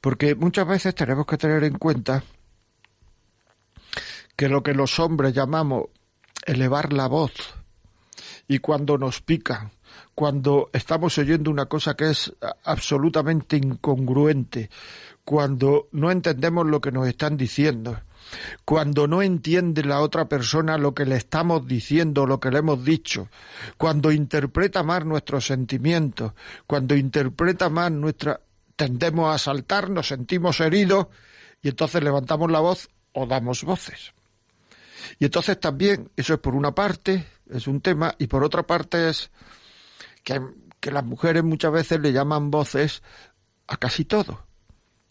Porque 0.00 0.34
muchas 0.34 0.66
veces 0.66 0.94
tenemos 0.94 1.26
que 1.26 1.38
tener 1.38 1.64
en 1.64 1.78
cuenta 1.78 2.22
que 4.36 4.48
lo 4.48 4.62
que 4.62 4.74
los 4.74 4.98
hombres 4.98 5.32
llamamos 5.32 5.86
elevar 6.44 6.92
la 6.92 7.06
voz 7.06 7.32
y 8.48 8.58
cuando 8.58 8.98
nos 8.98 9.20
pican, 9.20 9.70
cuando 10.14 10.70
estamos 10.72 11.16
oyendo 11.18 11.50
una 11.50 11.66
cosa 11.66 11.94
que 11.94 12.10
es 12.10 12.32
absolutamente 12.64 13.56
incongruente, 13.56 14.70
cuando 15.24 15.88
no 15.92 16.10
entendemos 16.10 16.66
lo 16.66 16.80
que 16.80 16.92
nos 16.92 17.08
están 17.08 17.36
diciendo, 17.36 17.98
cuando 18.64 19.06
no 19.06 19.22
entiende 19.22 19.84
la 19.84 20.00
otra 20.00 20.28
persona 20.28 20.78
lo 20.78 20.94
que 20.94 21.04
le 21.04 21.16
estamos 21.16 21.66
diciendo, 21.66 22.26
lo 22.26 22.40
que 22.40 22.50
le 22.50 22.58
hemos 22.58 22.84
dicho, 22.84 23.28
cuando 23.76 24.12
interpreta 24.12 24.82
más 24.82 25.04
nuestros 25.04 25.46
sentimientos, 25.46 26.32
cuando 26.66 26.96
interpreta 26.96 27.68
más 27.68 27.90
nuestra 27.92 28.40
tendemos 28.76 29.34
a 29.34 29.38
saltar, 29.38 29.90
nos 29.90 30.08
sentimos 30.08 30.60
heridos 30.60 31.06
y 31.62 31.68
entonces 31.68 32.02
levantamos 32.02 32.50
la 32.50 32.60
voz 32.60 32.88
o 33.12 33.26
damos 33.26 33.64
voces. 33.64 34.12
Y 35.18 35.26
entonces 35.26 35.58
también, 35.60 36.10
eso 36.16 36.34
es 36.34 36.40
por 36.40 36.54
una 36.54 36.74
parte, 36.74 37.26
es 37.50 37.66
un 37.66 37.80
tema, 37.80 38.14
y 38.18 38.26
por 38.26 38.42
otra 38.42 38.66
parte 38.66 39.08
es 39.08 39.30
que, 40.22 40.40
que 40.80 40.90
las 40.90 41.04
mujeres 41.04 41.44
muchas 41.44 41.72
veces 41.72 42.00
le 42.00 42.12
llaman 42.12 42.50
voces 42.50 43.02
a 43.66 43.76
casi 43.76 44.04
todo. 44.04 44.46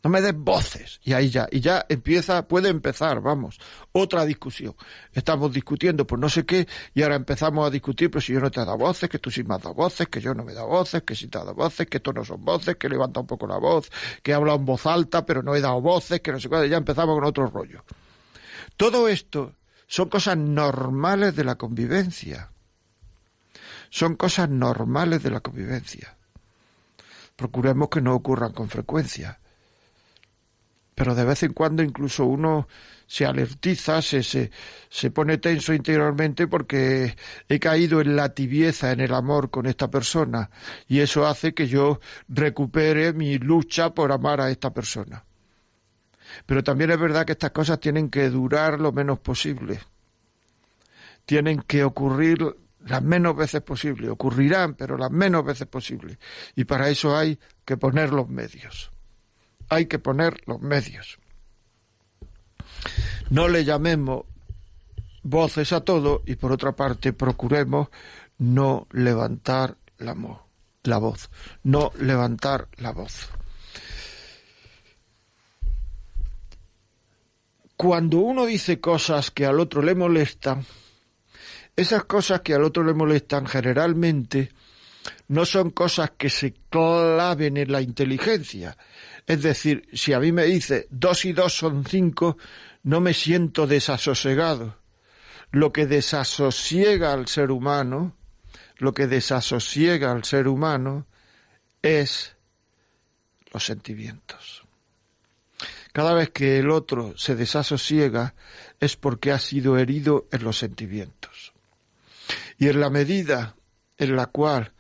No 0.03 0.09
me 0.09 0.19
des 0.19 0.35
voces. 0.35 0.99
Y 1.03 1.13
ahí 1.13 1.29
ya, 1.29 1.47
y 1.49 1.61
ya 1.61 1.85
empieza, 1.87 2.45
puede 2.45 2.67
empezar, 2.67 3.21
vamos, 3.21 3.57
otra 3.93 4.25
discusión. 4.25 4.75
Estamos 5.13 5.53
discutiendo 5.53 6.05
por 6.05 6.19
no 6.19 6.27
sé 6.27 6.45
qué, 6.45 6.67
y 6.93 7.03
ahora 7.03 7.15
empezamos 7.15 7.65
a 7.65 7.69
discutir, 7.69 8.11
pero 8.11 8.19
si 8.19 8.33
yo 8.33 8.41
no 8.41 8.51
te 8.51 8.59
he 8.59 8.65
dado 8.65 8.77
voces, 8.77 9.09
que 9.09 9.19
tú 9.19 9.31
sí 9.31 9.45
me 9.45 9.55
has 9.55 9.61
dado 9.61 9.75
voces, 9.75 10.09
que 10.09 10.19
yo 10.19 10.33
no 10.33 10.43
me 10.43 10.51
he 10.51 10.55
dado 10.55 10.67
voces, 10.67 11.03
que 11.03 11.15
sí 11.15 11.29
te 11.29 11.37
he 11.37 11.41
dado 11.41 11.55
voces, 11.55 11.87
que 11.87 11.97
esto 11.97 12.11
no 12.11 12.25
son 12.25 12.43
voces, 12.43 12.75
que 12.75 12.89
levanta 12.89 13.21
un 13.21 13.27
poco 13.27 13.47
la 13.47 13.57
voz, 13.57 13.89
que 14.21 14.31
he 14.31 14.33
hablado 14.33 14.59
en 14.59 14.65
voz 14.65 14.85
alta, 14.85 15.25
pero 15.25 15.41
no 15.41 15.55
he 15.55 15.61
dado 15.61 15.79
voces, 15.79 16.19
que 16.19 16.33
no 16.33 16.39
sé 16.39 16.49
cuál, 16.49 16.69
ya 16.69 16.75
empezamos 16.75 17.15
con 17.15 17.23
otro 17.23 17.47
rollo. 17.47 17.85
Todo 18.75 19.07
esto 19.07 19.55
son 19.87 20.09
cosas 20.09 20.35
normales 20.35 21.33
de 21.33 21.45
la 21.45 21.55
convivencia. 21.55 22.51
Son 23.89 24.15
cosas 24.15 24.49
normales 24.49 25.23
de 25.23 25.29
la 25.29 25.39
convivencia. 25.39 26.17
Procuremos 27.37 27.87
que 27.87 28.01
no 28.01 28.15
ocurran 28.15 28.51
con 28.51 28.67
frecuencia 28.67 29.39
pero 30.95 31.15
de 31.15 31.25
vez 31.25 31.43
en 31.43 31.53
cuando 31.53 31.81
incluso 31.81 32.25
uno 32.25 32.67
se 33.07 33.25
alertiza, 33.25 34.01
se, 34.01 34.23
se, 34.23 34.51
se, 34.89 35.11
pone 35.11 35.37
tenso 35.37 35.73
interiormente 35.73 36.47
porque 36.47 37.15
he 37.47 37.59
caído 37.59 38.01
en 38.01 38.15
la 38.15 38.33
tibieza, 38.33 38.91
en 38.91 39.01
el 39.01 39.13
amor 39.13 39.49
con 39.49 39.65
esta 39.65 39.89
persona, 39.89 40.49
y 40.87 40.99
eso 40.99 41.25
hace 41.25 41.53
que 41.53 41.67
yo 41.67 41.99
recupere 42.27 43.13
mi 43.13 43.37
lucha 43.37 43.93
por 43.93 44.11
amar 44.11 44.41
a 44.41 44.49
esta 44.49 44.73
persona. 44.73 45.25
Pero 46.45 46.63
también 46.63 46.91
es 46.91 46.99
verdad 46.99 47.25
que 47.25 47.33
estas 47.33 47.51
cosas 47.51 47.79
tienen 47.79 48.09
que 48.09 48.29
durar 48.29 48.79
lo 48.79 48.91
menos 48.91 49.19
posible. 49.19 49.79
Tienen 51.25 51.61
que 51.61 51.83
ocurrir 51.83 52.39
las 52.85 53.03
menos 53.03 53.35
veces 53.35 53.61
posible. 53.61 54.09
Ocurrirán, 54.09 54.73
pero 54.73 54.97
las 54.97 55.11
menos 55.11 55.45
veces 55.45 55.67
posible. 55.67 56.17
Y 56.55 56.65
para 56.65 56.89
eso 56.89 57.15
hay 57.15 57.39
que 57.65 57.77
poner 57.77 58.11
los 58.11 58.27
medios 58.27 58.92
hay 59.69 59.85
que 59.85 59.99
poner 59.99 60.41
los 60.45 60.61
medios. 60.61 61.19
No 63.29 63.47
le 63.47 63.65
llamemos 63.65 64.25
voces 65.23 65.71
a 65.73 65.81
todo 65.81 66.21
y 66.25 66.35
por 66.35 66.51
otra 66.51 66.75
parte 66.75 67.13
procuremos 67.13 67.87
no 68.37 68.87
levantar 68.91 69.77
la, 69.97 70.15
la 70.83 70.97
voz, 70.97 71.29
no 71.63 71.91
levantar 71.99 72.67
la 72.77 72.91
voz. 72.91 73.29
Cuando 77.75 78.19
uno 78.19 78.45
dice 78.45 78.79
cosas 78.79 79.31
que 79.31 79.45
al 79.45 79.59
otro 79.59 79.81
le 79.81 79.95
molestan, 79.95 80.65
esas 81.75 82.03
cosas 82.05 82.41
que 82.41 82.53
al 82.53 82.63
otro 82.63 82.83
le 82.83 82.93
molestan 82.93 83.47
generalmente 83.47 84.51
no 85.27 85.45
son 85.45 85.71
cosas 85.71 86.11
que 86.11 86.29
se 86.29 86.53
claven 86.69 87.57
en 87.57 87.71
la 87.71 87.81
inteligencia, 87.81 88.77
es 89.25 89.41
decir, 89.41 89.87
si 89.93 90.13
a 90.13 90.19
mí 90.19 90.31
me 90.31 90.45
dice 90.45 90.87
dos 90.89 91.25
y 91.25 91.33
dos 91.33 91.57
son 91.57 91.85
cinco, 91.85 92.37
no 92.83 92.99
me 92.99 93.13
siento 93.13 93.67
desasosegado. 93.67 94.77
Lo 95.51 95.71
que 95.71 95.85
desasosiega 95.85 97.13
al 97.13 97.27
ser 97.27 97.51
humano, 97.51 98.15
lo 98.77 98.93
que 98.93 99.07
desasosiega 99.07 100.11
al 100.11 100.23
ser 100.23 100.47
humano 100.47 101.07
es 101.81 102.35
los 103.53 103.65
sentimientos. 103.65 104.63
Cada 105.93 106.13
vez 106.13 106.31
que 106.31 106.57
el 106.57 106.71
otro 106.71 107.15
se 107.17 107.35
desasosiega 107.35 108.33
es 108.79 108.97
porque 108.97 109.31
ha 109.31 109.39
sido 109.39 109.77
herido 109.77 110.27
en 110.31 110.43
los 110.43 110.57
sentimientos. 110.57 111.53
Y 112.57 112.67
en 112.67 112.79
la 112.79 112.89
medida 112.89 113.55
en 113.97 114.15
la 114.15 114.25
cual 114.25 114.73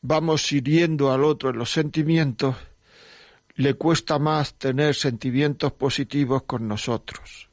vamos 0.00 0.50
hiriendo 0.50 1.12
al 1.12 1.22
otro 1.22 1.50
en 1.50 1.58
los 1.58 1.70
sentimientos, 1.70 2.56
le 3.56 3.74
cuesta 3.74 4.18
más 4.18 4.54
tener 4.54 4.94
sentimientos 4.94 5.72
positivos 5.72 6.44
con 6.44 6.66
nosotros. 6.66 7.48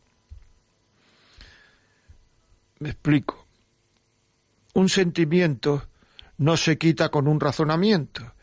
Me 2.80 2.90
explico. 2.90 3.46
Un 4.74 4.88
sentimiento 4.88 5.88
no 6.38 6.56
se 6.56 6.78
quita 6.78 7.10
con 7.10 7.28
un 7.28 7.40
razonamiento. 7.40 8.34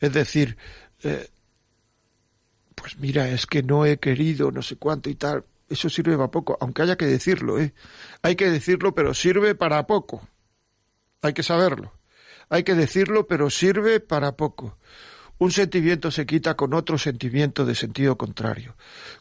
Es 0.00 0.12
decir, 0.12 0.56
eh, 1.04 1.28
pues 2.74 2.98
mira, 2.98 3.28
es 3.28 3.46
que 3.46 3.62
no 3.62 3.86
he 3.86 3.98
querido 3.98 4.50
no 4.50 4.62
sé 4.62 4.76
cuánto 4.76 5.08
y 5.08 5.14
tal. 5.14 5.44
Eso 5.68 5.88
sirve 5.88 6.16
para 6.16 6.30
poco, 6.30 6.58
aunque 6.60 6.82
haya 6.82 6.96
que 6.96 7.06
decirlo, 7.06 7.58
¿eh? 7.58 7.72
Hay 8.22 8.36
que 8.36 8.50
decirlo, 8.50 8.94
pero 8.94 9.14
sirve 9.14 9.54
para 9.54 9.86
poco. 9.86 10.28
Hay 11.22 11.32
que 11.32 11.42
saberlo. 11.42 11.92
Hay 12.50 12.64
que 12.64 12.74
decirlo, 12.74 13.26
pero 13.26 13.48
sirve 13.48 14.00
para 14.00 14.36
poco 14.36 14.76
un 15.38 15.50
sentimiento 15.50 16.10
se 16.10 16.26
quita 16.26 16.54
con 16.54 16.74
otro 16.74 16.96
sentimiento 16.98 17.64
de 17.64 17.74
sentido 17.74 18.16
contrario. 18.16 18.76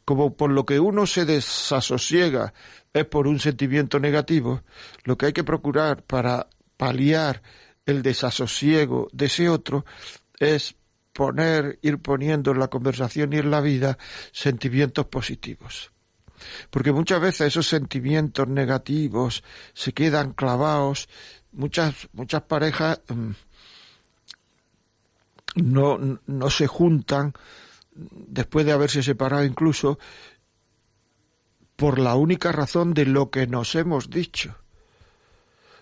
Como 0.06 0.36
por 0.36 0.52
lo 0.52 0.66
que 0.66 0.80
uno 0.80 1.06
se 1.08 1.26
desasosiega 1.26 2.54
es 2.94 3.06
por 3.06 3.28
un 3.28 3.40
sentimiento 3.40 4.00
negativo, 4.00 4.64
lo 5.04 5.18
que 5.18 5.28
hay 5.28 5.34
que 5.34 5.44
procurar 5.44 6.04
para 6.04 6.48
paliar 6.78 7.42
el 7.86 8.02
desasosiego 8.02 9.08
de 9.12 9.26
ese 9.26 9.50
otro 9.50 9.86
es 10.40 10.76
poner, 11.14 11.80
ir 11.82 12.00
poniendo 12.00 12.52
en 12.52 12.60
la 12.60 12.68
conversación 12.68 13.34
y 13.34 13.38
en 13.38 13.52
la 13.52 13.62
vida 13.62 13.98
sentimientos 14.32 15.06
positivos. 15.08 15.92
Porque 16.70 16.92
muchas 16.92 17.22
veces 17.22 17.48
esos 17.48 17.68
sentimientos 17.68 18.48
negativos 18.48 19.44
se 19.74 19.94
quedan 19.94 20.34
clavados, 20.34 21.08
muchas, 21.52 22.10
muchas 22.12 22.42
parejas 22.44 23.02
mm, 23.08 23.32
no, 25.56 26.20
no 26.26 26.50
se 26.50 26.68
juntan 26.68 27.34
después 27.96 28.66
de 28.66 28.72
haberse 28.72 29.04
separado 29.04 29.44
incluso 29.44 30.00
por 31.76 32.00
la 32.00 32.16
única 32.16 32.52
razón 32.52 32.94
de 32.94 33.06
lo 33.06 33.30
que 33.30 33.48
nos 33.48 33.76
hemos 33.76 34.10
dicho. 34.10 34.56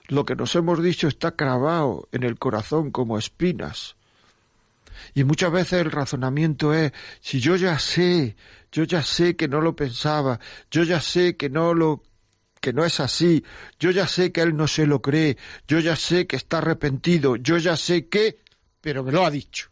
Lo 0.08 0.26
que 0.26 0.36
nos 0.36 0.56
hemos 0.56 0.82
dicho 0.82 1.08
está 1.08 1.32
clavado 1.32 2.08
en 2.12 2.24
el 2.24 2.38
corazón 2.38 2.92
como 2.92 3.18
espinas. 3.18 3.96
Y 5.14 5.24
muchas 5.24 5.52
veces 5.52 5.82
el 5.82 5.92
razonamiento 5.92 6.74
es, 6.74 6.92
si 7.22 7.40
yo 7.40 7.56
ya 7.56 7.80
sé, 7.80 8.36
yo 8.72 8.84
ya 8.84 9.04
sé 9.04 9.36
que 9.36 9.48
no 9.48 9.62
lo 9.62 9.76
pensaba, 9.76 10.40
yo 10.70 10.84
ya 10.84 11.02
sé 11.02 11.38
que 11.38 11.50
no 11.50 11.74
lo 11.74 12.04
que 12.60 12.74
no 12.74 12.86
es 12.86 13.00
así, 13.00 13.44
yo 13.80 13.90
ya 13.90 14.08
sé 14.08 14.32
que 14.32 14.42
él 14.42 14.56
no 14.56 14.68
se 14.68 14.86
lo 14.86 15.02
cree, 15.02 15.36
yo 15.68 15.80
ya 15.80 15.96
sé 15.96 16.28
que 16.28 16.36
está 16.36 16.60
arrepentido, 16.60 17.36
yo 17.36 17.58
ya 17.58 17.76
sé 17.76 18.08
que 18.08 18.38
pero 18.82 19.04
me 19.04 19.12
lo 19.12 19.26
ha 19.26 19.32
dicho. 19.32 19.70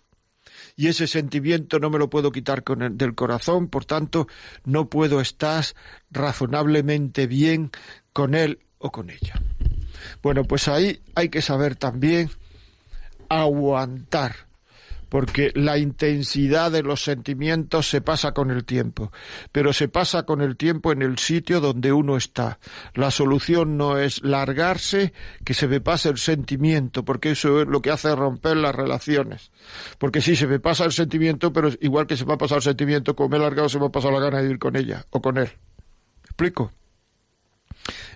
Y 0.75 0.87
ese 0.87 1.07
sentimiento 1.07 1.79
no 1.79 1.89
me 1.89 1.99
lo 1.99 2.09
puedo 2.09 2.31
quitar 2.31 2.63
con 2.63 2.97
del 2.97 3.15
corazón, 3.15 3.67
por 3.67 3.85
tanto, 3.85 4.27
no 4.63 4.89
puedo 4.89 5.19
estar 5.19 5.65
razonablemente 6.11 7.27
bien 7.27 7.71
con 8.13 8.33
él 8.33 8.59
o 8.77 8.91
con 8.91 9.09
ella. 9.09 9.41
Bueno, 10.21 10.45
pues 10.45 10.67
ahí 10.67 11.01
hay 11.15 11.29
que 11.29 11.41
saber 11.41 11.75
también 11.75 12.29
aguantar, 13.27 14.47
porque 15.09 15.51
la 15.55 15.77
intensidad 15.77 16.71
de 16.71 16.83
los 16.83 17.03
sentimientos 17.03 17.89
se 17.89 18.01
pasa 18.01 18.31
con 18.31 18.51
el 18.51 18.63
tiempo, 18.63 19.11
pero 19.51 19.73
se 19.73 19.87
pasa 19.87 20.23
con 20.23 20.41
el 20.41 20.55
tiempo 20.55 20.91
en 20.91 21.01
el 21.01 21.17
sitio 21.17 21.59
donde 21.59 21.91
uno 21.91 22.15
está. 22.15 22.59
La 22.93 23.11
solución 23.11 23.77
no 23.77 23.97
es 23.97 24.23
largarse, 24.23 25.13
que 25.43 25.53
se 25.53 25.67
me 25.67 25.81
pase 25.81 26.09
el 26.09 26.17
sentimiento, 26.17 27.03
porque 27.03 27.31
eso 27.31 27.61
es 27.61 27.67
lo 27.67 27.81
que 27.81 27.91
hace 27.91 28.15
romper 28.15 28.57
las 28.57 28.75
relaciones. 28.75 29.51
Porque 29.97 30.21
sí, 30.21 30.35
se 30.35 30.47
me 30.47 30.59
pasa 30.59 30.85
el 30.85 30.91
sentimiento, 30.91 31.51
pero 31.51 31.69
igual 31.81 32.07
que 32.07 32.17
se 32.17 32.25
me 32.25 32.33
ha 32.33 32.37
pasado 32.37 32.57
el 32.57 32.63
sentimiento, 32.63 33.15
como 33.15 33.29
me 33.29 33.37
he 33.37 33.39
largado, 33.39 33.69
se 33.69 33.79
me 33.79 33.87
ha 33.87 33.89
pasado 33.89 34.13
la 34.13 34.19
gana 34.19 34.41
de 34.41 34.51
ir 34.51 34.59
con 34.59 34.75
ella 34.75 35.05
o 35.09 35.21
con 35.21 35.37
él. 35.37 35.49
explico? 36.23 36.71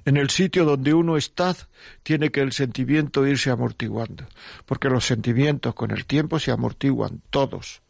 En 0.06 0.18
el 0.18 0.30
sitio 0.30 0.66
donde 0.66 0.94
uno 0.94 1.16
está, 1.16 1.56
tiene 2.04 2.30
que 2.32 2.42
el 2.42 2.52
sentimiento 2.52 3.26
irse 3.26 3.50
amortiguando, 3.50 4.28
porque 4.66 4.90
los 4.90 5.06
sentimientos 5.06 5.74
con 5.74 5.92
el 5.92 6.06
tiempo 6.06 6.40
se 6.40 6.52
amortiguan 6.52 7.22
todos. 7.30 7.82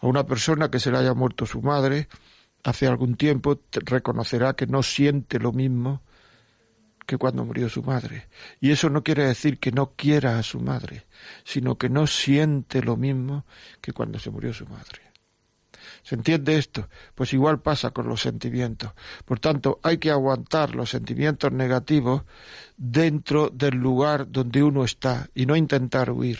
A 0.00 0.06
una 0.06 0.24
persona 0.24 0.70
que 0.70 0.78
se 0.78 0.90
le 0.90 0.98
haya 0.98 1.14
muerto 1.14 1.46
su 1.46 1.62
madre, 1.62 2.08
hace 2.62 2.86
algún 2.86 3.16
tiempo 3.16 3.60
reconocerá 3.72 4.54
que 4.54 4.66
no 4.66 4.82
siente 4.82 5.38
lo 5.38 5.52
mismo 5.52 6.02
que 7.06 7.18
cuando 7.18 7.44
murió 7.44 7.68
su 7.68 7.82
madre. 7.82 8.28
Y 8.60 8.70
eso 8.70 8.90
no 8.90 9.02
quiere 9.02 9.26
decir 9.26 9.58
que 9.58 9.72
no 9.72 9.92
quiera 9.96 10.38
a 10.38 10.42
su 10.42 10.60
madre, 10.60 11.06
sino 11.44 11.76
que 11.76 11.88
no 11.88 12.06
siente 12.06 12.82
lo 12.82 12.96
mismo 12.96 13.46
que 13.80 13.92
cuando 13.92 14.18
se 14.18 14.30
murió 14.30 14.52
su 14.52 14.66
madre. 14.66 15.05
¿Se 16.06 16.14
entiende 16.14 16.56
esto? 16.56 16.88
Pues 17.16 17.32
igual 17.32 17.60
pasa 17.60 17.90
con 17.90 18.06
los 18.06 18.20
sentimientos. 18.20 18.92
Por 19.24 19.40
tanto, 19.40 19.80
hay 19.82 19.98
que 19.98 20.12
aguantar 20.12 20.72
los 20.72 20.90
sentimientos 20.90 21.50
negativos 21.50 22.22
dentro 22.76 23.50
del 23.50 23.74
lugar 23.74 24.30
donde 24.30 24.62
uno 24.62 24.84
está 24.84 25.28
y 25.34 25.46
no 25.46 25.56
intentar 25.56 26.12
huir. 26.12 26.38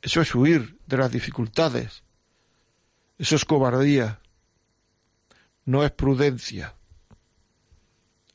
Eso 0.00 0.22
es 0.22 0.34
huir 0.34 0.78
de 0.86 0.96
las 0.96 1.12
dificultades. 1.12 2.02
Eso 3.18 3.36
es 3.36 3.44
cobardía. 3.44 4.20
No 5.66 5.84
es 5.84 5.90
prudencia. 5.90 6.74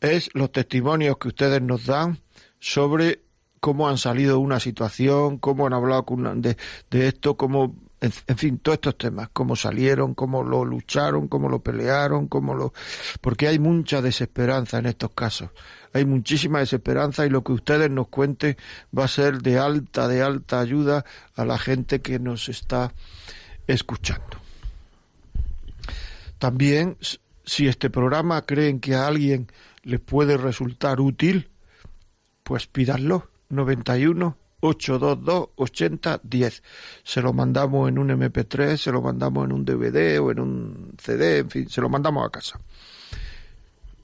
es 0.00 0.30
los 0.32 0.52
testimonios 0.52 1.18
que 1.18 1.28
ustedes 1.28 1.60
nos 1.60 1.86
dan 1.86 2.20
sobre 2.58 3.20
cómo 3.60 3.88
han 3.88 3.98
salido 3.98 4.36
de 4.36 4.42
una 4.42 4.60
situación, 4.60 5.38
cómo 5.38 5.66
han 5.66 5.74
hablado 5.74 6.04
de, 6.36 6.56
de 6.90 7.08
esto, 7.08 7.36
cómo, 7.36 7.76
en, 8.00 8.36
fin, 8.38 8.58
todos 8.58 8.76
estos 8.76 8.96
temas, 8.96 9.28
cómo 9.32 9.56
salieron, 9.56 10.14
cómo 10.14 10.42
lo 10.42 10.64
lucharon, 10.64 11.28
cómo 11.28 11.48
lo 11.50 11.58
pelearon, 11.58 12.28
cómo 12.28 12.54
lo... 12.54 12.72
porque 13.20 13.48
hay 13.48 13.58
mucha 13.58 14.00
desesperanza 14.00 14.78
en 14.78 14.86
estos 14.86 15.10
casos. 15.10 15.50
Hay 15.92 16.06
muchísima 16.06 16.60
desesperanza 16.60 17.26
y 17.26 17.30
lo 17.30 17.42
que 17.42 17.52
ustedes 17.52 17.90
nos 17.90 18.08
cuenten 18.08 18.56
va 18.96 19.04
a 19.04 19.08
ser 19.08 19.42
de 19.42 19.58
alta, 19.58 20.08
de 20.08 20.22
alta 20.22 20.60
ayuda 20.60 21.04
a 21.34 21.44
la 21.44 21.58
gente 21.58 22.00
que 22.00 22.18
nos 22.18 22.48
está 22.48 22.94
escuchando. 23.72 24.38
También, 26.38 26.96
si 27.44 27.68
este 27.68 27.90
programa 27.90 28.42
creen 28.46 28.80
que 28.80 28.94
a 28.94 29.06
alguien 29.06 29.48
les 29.82 30.00
puede 30.00 30.36
resultar 30.36 31.00
útil, 31.00 31.50
pues 32.42 32.66
pídanlo. 32.66 33.28
91 33.50 34.36
822 34.60 35.48
80 35.56 36.20
10. 36.22 36.62
Se 37.02 37.22
lo 37.22 37.32
mandamos 37.32 37.88
en 37.88 37.98
un 37.98 38.08
MP3, 38.10 38.76
se 38.76 38.92
lo 38.92 39.02
mandamos 39.02 39.44
en 39.44 39.52
un 39.52 39.64
DVD 39.64 40.20
o 40.20 40.30
en 40.30 40.40
un 40.40 40.94
CD, 41.02 41.38
en 41.38 41.50
fin, 41.50 41.68
se 41.68 41.80
lo 41.80 41.88
mandamos 41.88 42.26
a 42.26 42.30
casa. 42.30 42.60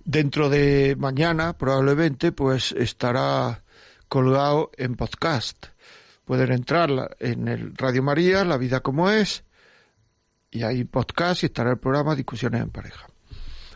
Dentro 0.04 0.48
de 0.48 0.96
mañana, 0.98 1.56
probablemente, 1.56 2.32
pues 2.32 2.72
estará 2.72 3.62
colgado 4.08 4.70
en 4.76 4.94
podcast. 4.94 5.66
Pueden 6.24 6.52
entrar 6.52 7.16
en 7.20 7.48
el 7.48 7.76
Radio 7.76 8.02
María, 8.02 8.44
La 8.44 8.56
Vida 8.56 8.80
como 8.80 9.10
es, 9.10 9.44
y 10.50 10.62
hay 10.62 10.84
podcast 10.84 11.42
y 11.42 11.46
estará 11.46 11.70
el 11.70 11.78
programa 11.78 12.14
Discusiones 12.14 12.62
en 12.62 12.70
Pareja. 12.70 13.06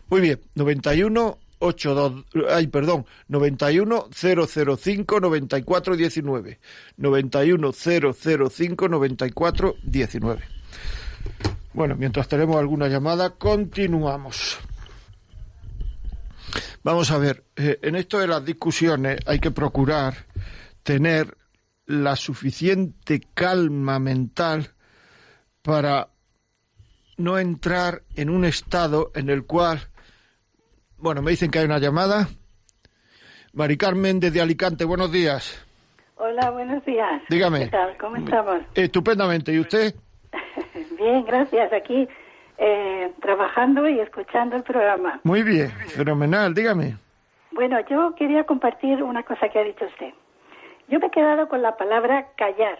Muy 0.09 0.21
bien, 0.21 0.41
91 0.55 1.39
82, 1.61 2.25
ay, 2.51 2.69
perdón, 2.69 3.07
91 3.29 4.09
005 4.11 5.21
94 5.21 5.97
19. 5.97 6.59
91 6.97 7.73
005 7.73 8.89
94 8.89 9.75
19. 9.83 10.43
Bueno, 11.75 11.97
mientras 11.97 12.29
tenemos 12.29 12.57
alguna 12.57 12.89
llamada, 12.89 13.31
continuamos. 13.31 14.59
Vamos 16.83 17.11
a 17.11 17.19
ver, 17.19 17.45
eh, 17.57 17.79
en 17.83 17.95
esto 17.95 18.19
de 18.19 18.27
las 18.27 18.45
discusiones 18.45 19.21
hay 19.27 19.39
que 19.39 19.51
procurar 19.51 20.15
tener 20.83 21.37
la 21.85 22.17
suficiente 22.17 23.21
calma 23.35 23.99
mental 23.99 24.73
para 25.63 26.09
no 27.21 27.39
entrar 27.39 28.03
en 28.17 28.31
un 28.31 28.45
estado 28.45 29.11
en 29.15 29.29
el 29.29 29.45
cual, 29.45 29.79
bueno, 30.97 31.23
me 31.23 31.31
dicen 31.31 31.51
que 31.51 31.59
hay 31.59 31.67
una 31.67 31.79
llamada. 31.79 32.29
Mari 33.53 33.77
Carmen 33.77 34.21
desde 34.21 34.41
Alicante, 34.41 34.85
buenos 34.85 35.13
días. 35.13 35.65
Hola, 36.17 36.51
buenos 36.51 36.85
días. 36.85 37.23
Dígame. 37.29 37.61
¿Qué 37.61 37.71
tal? 37.71 37.97
¿Cómo 37.99 38.17
estamos? 38.17 38.63
Estupendamente. 38.75 39.53
¿Y 39.53 39.61
usted? 39.61 39.95
bien, 40.99 41.25
gracias. 41.25 41.73
Aquí 41.73 42.09
eh, 42.59 43.13
trabajando 43.21 43.89
y 43.89 44.01
escuchando 44.01 44.57
el 44.57 44.63
programa. 44.63 45.21
Muy 45.25 45.43
bien, 45.43 45.71
fenomenal. 45.89 46.55
Dígame. 46.55 46.97
Bueno, 47.53 47.79
yo 47.89 48.15
quería 48.15 48.45
compartir 48.45 49.03
una 49.03 49.23
cosa 49.23 49.49
que 49.49 49.59
ha 49.59 49.65
dicho 49.65 49.85
usted. 49.87 50.13
Yo 50.89 51.01
me 51.01 51.07
he 51.07 51.11
quedado 51.11 51.49
con 51.49 51.63
la 51.63 51.77
palabra 51.77 52.29
callar. 52.37 52.79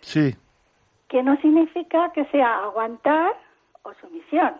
Sí. 0.00 0.36
Que 1.08 1.22
no 1.22 1.36
significa 1.40 2.12
que 2.12 2.24
sea 2.26 2.64
aguantar 2.64 3.34
o 3.84 3.94
sumisión. 3.94 4.54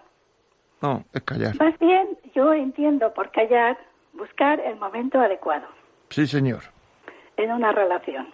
No, 0.80 1.04
es 1.12 1.22
callar. 1.22 1.56
Más 1.58 1.78
bien, 1.78 2.18
yo 2.34 2.52
entiendo 2.52 3.12
por 3.12 3.30
callar 3.30 3.76
buscar 4.12 4.60
el 4.60 4.76
momento 4.76 5.20
adecuado. 5.20 5.66
Sí, 6.10 6.26
señor. 6.26 6.62
En 7.36 7.50
una 7.50 7.72
relación. 7.72 8.28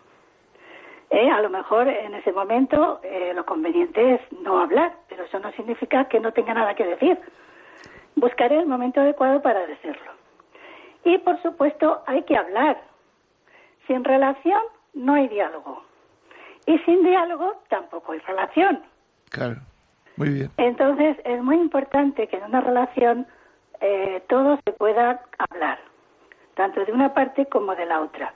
Eh, 1.11 1.29
a 1.29 1.40
lo 1.40 1.50
mejor 1.50 1.88
en 1.88 2.14
ese 2.14 2.33
momento 2.33 3.01
eh, 3.03 3.32
lo 3.34 3.45
conveniente 3.45 4.14
es 4.14 4.20
no 4.43 4.61
hablar, 4.61 4.95
pero 5.09 5.24
eso 5.24 5.41
no 5.41 5.51
significa 5.53 6.07
que 6.09 6.20
no 6.20 6.32
tenga 6.32 6.55
nada 6.55 6.74
que 6.74 6.84
decir. 6.84 7.18
Buscaré 8.14 8.59
el 8.59 8.66
momento 8.66 9.01
adecuado 9.01 9.43
para 9.43 9.66
decirlo. 9.66 10.12
Y 11.05 11.18
por 11.18 11.41
supuesto 11.43 12.03
hay 12.07 12.22
que 12.22 12.36
hablar. 12.36 12.80
Sin 13.86 14.05
relación 14.05 14.62
no 14.95 15.14
hay 15.14 15.28
diálogo. 15.28 15.82
Y 16.66 16.78
sin 16.80 17.03
diálogo 17.03 17.61
tampoco 17.68 18.12
hay 18.12 18.20
relación. 18.20 18.82
Claro. 19.30 19.57
Muy 20.20 20.28
bien. 20.28 20.50
Entonces 20.58 21.16
es 21.24 21.42
muy 21.42 21.56
importante 21.56 22.28
que 22.28 22.36
en 22.36 22.44
una 22.44 22.60
relación 22.60 23.26
eh, 23.80 24.22
todo 24.28 24.58
se 24.66 24.72
pueda 24.72 25.22
hablar, 25.38 25.78
tanto 26.56 26.84
de 26.84 26.92
una 26.92 27.14
parte 27.14 27.46
como 27.46 27.74
de 27.74 27.86
la 27.86 28.02
otra, 28.02 28.34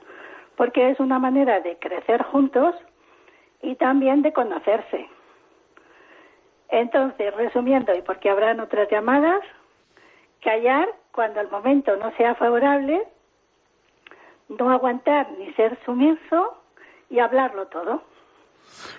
porque 0.57 0.89
es 0.89 0.99
una 0.99 1.19
manera 1.19 1.59
de 1.59 1.77
crecer 1.77 2.23
juntos 2.23 2.73
y 3.61 3.75
también 3.75 4.23
de 4.23 4.33
conocerse. 4.33 5.07
Entonces, 6.69 7.31
resumiendo, 7.35 7.93
y 7.93 8.01
porque 8.01 8.31
habrán 8.31 8.61
otras 8.61 8.89
llamadas, 8.89 9.41
callar 10.43 10.89
cuando 11.11 11.39
el 11.39 11.51
momento 11.51 11.95
no 11.97 12.11
sea 12.17 12.33
favorable, 12.33 13.03
no 14.49 14.71
aguantar 14.71 15.27
ni 15.37 15.53
ser 15.53 15.77
sumiso 15.85 16.57
y 17.11 17.19
hablarlo 17.19 17.67
todo. 17.67 18.01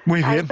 Muy 0.05 0.23
bien. 0.23 0.47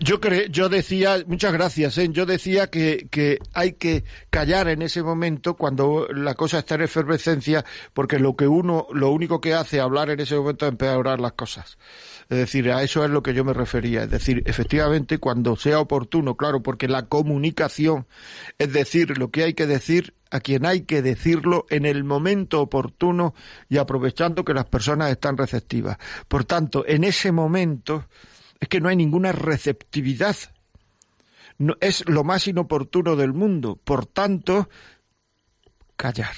Yo 0.00 0.20
creo, 0.20 0.46
yo 0.46 0.70
decía, 0.70 1.22
muchas 1.26 1.52
gracias, 1.52 1.98
¿eh? 1.98 2.08
yo 2.10 2.24
decía 2.24 2.70
que, 2.70 3.06
que 3.10 3.38
hay 3.52 3.72
que 3.72 4.04
callar 4.30 4.68
en 4.68 4.80
ese 4.80 5.02
momento 5.02 5.56
cuando 5.56 6.08
la 6.08 6.34
cosa 6.34 6.60
está 6.60 6.76
en 6.76 6.82
efervescencia, 6.82 7.66
porque 7.92 8.18
lo 8.18 8.34
que 8.34 8.48
uno, 8.48 8.86
lo 8.92 9.10
único 9.10 9.42
que 9.42 9.52
hace 9.52 9.80
hablar 9.80 10.08
en 10.08 10.20
ese 10.20 10.36
momento 10.36 10.64
es 10.64 10.72
empeorar 10.72 11.20
las 11.20 11.32
cosas. 11.32 11.76
Es 12.30 12.38
decir, 12.38 12.70
a 12.72 12.82
eso 12.82 13.04
es 13.04 13.10
lo 13.10 13.22
que 13.22 13.34
yo 13.34 13.44
me 13.44 13.52
refería. 13.52 14.04
Es 14.04 14.10
decir, 14.10 14.42
efectivamente, 14.46 15.18
cuando 15.18 15.56
sea 15.56 15.80
oportuno, 15.80 16.36
claro, 16.36 16.62
porque 16.62 16.88
la 16.88 17.06
comunicación 17.06 18.06
es 18.58 18.72
decir 18.72 19.18
lo 19.18 19.30
que 19.30 19.44
hay 19.44 19.54
que 19.54 19.66
decir 19.66 20.14
a 20.30 20.40
quien 20.40 20.64
hay 20.66 20.80
que 20.80 21.02
decirlo 21.02 21.66
en 21.68 21.84
el 21.84 22.02
momento 22.02 22.60
oportuno 22.60 23.34
y 23.68 23.76
aprovechando 23.76 24.44
que 24.44 24.54
las 24.54 24.64
personas 24.64 25.10
están 25.10 25.36
receptivas. 25.36 25.98
Por 26.26 26.44
tanto, 26.44 26.84
en 26.86 27.04
ese 27.04 27.30
momento 27.30 28.06
es 28.60 28.68
que 28.68 28.80
no 28.80 28.88
hay 28.88 28.96
ninguna 28.96 29.32
receptividad. 29.32 30.36
No, 31.58 31.74
es 31.80 32.08
lo 32.08 32.24
más 32.24 32.48
inoportuno 32.48 33.16
del 33.16 33.32
mundo. 33.32 33.76
Por 33.82 34.06
tanto, 34.06 34.68
callar. 35.96 36.34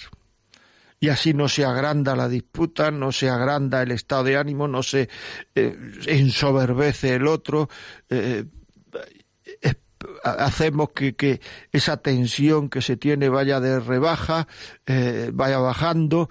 Y 0.99 1.09
así 1.09 1.35
no 1.35 1.49
se 1.49 1.65
agranda 1.65 2.17
la 2.17 2.29
disputa, 2.29 2.91
no 2.91 3.13
se 3.13 3.29
agranda 3.29 3.83
el 3.83 3.93
estado 3.93 4.25
de 4.25 4.37
ánimo, 4.37 4.67
no 4.67 4.83
se 4.83 5.09
eh, 5.55 5.77
ensoberbece 6.07 7.15
el 7.15 7.27
otro. 7.27 7.69
Eh, 8.09 8.45
hacemos 10.25 10.91
que, 10.91 11.41
esa 11.73 11.99
tensión 11.99 12.69
que 12.69 12.83
se 12.83 12.97
tiene 12.97 13.29
vaya 13.29 13.61
de 13.61 13.81
rebaja, 13.81 14.47
eh, 14.87 15.31
vaya 15.33 15.59
bajando 15.59 16.29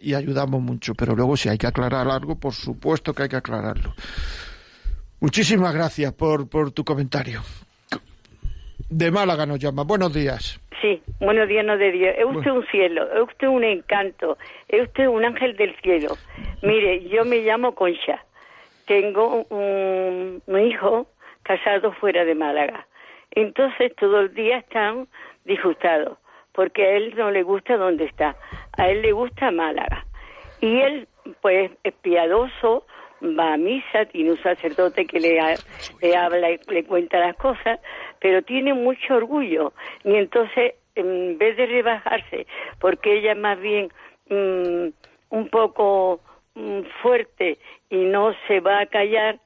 y 0.00 0.14
ayudamos 0.14 0.60
mucho. 0.62 0.94
Pero 0.94 1.14
luego 1.14 1.36
si 1.36 1.48
hay 1.48 1.58
que 1.58 1.66
aclarar 1.66 2.08
algo, 2.08 2.38
por 2.38 2.54
supuesto 2.54 3.14
que 3.14 3.24
hay 3.24 3.28
que 3.28 3.36
aclararlo. 3.36 3.94
Muchísimas 5.22 5.72
gracias 5.72 6.12
por, 6.12 6.50
por 6.50 6.72
tu 6.72 6.82
comentario. 6.82 7.42
De 8.90 9.12
Málaga 9.12 9.46
nos 9.46 9.60
llama. 9.60 9.84
Buenos 9.84 10.12
días. 10.12 10.60
Sí, 10.80 11.00
buenos 11.20 11.46
días, 11.46 11.64
no 11.64 11.78
de 11.78 11.92
Dios. 11.92 12.12
Es 12.18 12.24
usted 12.24 12.50
un 12.50 12.66
cielo, 12.66 13.08
es 13.14 13.22
usted 13.28 13.46
un 13.46 13.62
encanto, 13.62 14.36
es 14.66 14.82
usted 14.88 15.06
un 15.06 15.24
ángel 15.24 15.56
del 15.56 15.76
cielo. 15.80 16.16
Mire, 16.62 17.08
yo 17.08 17.24
me 17.24 17.36
llamo 17.36 17.76
Concha. 17.76 18.24
Tengo 18.88 19.46
un, 19.48 20.42
hijo 20.60 21.06
casado 21.44 21.92
fuera 21.92 22.24
de 22.24 22.34
Málaga. 22.34 22.88
Entonces 23.30 23.94
todo 23.94 24.22
el 24.22 24.34
día 24.34 24.58
están 24.58 25.06
disgustados, 25.44 26.18
porque 26.50 26.82
a 26.82 26.96
él 26.96 27.14
no 27.16 27.30
le 27.30 27.44
gusta 27.44 27.76
donde 27.76 28.06
está. 28.06 28.34
A 28.76 28.88
él 28.88 29.02
le 29.02 29.12
gusta 29.12 29.52
Málaga. 29.52 30.04
Y 30.60 30.80
él, 30.80 31.06
pues, 31.40 31.70
es 31.84 31.94
piadoso, 32.02 32.86
va 33.22 33.54
a 33.54 33.56
misa, 33.56 34.04
tiene 34.06 34.32
un 34.32 34.42
sacerdote 34.42 35.06
que 35.06 35.20
le, 35.20 35.40
le 36.00 36.16
habla 36.16 36.50
y 36.50 36.58
le 36.68 36.84
cuenta 36.84 37.18
las 37.18 37.36
cosas, 37.36 37.80
pero 38.20 38.42
tiene 38.42 38.74
mucho 38.74 39.14
orgullo. 39.14 39.72
Y 40.04 40.14
entonces, 40.14 40.74
en 40.94 41.38
vez 41.38 41.56
de 41.56 41.66
rebajarse, 41.66 42.46
porque 42.80 43.18
ella 43.18 43.32
es 43.32 43.38
más 43.38 43.60
bien 43.60 43.88
mm, 44.28 44.88
un 45.30 45.48
poco 45.48 46.20
mm, 46.54 46.80
fuerte 47.02 47.58
y 47.90 47.96
no 48.04 48.34
se 48.46 48.60
va 48.60 48.80
a 48.80 48.86
callar, 48.86 49.38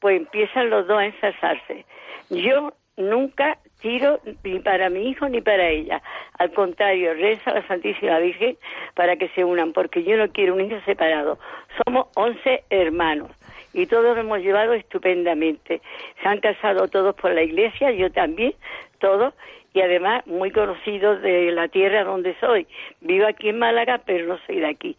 pues 0.00 0.18
empiezan 0.18 0.70
los 0.70 0.86
dos 0.86 0.98
a 0.98 1.06
ensalzarse. 1.06 1.84
Yo 2.30 2.72
nunca 2.96 3.58
tiro 3.84 4.18
ni 4.42 4.60
para 4.60 4.88
mi 4.88 5.10
hijo 5.10 5.28
ni 5.28 5.42
para 5.42 5.68
ella. 5.68 6.00
Al 6.38 6.50
contrario, 6.52 7.12
reza 7.12 7.50
a 7.50 7.54
la 7.56 7.66
Santísima 7.68 8.18
Virgen 8.18 8.56
para 8.94 9.16
que 9.16 9.28
se 9.28 9.44
unan, 9.44 9.74
porque 9.74 10.02
yo 10.02 10.16
no 10.16 10.26
quiero 10.30 10.54
un 10.54 10.62
hijo 10.62 10.80
separado. 10.86 11.38
Somos 11.84 12.06
once 12.16 12.64
hermanos 12.70 13.30
y 13.74 13.84
todos 13.84 14.16
lo 14.16 14.22
hemos 14.22 14.40
llevado 14.40 14.72
estupendamente. 14.72 15.82
Se 16.22 16.28
han 16.28 16.40
casado 16.40 16.88
todos 16.88 17.14
por 17.14 17.32
la 17.32 17.42
iglesia, 17.42 17.90
yo 17.90 18.10
también, 18.10 18.54
todos, 19.00 19.34
y 19.74 19.82
además 19.82 20.26
muy 20.26 20.50
conocidos 20.50 21.20
de 21.20 21.52
la 21.52 21.68
tierra 21.68 22.04
donde 22.04 22.34
soy. 22.40 22.66
Vivo 23.02 23.26
aquí 23.26 23.50
en 23.50 23.58
Málaga, 23.58 24.00
pero 24.06 24.26
no 24.26 24.38
soy 24.46 24.60
de 24.60 24.66
aquí. 24.66 24.96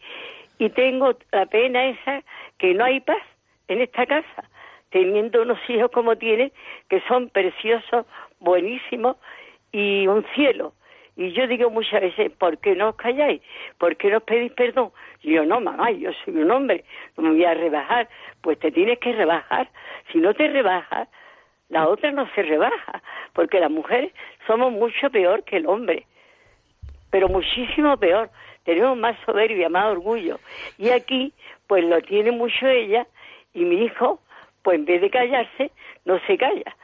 Y 0.60 0.70
tengo 0.70 1.16
la 1.32 1.48
pena 1.48 1.88
esa 1.88 2.22
que 2.60 2.76
no 2.76 2.86
hay 2.86 3.00
paz 3.00 3.24
en 3.68 3.82
esta 3.82 4.06
casa, 4.06 4.44
teniendo 4.92 5.42
unos 5.42 5.58
hijos 5.70 5.90
como 5.90 6.18
tiene, 6.18 6.52
que 6.88 7.02
son 7.08 7.30
preciosos, 7.30 8.06
buenísimo 8.40 9.18
y 9.72 10.08
un 10.08 10.26
cielo. 10.36 10.74
Y 11.18 11.32
yo 11.32 11.48
digo 11.48 11.70
muchas 11.70 12.02
veces, 12.02 12.32
¿por 12.32 12.58
qué 12.58 12.76
no 12.76 12.90
os 12.90 12.96
calláis? 12.96 13.42
¿Por 13.78 13.96
qué 13.96 14.10
no 14.10 14.18
os 14.18 14.24
pedís 14.24 14.52
perdón? 14.52 14.92
Y 15.22 15.34
yo, 15.34 15.46
no, 15.46 15.62
mamá, 15.62 15.92
yo 15.92 16.12
soy 16.24 16.36
un 16.36 16.52
hombre, 16.52 16.84
no 17.16 17.24
me 17.24 17.30
voy 17.30 17.46
a 17.46 17.54
rebajar. 17.54 18.10
Pues 18.42 18.60
te 18.60 18.72
tienes 18.72 19.00
que 19.00 19.14
rebajar. 19.14 19.70
Si 20.12 20.18
no 20.18 20.34
te 20.34 20.50
rebajas, 20.50 21.08
la 21.70 21.88
otra 21.88 22.12
no 22.12 22.30
se 22.36 22.44
rebaja, 22.44 23.02
porque 23.34 23.60
las 23.60 23.72
mujeres 23.72 24.12
somos 24.46 24.72
mucho 24.72 25.10
peor 25.10 25.44
que 25.44 25.58
el 25.58 25.68
hombre, 25.68 26.06
pero 27.10 27.28
muchísimo 27.28 27.98
peor. 27.98 28.30
Tenemos 28.64 28.98
más 28.98 29.18
soberbia, 29.26 29.70
más 29.70 29.86
orgullo. 29.92 30.40
Y 30.78 30.90
aquí, 30.90 31.34
pues 31.68 31.84
lo 31.84 32.02
tiene 32.02 32.32
mucho 32.32 32.68
ella, 32.68 33.08
y 33.54 33.64
mi 33.64 33.86
hijo, 33.86 34.20
pues 34.64 34.80
en 34.80 34.86
vez 34.86 35.02
de 35.02 35.10
callarse, 35.10 35.72
no 36.04 36.20
se 36.28 36.38
calla. 36.38 36.76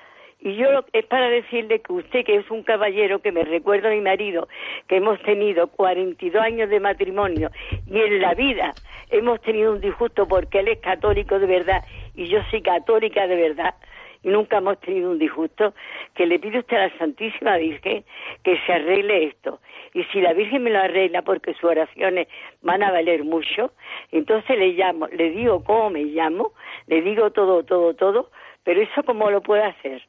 Y 0.42 0.56
yo 0.56 0.84
es 0.92 1.06
para 1.06 1.30
decirle 1.30 1.82
que 1.82 1.94
usted, 1.94 2.26
que 2.26 2.36
es 2.36 2.50
un 2.50 2.64
caballero 2.64 3.20
que 3.20 3.32
me 3.32 3.44
recuerda 3.44 3.90
a 3.90 3.94
mi 3.94 4.02
marido, 4.02 4.48
que 4.88 4.98
hemos 4.98 5.22
tenido 5.22 5.68
42 5.68 6.42
años 6.42 6.70
de 6.70 6.80
matrimonio 6.80 7.52
y 7.86 8.00
en 8.00 8.22
la 8.22 8.34
vida 8.34 8.74
hemos 9.12 9.40
tenido 9.42 9.74
un 9.74 9.82
disgusto 9.82 10.28
porque 10.28 10.60
él 10.60 10.70
es 10.70 10.80
católico 10.80 11.38
de 11.38 11.46
verdad 11.46 11.84
y 12.16 12.26
yo 12.26 12.40
soy 12.50 12.64
católica 12.64 13.28
de 13.28 13.36
verdad 13.36 13.76
y 14.24 14.30
nunca 14.30 14.58
hemos 14.58 14.80
tenido 14.80 15.12
un 15.12 15.20
disgusto, 15.20 15.74
que 16.14 16.26
le 16.26 16.40
pide 16.40 16.60
usted 16.60 16.78
a 16.78 16.88
la 16.88 16.98
Santísima 16.98 17.58
Virgen 17.58 18.04
que 18.44 18.60
se 18.66 18.74
arregle 18.74 19.26
esto. 19.26 19.60
Y 19.94 20.04
si 20.06 20.22
la 20.22 20.34
Virgen 20.34 20.64
me 20.64 20.70
lo 20.70 20.80
arregla 20.80 21.22
porque 21.22 21.54
sus 21.56 21.66
oraciones 21.66 22.28
van 22.62 22.84
a 22.84 22.92
valer 22.92 23.24
mucho, 23.24 23.74
entonces 24.12 24.58
le 24.58 24.74
llamo, 24.74 25.08
le 25.08 25.32
digo 25.32 25.64
cómo 25.64 25.90
me 25.90 26.04
llamo, 26.04 26.54
le 26.88 27.02
digo 27.02 27.32
todo, 27.32 27.64
todo, 27.64 27.96
todo, 27.96 28.32
pero 28.64 28.82
eso 28.82 29.04
cómo 29.04 29.30
lo 29.32 29.42
puede 29.42 29.64
hacer. 29.64 30.04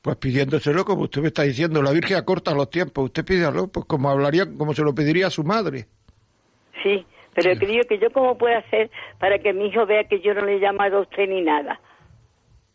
Pues 0.00 0.16
pidiéndoselo, 0.16 0.84
como 0.84 1.02
usted 1.02 1.20
me 1.22 1.28
está 1.28 1.42
diciendo, 1.42 1.82
la 1.82 1.90
Virgen 1.90 2.16
acorta 2.16 2.54
los 2.54 2.70
tiempos, 2.70 3.06
usted 3.06 3.24
pídalo, 3.24 3.68
pues 3.68 3.86
como 3.86 4.08
hablaría, 4.08 4.46
como 4.56 4.74
se 4.74 4.82
lo 4.82 4.94
pediría 4.94 5.26
a 5.26 5.30
su 5.30 5.42
madre. 5.44 5.86
Sí, 6.82 7.04
pero 7.34 7.52
sí. 7.54 7.58
creo 7.58 7.82
que 7.88 7.98
yo 7.98 8.10
cómo 8.12 8.38
puedo 8.38 8.56
hacer 8.56 8.90
para 9.18 9.38
que 9.38 9.52
mi 9.52 9.66
hijo 9.66 9.84
vea 9.86 10.04
que 10.04 10.20
yo 10.20 10.34
no 10.34 10.44
le 10.44 10.56
he 10.56 10.60
llamado 10.60 10.98
a 10.98 11.00
usted 11.00 11.28
ni 11.28 11.42
nada. 11.42 11.80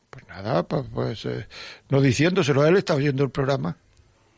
Pues 0.10 0.28
nada, 0.28 0.64
pues, 0.64 0.84
pues 0.94 1.26
eh, 1.26 1.48
no 1.89 2.02
diciéndoselo, 2.02 2.66
él 2.66 2.76
está 2.76 2.96
oyendo 2.96 3.24
el 3.24 3.30
programa. 3.30 3.78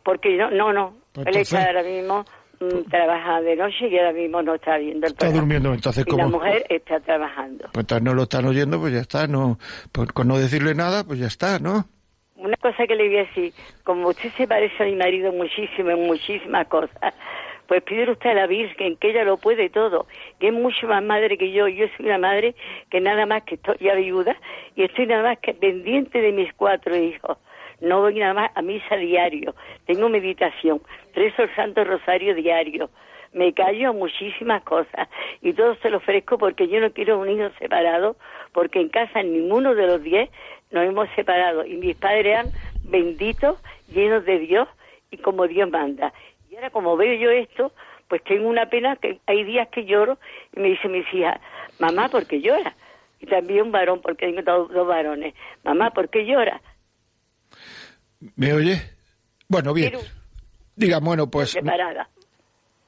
Porque 0.03 0.37
no, 0.37 0.51
no, 0.51 0.71
no, 0.71 0.95
pues 1.13 1.25
él 1.27 1.37
está 1.37 1.65
ahora 1.65 1.81
mismo 1.81 2.23
mm, 2.59 2.89
trabaja 2.91 3.41
de 3.41 3.55
noche 3.55 3.87
y 3.89 3.97
ahora 3.97 4.13
mismo 4.13 4.43
no 4.43 4.53
está 4.53 4.77
viendo 4.77 5.07
el 5.07 5.13
está 5.13 5.25
programa. 5.25 5.39
durmiendo, 5.41 5.73
entonces 5.73 6.05
y 6.05 6.09
como... 6.11 6.23
la 6.23 6.29
mujer 6.29 6.65
está 6.69 6.99
trabajando. 6.99 7.69
Pues 7.73 7.83
entonces 7.83 8.03
no 8.03 8.13
lo 8.13 8.23
están 8.23 8.45
oyendo, 8.45 8.79
pues 8.79 8.93
ya 8.93 8.99
está, 8.99 9.25
no, 9.25 9.57
pues 9.91 10.11
con 10.11 10.27
no 10.27 10.37
decirle 10.37 10.75
nada, 10.75 11.03
pues 11.03 11.17
ya 11.17 11.27
está, 11.27 11.57
¿no? 11.57 11.87
Una 12.43 12.57
cosa 12.57 12.85
que 12.85 12.95
le 12.95 13.07
voy 13.07 13.17
a 13.17 13.23
decir, 13.23 13.53
como 13.85 14.09
usted 14.09 14.29
se 14.35 14.47
parece 14.47 14.83
a 14.83 14.85
mi 14.85 14.95
marido 14.95 15.31
muchísimo 15.31 15.91
en 15.91 16.05
muchísimas 16.05 16.67
cosas, 16.67 17.13
pues 17.67 17.81
pide 17.83 18.11
usted 18.11 18.31
a 18.31 18.33
la 18.33 18.47
Virgen 18.47 18.97
que 18.97 19.11
ella 19.11 19.23
lo 19.23 19.37
puede 19.37 19.69
todo, 19.69 20.07
que 20.39 20.47
es 20.47 20.53
mucho 20.53 20.87
más 20.87 21.01
madre 21.01 21.37
que 21.37 21.53
yo. 21.53 21.69
Yo 21.69 21.87
soy 21.95 22.07
una 22.07 22.17
madre 22.17 22.53
que 22.89 22.99
nada 22.99 23.25
más 23.25 23.43
que 23.43 23.55
estoy 23.55 23.77
ya 23.79 23.95
viuda 23.95 24.35
y 24.75 24.83
estoy 24.83 25.07
nada 25.07 25.23
más 25.23 25.39
que 25.39 25.53
pendiente 25.53 26.19
de 26.19 26.33
mis 26.33 26.53
cuatro 26.53 26.93
hijos. 26.97 27.37
No 27.79 28.01
voy 28.01 28.19
nada 28.19 28.33
más 28.33 28.51
a 28.55 28.61
misa 28.61 28.97
diario, 28.97 29.55
tengo 29.85 30.09
meditación, 30.09 30.81
rezo 31.15 31.43
el 31.43 31.55
Santo 31.55 31.83
Rosario 31.85 32.35
diario, 32.35 32.89
me 33.33 33.53
callo 33.53 33.93
muchísimas 33.93 34.63
cosas 34.63 35.07
y 35.41 35.53
todo 35.53 35.75
se 35.75 35.89
lo 35.89 35.97
ofrezco 35.97 36.37
porque 36.37 36.67
yo 36.67 36.79
no 36.79 36.91
quiero 36.91 37.19
un 37.19 37.29
hijo 37.29 37.49
separado, 37.59 38.15
porque 38.51 38.79
en 38.79 38.89
casa 38.89 39.23
ninguno 39.23 39.75
de 39.75 39.87
los 39.87 40.03
diez 40.03 40.29
nos 40.73 40.85
hemos 40.85 41.07
separado 41.15 41.65
y 41.65 41.77
mis 41.77 41.95
padres 41.95 42.25
eran 42.25 42.51
benditos, 42.83 43.57
llenos 43.87 44.25
de 44.25 44.39
Dios 44.39 44.67
y 45.11 45.17
como 45.17 45.47
Dios 45.47 45.69
manda. 45.69 46.13
Y 46.49 46.55
ahora 46.55 46.71
como 46.71 46.97
veo 46.97 47.13
yo 47.15 47.29
esto, 47.29 47.71
pues 48.07 48.23
tengo 48.23 48.47
una 48.49 48.69
pena 48.69 48.95
que 48.95 49.19
hay 49.25 49.43
días 49.43 49.67
que 49.69 49.85
lloro 49.85 50.17
y 50.55 50.59
me 50.59 50.69
dice 50.69 50.89
mis 50.89 51.05
hijas, 51.13 51.39
mamá, 51.79 52.09
¿por 52.09 52.25
qué 52.25 52.41
llora? 52.41 52.75
Y 53.19 53.25
también 53.27 53.63
un 53.63 53.71
varón, 53.71 54.01
porque 54.01 54.25
tengo 54.25 54.41
dos, 54.41 54.71
dos 54.71 54.87
varones. 54.87 55.33
Mamá, 55.63 55.91
¿por 55.91 56.09
qué 56.09 56.25
llora? 56.25 56.61
¿Me 58.35 58.53
oye? 58.53 58.81
Bueno, 59.47 59.73
bien. 59.73 59.93
Diga, 60.75 60.99
bueno, 60.99 61.29
pues... 61.29 61.51
separada. 61.51 62.09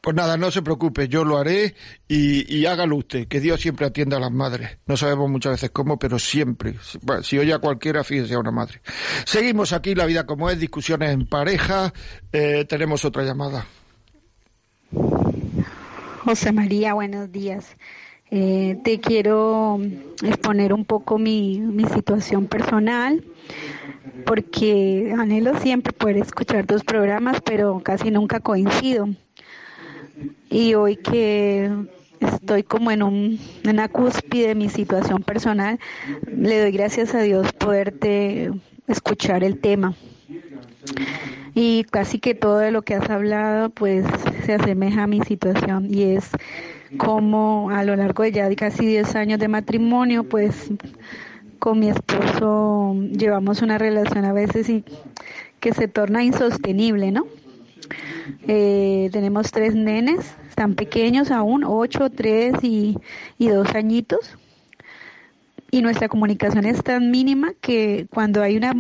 Pues 0.06 0.16
nada, 0.16 0.38
no 0.38 0.52
se 0.52 0.62
preocupe, 0.62 1.08
yo 1.08 1.26
lo 1.26 1.40
haré 1.40 1.74
y, 2.08 2.64
hágalo 2.68 2.98
usted, 2.98 3.28
que 3.28 3.40
Dios 3.40 3.60
siempre 3.60 3.88
atienda 3.88 4.18
a 4.18 4.20
las 4.20 4.32
madres. 4.32 4.78
No 4.86 4.98
sabemos 4.98 5.32
muchas 5.32 5.54
veces 5.54 5.72
cómo, 5.72 5.98
pero 5.98 6.20
siempre. 6.20 6.76
Si 7.24 7.40
oye 7.40 7.52
a 7.52 7.58
cualquiera, 7.58 8.04
fíjese 8.04 8.36
a 8.36 8.40
una 8.40 8.52
madre. 8.52 8.82
Seguimos 9.26 9.74
aquí, 9.74 9.96
la 9.96 10.06
vida 10.06 10.28
como 10.28 10.52
es, 10.52 10.60
discusiones 10.60 11.10
en 11.10 11.26
pareja. 11.26 11.92
Eh, 12.32 12.66
tenemos 12.70 13.04
otra 13.04 13.24
llamada. 13.24 13.66
José 16.24 16.52
María, 16.52 16.94
buenos 16.94 17.32
días. 17.32 17.76
Eh, 18.30 18.78
te 18.84 19.00
quiero 19.00 19.80
exponer 20.22 20.72
un 20.72 20.86
poco 20.86 21.18
mi, 21.18 21.60
mi 21.62 21.86
situación 21.86 22.46
personal, 22.46 23.26
porque 24.28 25.16
anhelo 25.18 25.60
siempre 25.62 25.94
poder 25.94 26.18
escuchar 26.18 26.68
tus 26.68 26.84
programas, 26.84 27.42
pero 27.44 27.82
casi 27.84 28.12
nunca 28.12 28.40
coincido. 28.40 29.10
Y 30.50 30.74
hoy 30.74 30.96
que 30.98 31.70
estoy 32.20 32.64
como 32.64 32.92
en 32.92 33.04
un, 33.04 33.40
una 33.68 33.88
cúspide 33.88 34.50
de 34.50 34.56
mi 34.56 34.70
situación 34.70 35.24
personal, 35.24 35.80
le 36.28 36.62
doy 36.62 36.72
gracias 36.72 37.14
a 37.16 37.22
Dios 37.22 37.52
poderte 37.54 38.52
escuchar 38.88 39.44
el 39.44 39.60
tema. 39.60 39.96
Y 41.54 41.86
casi 41.86 42.20
que 42.20 42.36
todo 42.36 42.60
de 42.60 42.72
lo 42.72 42.82
que 42.82 42.96
has 42.96 43.10
hablado 43.10 43.70
pues 43.70 44.06
se 44.46 44.54
asemeja 44.54 45.04
a 45.04 45.08
mi 45.08 45.22
situación 45.22 45.88
y 45.90 46.04
es 46.04 46.30
como 46.98 47.70
a 47.72 47.84
lo 47.84 47.96
largo 47.96 48.24
de 48.24 48.32
ya 48.32 48.56
casi 48.56 48.86
10 48.86 49.16
años 49.16 49.40
de 49.40 49.48
matrimonio 49.48 50.24
pues 50.24 50.70
con 51.60 51.80
mi 51.80 51.90
esposo 51.90 52.96
llevamos 53.12 53.62
una 53.62 53.78
relación 53.78 54.26
a 54.26 54.34
veces 54.34 54.68
que 55.60 55.74
se 55.74 55.88
torna 55.88 56.24
insostenible, 56.24 57.12
¿no? 57.12 57.26
Eh, 58.48 59.10
tenemos 59.12 59.52
tres 59.52 59.76
nenes, 59.76 60.36
están 60.50 60.76
pequeños 60.76 61.32
aún, 61.32 61.64
ocho, 61.64 62.10
tres 62.10 62.54
y, 62.62 62.98
y 63.38 63.50
dos 63.50 63.74
añitos. 63.76 64.38
Y 65.72 65.82
nuestra 65.82 66.08
comunicación 66.08 66.66
es 66.66 66.84
tan 66.84 67.12
mínima 67.12 67.54
que 67.60 68.08
cuando 68.14 68.42
hay 68.42 68.56
una 68.58 68.74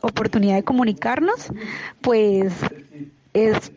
oportunidad 0.00 0.56
de 0.56 0.62
comunicarnos, 0.62 1.52
pues 2.00 2.52
es 3.34 3.72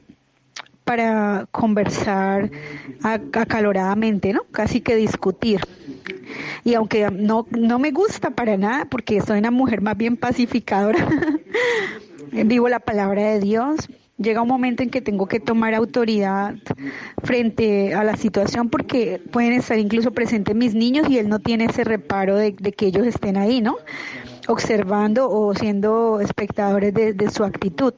para 0.86 1.48
conversar 1.52 2.50
acaloradamente, 3.04 4.32
¿no? 4.32 4.44
Casi 4.52 4.82
que 4.82 4.96
discutir. 4.96 5.62
Y 6.64 6.76
aunque 6.76 7.10
no, 7.12 7.48
no 7.52 7.80
me 7.80 7.92
gusta 7.92 8.30
para 8.32 8.56
nada, 8.56 8.86
porque 8.86 9.20
soy 9.22 9.40
una 9.40 9.52
mujer 9.52 9.82
más 9.82 9.98
bien 9.98 10.16
pacificadora, 10.16 11.08
vivo 12.32 12.70
la 12.70 12.80
palabra 12.80 13.24
de 13.32 13.40
Dios, 13.40 13.90
llega 14.18 14.42
un 14.42 14.48
momento 14.48 14.82
en 14.84 14.90
que 14.90 15.02
tengo 15.02 15.28
que 15.28 15.40
tomar 15.40 15.74
autoridad 15.74 16.56
frente 17.24 17.94
a 17.94 18.04
la 18.04 18.16
situación 18.16 18.70
porque 18.70 19.22
pueden 19.32 19.54
estar 19.54 19.78
incluso 19.78 20.12
presentes 20.12 20.56
mis 20.56 20.74
niños 20.74 21.10
y 21.10 21.18
él 21.18 21.28
no 21.30 21.40
tiene 21.40 21.66
ese 21.66 21.84
reparo 21.84 22.36
de, 22.38 22.54
que 22.54 22.88
ellos 22.88 23.06
estén 23.06 23.38
ahí, 23.38 23.62
¿no? 23.62 23.78
observando 24.48 25.30
o 25.30 25.56
siendo 25.56 26.20
espectadores 26.20 26.94
de, 26.94 27.30
su 27.32 27.44
actitud. 27.44 27.94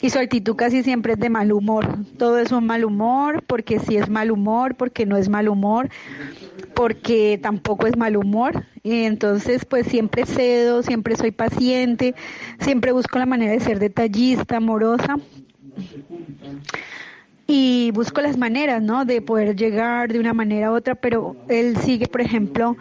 Y 0.00 0.08
su 0.08 0.18
actitud 0.18 0.56
casi 0.56 0.82
siempre 0.82 1.14
es 1.14 1.18
de 1.18 1.28
mal 1.28 1.52
humor. 1.52 1.98
Todo 2.18 2.38
es 2.38 2.50
un 2.50 2.66
mal 2.66 2.84
humor, 2.84 3.42
porque 3.46 3.78
si 3.78 3.98
es 3.98 4.08
mal 4.08 4.30
humor, 4.30 4.74
porque 4.74 5.04
no 5.04 5.18
es 5.18 5.28
mal 5.28 5.48
humor, 5.48 5.90
porque 6.74 7.38
tampoco 7.42 7.86
es 7.86 7.96
mal 7.96 8.16
humor. 8.16 8.64
Y 8.82 9.04
entonces, 9.04 9.64
pues 9.64 9.86
siempre 9.86 10.24
cedo, 10.24 10.82
siempre 10.82 11.16
soy 11.16 11.30
paciente, 11.30 12.14
siempre 12.60 12.92
busco 12.92 13.18
la 13.18 13.26
manera 13.26 13.52
de 13.52 13.60
ser 13.60 13.78
detallista, 13.78 14.58
amorosa, 14.58 15.18
y 17.46 17.90
busco 17.92 18.20
las 18.20 18.36
maneras, 18.36 18.82
¿no? 18.82 19.04
De 19.04 19.22
poder 19.22 19.54
llegar 19.56 20.12
de 20.12 20.18
una 20.18 20.34
manera 20.34 20.72
u 20.72 20.74
otra, 20.74 20.94
pero 20.96 21.36
él 21.48 21.76
sigue, 21.76 22.08
por 22.08 22.20
ejemplo, 22.20 22.76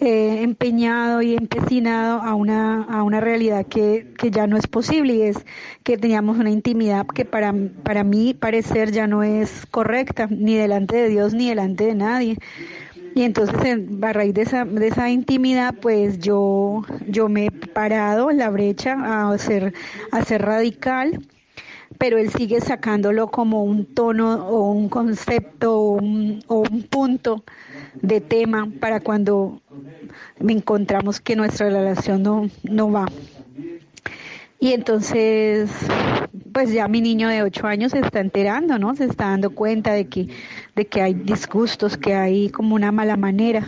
eh, 0.00 0.42
empeñado 0.42 1.20
y 1.22 1.34
empecinado 1.34 2.22
a 2.22 2.34
una, 2.34 2.84
a 2.84 3.02
una 3.02 3.20
realidad 3.20 3.66
que, 3.66 4.12
que 4.18 4.30
ya 4.30 4.46
no 4.46 4.56
es 4.56 4.66
posible 4.66 5.14
y 5.14 5.22
es 5.22 5.44
que 5.82 5.96
teníamos 5.96 6.38
una 6.38 6.50
intimidad 6.50 7.06
que 7.06 7.24
para, 7.24 7.52
para 7.82 8.04
mí 8.04 8.34
parecer 8.34 8.92
ya 8.92 9.06
no 9.06 9.22
es 9.22 9.66
correcta, 9.70 10.28
ni 10.30 10.54
delante 10.54 10.96
de 10.96 11.08
Dios 11.08 11.34
ni 11.34 11.48
delante 11.48 11.84
de 11.86 11.94
nadie. 11.94 12.36
Y 13.16 13.22
entonces, 13.22 13.78
a 14.02 14.12
raíz 14.12 14.34
de 14.34 14.42
esa, 14.42 14.64
de 14.64 14.88
esa 14.88 15.08
intimidad, 15.08 15.74
pues 15.80 16.18
yo, 16.18 16.82
yo 17.06 17.28
me 17.28 17.46
he 17.46 17.50
parado 17.50 18.30
en 18.30 18.38
la 18.38 18.50
brecha 18.50 19.30
a 19.30 19.38
ser, 19.38 19.72
a 20.10 20.24
ser 20.24 20.42
radical 20.42 21.20
pero 21.98 22.18
él 22.18 22.30
sigue 22.30 22.60
sacándolo 22.60 23.28
como 23.28 23.64
un 23.64 23.86
tono 23.86 24.46
o 24.48 24.70
un 24.70 24.88
concepto 24.88 25.78
o 25.78 25.92
un, 25.94 26.42
punto 26.90 27.44
de 28.02 28.20
tema 28.20 28.68
para 28.80 29.00
cuando 29.00 29.60
encontramos 30.40 31.20
que 31.20 31.36
nuestra 31.36 31.68
relación 31.68 32.22
no, 32.22 32.48
no 32.62 32.90
va. 32.90 33.06
Y 34.60 34.72
entonces, 34.72 35.70
pues 36.52 36.72
ya 36.72 36.88
mi 36.88 37.00
niño 37.00 37.28
de 37.28 37.42
ocho 37.42 37.66
años 37.66 37.92
se 37.92 37.98
está 37.98 38.20
enterando, 38.20 38.78
¿no? 38.78 38.94
Se 38.94 39.04
está 39.04 39.28
dando 39.28 39.50
cuenta 39.50 39.92
de 39.92 40.06
que, 40.06 40.28
de 40.74 40.86
que 40.86 41.02
hay 41.02 41.14
disgustos, 41.14 41.98
que 41.98 42.14
hay 42.14 42.48
como 42.48 42.74
una 42.74 42.90
mala 42.90 43.16
manera. 43.16 43.66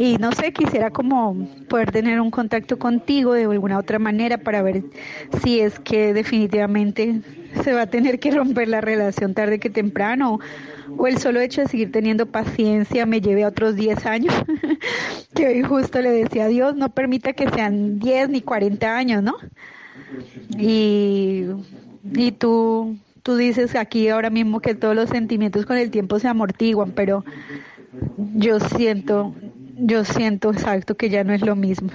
Y 0.00 0.16
no 0.16 0.32
sé, 0.32 0.50
quisiera 0.54 0.90
como 0.90 1.46
poder 1.68 1.92
tener 1.92 2.22
un 2.22 2.30
contacto 2.30 2.78
contigo 2.78 3.34
de 3.34 3.44
alguna 3.44 3.76
otra 3.76 3.98
manera 3.98 4.38
para 4.38 4.62
ver 4.62 4.82
si 5.42 5.60
es 5.60 5.78
que 5.78 6.14
definitivamente 6.14 7.20
se 7.62 7.74
va 7.74 7.82
a 7.82 7.86
tener 7.86 8.18
que 8.18 8.30
romper 8.30 8.68
la 8.68 8.80
relación 8.80 9.34
tarde 9.34 9.60
que 9.60 9.68
temprano 9.68 10.40
o 10.96 11.06
el 11.06 11.18
solo 11.18 11.38
hecho 11.40 11.60
de 11.60 11.68
seguir 11.68 11.92
teniendo 11.92 12.24
paciencia 12.24 13.04
me 13.04 13.20
lleve 13.20 13.44
a 13.44 13.48
otros 13.48 13.76
10 13.76 14.06
años, 14.06 14.32
que 15.34 15.48
hoy 15.48 15.62
justo 15.64 16.00
le 16.00 16.12
decía 16.12 16.44
a 16.44 16.48
Dios, 16.48 16.76
no 16.76 16.88
permita 16.88 17.34
que 17.34 17.50
sean 17.50 17.98
10 17.98 18.30
ni 18.30 18.40
40 18.40 18.96
años, 18.96 19.22
¿no? 19.22 19.34
Y, 20.56 21.44
y 22.14 22.32
tú, 22.32 22.96
tú 23.22 23.36
dices 23.36 23.74
aquí 23.74 24.08
ahora 24.08 24.30
mismo 24.30 24.60
que 24.60 24.74
todos 24.74 24.96
los 24.96 25.10
sentimientos 25.10 25.66
con 25.66 25.76
el 25.76 25.90
tiempo 25.90 26.18
se 26.18 26.28
amortiguan, 26.28 26.92
pero 26.92 27.22
yo 28.16 28.60
siento 28.60 29.34
yo 29.80 30.04
siento 30.04 30.52
exacto 30.52 30.96
que 30.96 31.10
ya 31.10 31.24
no 31.24 31.32
es 31.32 31.42
lo 31.42 31.56
mismo. 31.56 31.90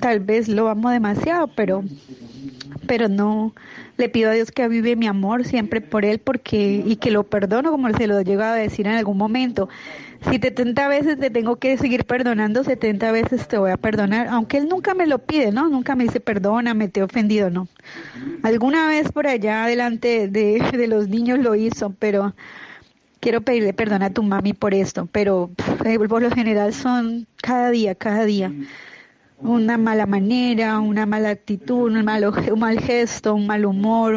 Tal 0.00 0.20
vez 0.20 0.48
lo 0.48 0.68
amo 0.68 0.90
demasiado, 0.90 1.48
pero 1.48 1.84
pero 2.86 3.08
no 3.08 3.54
le 3.96 4.08
pido 4.08 4.30
a 4.30 4.32
Dios 4.32 4.50
que 4.50 4.62
avive 4.62 4.96
mi 4.96 5.06
amor 5.06 5.44
siempre 5.44 5.80
por 5.80 6.04
él 6.04 6.18
porque 6.18 6.82
y 6.84 6.96
que 6.96 7.10
lo 7.10 7.24
perdono 7.24 7.70
como 7.70 7.92
se 7.92 8.06
lo 8.06 8.18
he 8.18 8.24
llegado 8.24 8.54
a 8.54 8.56
decir 8.56 8.86
en 8.86 8.94
algún 8.94 9.18
momento. 9.18 9.68
Si 10.30 10.38
70 10.38 10.88
veces 10.88 11.18
te 11.18 11.30
tengo 11.30 11.56
que 11.56 11.76
seguir 11.76 12.04
perdonando, 12.04 12.64
70 12.64 13.12
veces 13.12 13.48
te 13.48 13.58
voy 13.58 13.72
a 13.72 13.76
perdonar, 13.76 14.28
aunque 14.28 14.58
él 14.58 14.68
nunca 14.68 14.94
me 14.94 15.06
lo 15.06 15.18
pide, 15.18 15.52
¿no? 15.52 15.68
Nunca 15.68 15.96
me 15.96 16.04
dice 16.04 16.20
perdóname, 16.20 16.88
te 16.88 17.00
he 17.00 17.02
ofendido, 17.02 17.50
no. 17.50 17.68
Alguna 18.42 18.86
vez 18.88 19.10
por 19.12 19.26
allá 19.26 19.66
delante 19.66 20.28
de, 20.28 20.62
de 20.72 20.86
los 20.86 21.08
niños 21.08 21.38
lo 21.40 21.54
hizo, 21.54 21.94
pero 21.98 22.34
quiero 23.22 23.40
pedirle 23.40 23.72
perdón 23.72 24.02
a 24.02 24.10
tu 24.10 24.22
mami 24.24 24.52
por 24.52 24.74
esto, 24.74 25.08
pero 25.10 25.50
eh, 25.84 25.96
por 25.96 26.20
lo 26.20 26.30
general 26.30 26.74
son 26.74 27.26
cada 27.40 27.70
día, 27.70 27.94
cada 27.94 28.24
día. 28.24 28.52
Una 29.38 29.78
mala 29.78 30.06
manera, 30.06 30.78
una 30.80 31.06
mala 31.06 31.30
actitud, 31.30 31.90
un 31.90 32.04
mal, 32.04 32.24
un 32.24 32.58
mal 32.58 32.80
gesto, 32.80 33.34
un 33.34 33.46
mal 33.46 33.64
humor, 33.64 34.16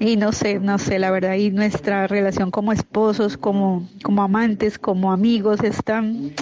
y 0.00 0.16
no 0.16 0.32
sé, 0.32 0.58
no 0.60 0.78
sé, 0.78 0.98
la 0.98 1.10
verdad, 1.10 1.34
y 1.34 1.50
nuestra 1.50 2.06
relación 2.06 2.50
como 2.50 2.72
esposos, 2.72 3.36
como, 3.36 3.88
como 4.02 4.22
amantes, 4.22 4.78
como 4.78 5.12
amigos 5.12 5.62
es 5.62 5.82
tan, 5.84 6.32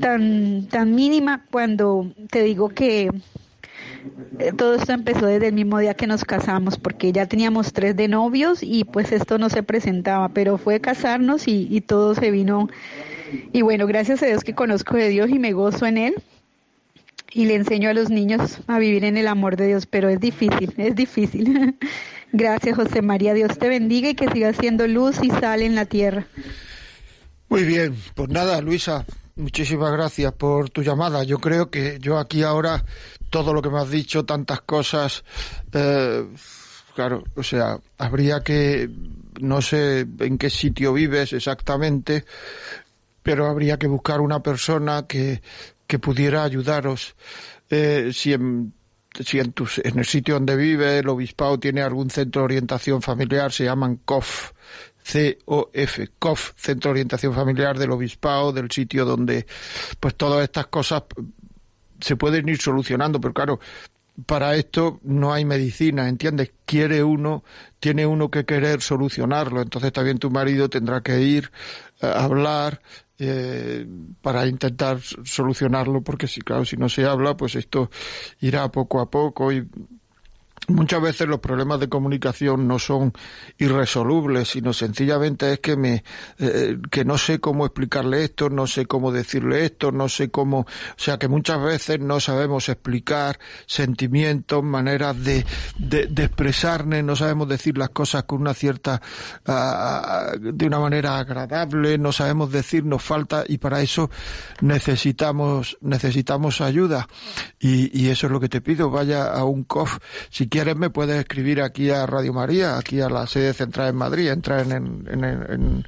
tan, 0.00 0.66
tan 0.68 0.94
mínima 0.94 1.44
cuando 1.50 2.12
te 2.30 2.42
digo 2.42 2.70
que 2.70 3.10
todo 4.56 4.74
esto 4.74 4.92
empezó 4.92 5.26
desde 5.26 5.48
el 5.48 5.54
mismo 5.54 5.78
día 5.78 5.94
que 5.94 6.06
nos 6.06 6.24
casamos, 6.24 6.78
porque 6.78 7.12
ya 7.12 7.26
teníamos 7.26 7.72
tres 7.72 7.96
de 7.96 8.08
novios 8.08 8.62
y 8.62 8.84
pues 8.84 9.12
esto 9.12 9.38
no 9.38 9.48
se 9.50 9.62
presentaba, 9.62 10.28
pero 10.30 10.58
fue 10.58 10.80
casarnos 10.80 11.46
y, 11.46 11.80
todo 11.82 12.14
se 12.14 12.30
vino. 12.30 12.68
Y 13.52 13.62
bueno, 13.62 13.86
gracias 13.86 14.22
a 14.22 14.26
Dios 14.26 14.44
que 14.44 14.54
conozco 14.54 14.96
de 14.96 15.08
Dios 15.08 15.30
y 15.30 15.38
me 15.38 15.52
gozo 15.52 15.86
en 15.86 15.98
Él 15.98 16.14
y 17.32 17.46
le 17.46 17.54
enseño 17.54 17.88
a 17.88 17.94
los 17.94 18.10
niños 18.10 18.60
a 18.66 18.78
vivir 18.78 19.04
en 19.04 19.16
el 19.16 19.26
amor 19.26 19.56
de 19.56 19.66
Dios, 19.68 19.86
pero 19.86 20.08
es 20.08 20.20
difícil, 20.20 20.74
es 20.76 20.94
difícil. 20.94 21.76
Gracias 22.32 22.76
José 22.76 23.02
María, 23.02 23.34
Dios 23.34 23.58
te 23.58 23.68
bendiga 23.68 24.10
y 24.10 24.14
que 24.14 24.28
siga 24.30 24.52
siendo 24.52 24.86
luz 24.86 25.22
y 25.22 25.30
sal 25.30 25.62
en 25.62 25.74
la 25.74 25.86
tierra. 25.86 26.26
Muy 27.48 27.64
bien, 27.64 27.94
pues 28.14 28.30
nada, 28.30 28.60
Luisa, 28.62 29.04
muchísimas 29.36 29.92
gracias 29.92 30.32
por 30.32 30.70
tu 30.70 30.82
llamada. 30.82 31.24
Yo 31.24 31.38
creo 31.38 31.70
que 31.70 31.98
yo 32.00 32.18
aquí 32.18 32.42
ahora 32.42 32.84
todo 33.32 33.54
lo 33.54 33.62
que 33.62 33.70
me 33.70 33.78
has 33.78 33.90
dicho, 33.90 34.26
tantas 34.26 34.60
cosas, 34.60 35.24
eh, 35.72 36.28
claro, 36.94 37.24
o 37.34 37.42
sea, 37.42 37.80
habría 37.96 38.40
que, 38.40 38.90
no 39.40 39.62
sé 39.62 40.06
en 40.20 40.36
qué 40.36 40.50
sitio 40.50 40.92
vives 40.92 41.32
exactamente, 41.32 42.26
pero 43.22 43.46
habría 43.46 43.78
que 43.78 43.86
buscar 43.86 44.20
una 44.20 44.42
persona 44.42 45.06
que, 45.08 45.40
que 45.86 45.98
pudiera 45.98 46.44
ayudaros. 46.44 47.16
Eh, 47.70 48.10
si 48.12 48.34
en, 48.34 48.74
si 49.18 49.38
en, 49.38 49.54
en 49.82 49.98
el 49.98 50.04
sitio 50.04 50.34
donde 50.34 50.54
vive 50.54 50.98
el 50.98 51.08
obispado 51.08 51.58
tiene 51.58 51.80
algún 51.80 52.10
centro 52.10 52.42
de 52.42 52.44
orientación 52.44 53.00
familiar, 53.00 53.50
se 53.50 53.64
llaman 53.64 53.96
COF, 54.04 54.52
C-O-F, 55.04 56.10
COF, 56.18 56.52
Centro 56.56 56.90
de 56.90 56.92
Orientación 56.92 57.34
Familiar 57.34 57.78
del 57.78 57.92
Obispado, 57.92 58.52
del 58.52 58.70
sitio 58.70 59.06
donde 59.06 59.46
pues 59.98 60.16
todas 60.16 60.44
estas 60.44 60.66
cosas 60.66 61.04
se 62.02 62.16
pueden 62.16 62.48
ir 62.48 62.60
solucionando, 62.60 63.20
pero 63.20 63.32
claro, 63.32 63.60
para 64.26 64.56
esto 64.56 65.00
no 65.02 65.32
hay 65.32 65.44
medicina, 65.44 66.08
¿entiendes? 66.08 66.52
Quiere 66.66 67.02
uno, 67.02 67.44
tiene 67.80 68.06
uno 68.06 68.30
que 68.30 68.44
querer 68.44 68.82
solucionarlo, 68.82 69.62
entonces 69.62 69.92
también 69.92 70.18
tu 70.18 70.30
marido 70.30 70.68
tendrá 70.68 71.00
que 71.00 71.20
ir 71.20 71.50
a 72.00 72.24
hablar 72.24 72.82
eh, 73.18 73.86
para 74.20 74.46
intentar 74.46 75.00
solucionarlo, 75.00 76.02
porque 76.02 76.26
si 76.26 76.40
claro, 76.40 76.64
si 76.64 76.76
no 76.76 76.88
se 76.88 77.04
habla, 77.04 77.36
pues 77.36 77.54
esto 77.54 77.90
irá 78.40 78.70
poco 78.70 79.00
a 79.00 79.10
poco 79.10 79.52
y 79.52 79.66
Muchas 80.68 81.02
veces 81.02 81.26
los 81.26 81.40
problemas 81.40 81.80
de 81.80 81.88
comunicación 81.88 82.68
no 82.68 82.78
son 82.78 83.12
irresolubles, 83.58 84.48
sino 84.48 84.72
sencillamente 84.72 85.52
es 85.52 85.58
que 85.58 85.76
me 85.76 86.04
eh, 86.38 86.78
que 86.88 87.04
no 87.04 87.18
sé 87.18 87.40
cómo 87.40 87.66
explicarle 87.66 88.22
esto, 88.22 88.48
no 88.48 88.68
sé 88.68 88.86
cómo 88.86 89.10
decirle 89.10 89.64
esto, 89.64 89.90
no 89.90 90.08
sé 90.08 90.30
cómo, 90.30 90.60
o 90.60 90.66
sea 90.96 91.18
que 91.18 91.26
muchas 91.26 91.60
veces 91.60 91.98
no 91.98 92.20
sabemos 92.20 92.68
explicar 92.68 93.40
sentimientos, 93.66 94.62
maneras 94.62 95.22
de, 95.24 95.44
de, 95.78 96.22
expresarnos, 96.22 97.02
no 97.02 97.16
sabemos 97.16 97.48
decir 97.48 97.76
las 97.76 97.90
cosas 97.90 98.22
con 98.22 98.40
una 98.40 98.54
cierta 98.54 99.02
uh, 99.46 100.38
de 100.38 100.66
una 100.66 100.78
manera 100.78 101.18
agradable, 101.18 101.98
no 101.98 102.12
sabemos 102.12 102.52
decir, 102.52 102.84
nos 102.84 103.02
falta 103.02 103.44
y 103.48 103.58
para 103.58 103.82
eso 103.82 104.10
necesitamos 104.60 105.76
necesitamos 105.80 106.60
ayuda. 106.60 107.08
Y, 107.58 107.96
y 107.98 108.10
eso 108.10 108.26
es 108.26 108.32
lo 108.32 108.38
que 108.38 108.48
te 108.48 108.60
pido, 108.60 108.90
vaya 108.90 109.32
a 109.32 109.44
un 109.44 109.64
COF 109.64 109.98
si 110.30 110.51
quieres 110.52 110.76
me 110.76 110.90
puedes 110.90 111.18
escribir 111.18 111.62
aquí 111.62 111.88
a 111.88 112.04
Radio 112.04 112.34
María, 112.34 112.76
aquí 112.76 113.00
a 113.00 113.08
la 113.08 113.26
sede 113.26 113.54
central 113.54 113.88
en 113.88 113.96
Madrid, 113.96 114.30
entra 114.30 114.60
en, 114.60 114.70
en, 115.08 115.84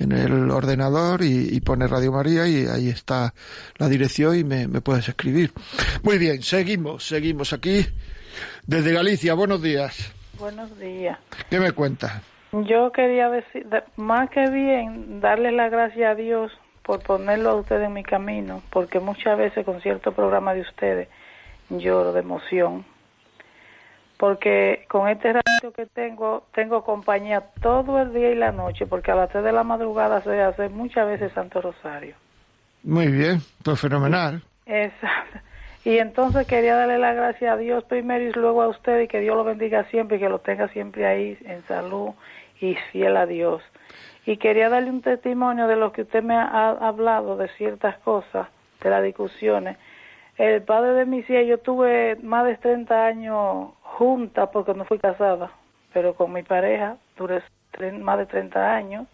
en, 0.00 0.12
el 0.12 0.50
ordenador 0.50 1.22
y, 1.22 1.54
y 1.54 1.60
pones 1.60 1.88
Radio 1.88 2.10
María 2.10 2.48
y 2.48 2.66
ahí 2.66 2.88
está 2.88 3.32
la 3.78 3.88
dirección 3.88 4.36
y 4.36 4.42
me, 4.42 4.66
me 4.66 4.80
puedes 4.80 5.08
escribir. 5.08 5.52
Muy 6.02 6.18
bien, 6.18 6.42
seguimos, 6.42 7.06
seguimos 7.06 7.52
aquí 7.52 7.86
desde 8.66 8.92
Galicia. 8.92 9.34
Buenos 9.34 9.62
días. 9.62 10.12
Buenos 10.40 10.76
días. 10.80 11.16
¿Qué 11.48 11.60
me 11.60 11.70
cuentas? 11.70 12.20
Yo 12.50 12.90
quería 12.90 13.30
decir, 13.30 13.64
más 13.94 14.28
que 14.30 14.50
bien, 14.50 15.20
darle 15.20 15.52
la 15.52 15.68
gracia 15.68 16.10
a 16.10 16.14
Dios 16.16 16.50
por 16.82 17.00
ponerlo 17.00 17.50
a 17.50 17.54
ustedes 17.54 17.86
en 17.86 17.92
mi 17.92 18.02
camino, 18.02 18.60
porque 18.70 18.98
muchas 18.98 19.38
veces 19.38 19.64
con 19.64 19.80
cierto 19.80 20.10
programa 20.10 20.52
de 20.52 20.62
ustedes 20.62 21.08
lloro 21.68 22.12
de 22.12 22.18
emoción 22.18 22.84
porque 24.20 24.84
con 24.88 25.08
este 25.08 25.32
ratito 25.32 25.72
que 25.72 25.86
tengo, 25.86 26.44
tengo 26.54 26.84
compañía 26.84 27.42
todo 27.62 28.02
el 28.02 28.12
día 28.12 28.30
y 28.30 28.34
la 28.34 28.52
noche, 28.52 28.86
porque 28.86 29.10
a 29.10 29.14
las 29.14 29.30
3 29.30 29.42
de 29.42 29.52
la 29.52 29.64
madrugada 29.64 30.20
se 30.20 30.42
hace 30.42 30.68
muchas 30.68 31.06
veces 31.06 31.32
Santo 31.32 31.62
Rosario. 31.62 32.14
Muy 32.82 33.08
bien, 33.08 33.38
pues 33.64 33.80
fenomenal. 33.80 34.42
Exacto. 34.66 35.38
Y 35.86 35.96
entonces 35.96 36.46
quería 36.46 36.76
darle 36.76 36.98
la 36.98 37.14
gracia 37.14 37.54
a 37.54 37.56
Dios 37.56 37.82
primero 37.84 38.22
y 38.22 38.32
luego 38.32 38.60
a 38.60 38.68
usted 38.68 39.00
y 39.00 39.08
que 39.08 39.20
Dios 39.20 39.34
lo 39.34 39.42
bendiga 39.42 39.84
siempre 39.84 40.18
y 40.18 40.20
que 40.20 40.28
lo 40.28 40.40
tenga 40.40 40.68
siempre 40.68 41.06
ahí 41.06 41.38
en 41.46 41.62
salud 41.62 42.10
y 42.60 42.74
fiel 42.92 43.16
a 43.16 43.24
Dios. 43.24 43.62
Y 44.26 44.36
quería 44.36 44.68
darle 44.68 44.90
un 44.90 45.00
testimonio 45.00 45.66
de 45.66 45.76
lo 45.76 45.92
que 45.92 46.02
usted 46.02 46.22
me 46.22 46.34
ha 46.34 46.68
hablado 46.68 47.38
de 47.38 47.48
ciertas 47.56 47.96
cosas, 48.00 48.48
de 48.82 48.90
las 48.90 49.02
discusiones. 49.02 49.78
El 50.40 50.62
padre 50.62 50.92
de 50.92 51.04
mi 51.04 51.18
hija, 51.18 51.42
yo 51.42 51.58
tuve 51.58 52.16
más 52.22 52.46
de 52.46 52.56
30 52.56 53.04
años 53.04 53.74
junta 53.82 54.50
porque 54.50 54.72
no 54.72 54.86
fui 54.86 54.98
casada, 54.98 55.50
pero 55.92 56.14
con 56.14 56.32
mi 56.32 56.42
pareja 56.42 56.96
duré 57.18 57.42
más 57.98 58.16
de 58.16 58.24
30 58.24 58.74
años. 58.74 59.06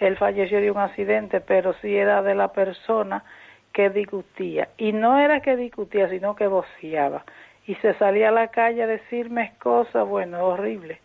Él 0.00 0.16
falleció 0.16 0.60
de 0.60 0.72
un 0.72 0.78
accidente, 0.78 1.40
pero 1.40 1.74
sí 1.74 1.96
era 1.96 2.22
de 2.22 2.34
la 2.34 2.48
persona 2.48 3.22
que 3.72 3.88
discutía. 3.90 4.70
Y 4.78 4.90
no 4.90 5.16
era 5.20 5.38
que 5.42 5.54
discutía, 5.54 6.08
sino 6.08 6.34
que 6.34 6.48
voceaba. 6.48 7.24
Y 7.68 7.76
se 7.76 7.94
salía 7.94 8.30
a 8.30 8.32
la 8.32 8.48
calle 8.48 8.82
a 8.82 8.88
decirme 8.88 9.52
cosas, 9.60 10.08
bueno, 10.08 10.44
horribles. 10.44 10.98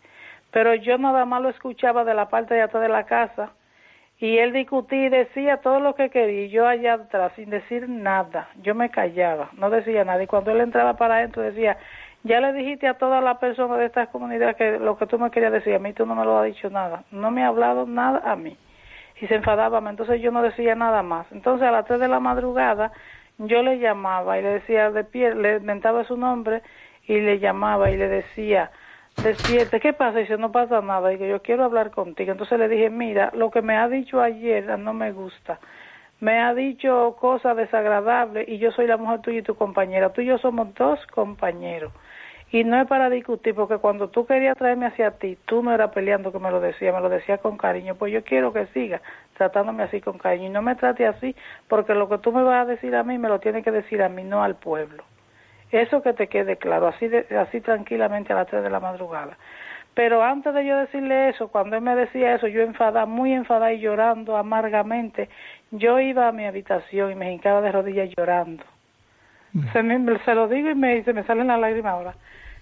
Pero 0.50 0.74
yo 0.74 0.98
nada 0.98 1.26
más 1.26 1.44
lo 1.44 1.50
escuchaba 1.50 2.04
de 2.04 2.16
la 2.16 2.28
parte 2.28 2.56
de 2.56 2.64
atrás 2.64 2.82
de 2.82 2.90
la 2.90 3.06
casa. 3.06 3.52
Y 4.24 4.38
él 4.38 4.54
discutía 4.54 5.08
y 5.08 5.10
decía 5.10 5.58
todo 5.58 5.82
lo 5.82 5.96
que 5.96 6.10
quería. 6.10 6.46
Y 6.46 6.50
yo 6.50 6.66
allá 6.66 6.94
atrás, 6.94 7.34
sin 7.36 7.50
decir 7.50 7.90
nada. 7.90 8.48
Yo 8.62 8.74
me 8.74 8.90
callaba, 8.90 9.50
no 9.58 9.70
decía 9.70 10.06
nada. 10.06 10.24
Y 10.24 10.28
cuando 10.28 10.52
él 10.52 10.62
entraba 10.62 10.94
para 10.94 11.16
adentro, 11.16 11.42
decía, 11.42 11.76
ya 12.24 12.40
le 12.40 12.54
dijiste 12.54 12.88
a 12.88 12.94
todas 12.94 13.22
las 13.22 13.38
personas 13.40 13.80
de 13.80 13.88
esta 13.88 14.08
comunidad 14.08 14.56
que 14.56 14.80
lo 14.80 14.98
que 14.98 15.08
tú 15.08 15.20
me 15.20 15.30
querías 15.30 15.52
decir, 15.52 15.76
a 15.76 15.80
mí 15.80 15.92
tú 15.92 16.06
no 16.06 16.16
me 16.16 16.24
lo 16.24 16.40
has 16.40 16.46
dicho 16.46 16.70
nada, 16.70 17.04
no 17.12 17.32
me 17.32 17.44
ha 17.44 17.48
hablado 17.48 17.86
nada 17.86 18.22
a 18.24 18.38
mí. 18.38 18.56
Y 19.20 19.28
se 19.28 19.36
enfadaba, 19.36 19.80
entonces 19.90 20.22
yo 20.22 20.32
no 20.32 20.42
decía 20.42 20.74
nada 20.74 21.04
más. 21.04 21.30
Entonces 21.34 21.68
a 21.68 21.72
las 21.72 21.86
tres 21.86 22.00
de 22.00 22.08
la 22.08 22.22
madrugada 22.22 22.94
yo 23.40 23.62
le 23.62 23.78
llamaba 23.80 24.40
y 24.40 24.42
le 24.42 24.54
decía 24.54 24.90
de 24.90 25.04
pie, 25.04 25.36
le 25.36 25.60
mentaba 25.60 26.06
su 26.06 26.16
nombre 26.16 26.62
y 27.08 27.20
le 27.20 27.40
llamaba 27.40 27.92
y 27.92 27.98
le 27.98 28.08
decía, 28.08 28.72
despierte, 29.18 29.80
¿qué 29.80 29.94
pasa? 29.94 30.20
Dice, 30.20 30.38
no 30.38 30.52
pasa 30.52 30.82
nada, 30.82 31.16
que 31.18 31.28
yo 31.28 31.42
quiero 31.42 31.64
hablar 31.64 31.92
contigo. 31.92 32.32
Entonces 32.32 32.58
le 32.58 32.68
dije, 32.68 32.90
mira, 32.90 33.32
lo 33.34 33.52
que 33.52 33.62
me 33.62 33.78
ha 33.78 33.88
dicho 33.88 34.22
ayer 34.22 34.78
no 34.80 34.94
me 34.94 35.12
gusta. 35.12 35.60
Me 36.20 36.40
ha 36.40 36.54
dicho 36.54 37.18
cosas 37.20 37.58
desagradables 37.58 38.48
y 38.48 38.58
yo 38.58 38.72
soy 38.72 38.88
la 38.88 38.98
mujer 38.98 39.20
tuya 39.22 39.40
y 39.40 39.44
tu 39.44 39.56
compañera. 39.56 40.14
Tú 40.14 40.22
y 40.22 40.26
yo 40.26 40.38
somos 40.38 40.74
dos 40.76 41.06
compañeros. 41.08 41.92
Y 42.54 42.64
no 42.64 42.80
es 42.80 42.88
para 42.88 43.10
discutir, 43.10 43.56
porque 43.56 43.80
cuando 43.80 44.10
tú 44.10 44.28
querías 44.28 44.56
traerme 44.56 44.86
hacia 44.86 45.10
ti, 45.12 45.40
tú 45.48 45.64
no 45.64 45.74
eras 45.74 45.92
peleando 45.92 46.32
que 46.32 46.38
me 46.38 46.52
lo 46.52 46.62
decía, 46.62 46.94
me 46.94 47.02
lo 47.02 47.10
decía 47.10 47.40
con 47.40 47.58
cariño. 47.58 47.96
Pues 47.96 48.14
yo 48.14 48.24
quiero 48.24 48.54
que 48.54 48.68
siga 48.68 49.02
tratándome 49.36 49.84
así 49.84 50.02
con 50.02 50.20
cariño. 50.20 50.48
Y 50.48 50.50
no 50.52 50.62
me 50.62 50.76
trate 50.76 51.08
así, 51.08 51.36
porque 51.68 51.96
lo 51.96 52.08
que 52.08 52.20
tú 52.20 52.32
me 52.32 52.44
vas 52.44 52.68
a 52.68 52.70
decir 52.70 52.96
a 52.96 53.04
mí, 53.04 53.18
me 53.18 53.28
lo 53.28 53.40
tienes 53.40 53.64
que 53.64 53.72
decir 53.72 54.04
a 54.04 54.08
mí, 54.08 54.24
no 54.24 54.44
al 54.44 54.56
pueblo. 54.56 55.04
Eso 55.74 56.02
que 56.02 56.14
te 56.14 56.28
quede 56.28 56.58
claro, 56.58 56.88
así, 56.88 57.10
así 57.38 57.62
tranquilamente 57.62 58.32
a 58.32 58.38
las 58.38 58.48
tres 58.48 58.64
de 58.64 58.70
la 58.70 58.80
madrugada. 58.80 59.38
Pero 59.94 60.24
antes 60.24 60.54
de 60.54 60.66
yo 60.66 60.78
decirle 60.78 61.30
eso, 61.30 61.50
cuando 61.50 61.76
él 61.76 61.82
me 61.82 61.96
decía 61.96 62.36
eso, 62.36 62.48
yo 62.48 62.62
enfadada, 62.62 63.06
muy 63.06 63.34
enfadada 63.34 63.74
y 63.74 63.80
llorando 63.80 64.38
amargamente, 64.38 65.30
yo 65.72 66.00
iba 66.00 66.28
a 66.28 66.32
mi 66.32 66.46
habitación 66.46 67.12
y 67.12 67.16
me 67.16 67.32
hincaba 67.32 67.62
de 67.62 67.72
rodillas 67.72 68.10
llorando. 68.16 68.64
Mm. 69.54 69.72
Se, 69.72 69.84
me, 69.84 70.20
se 70.20 70.34
lo 70.36 70.48
digo 70.48 70.70
y 70.70 70.76
me, 70.76 71.04
se 71.04 71.14
me 71.14 71.24
salen 71.24 71.48
las 71.48 71.60
lágrimas 71.60 71.94
ahora 71.94 72.16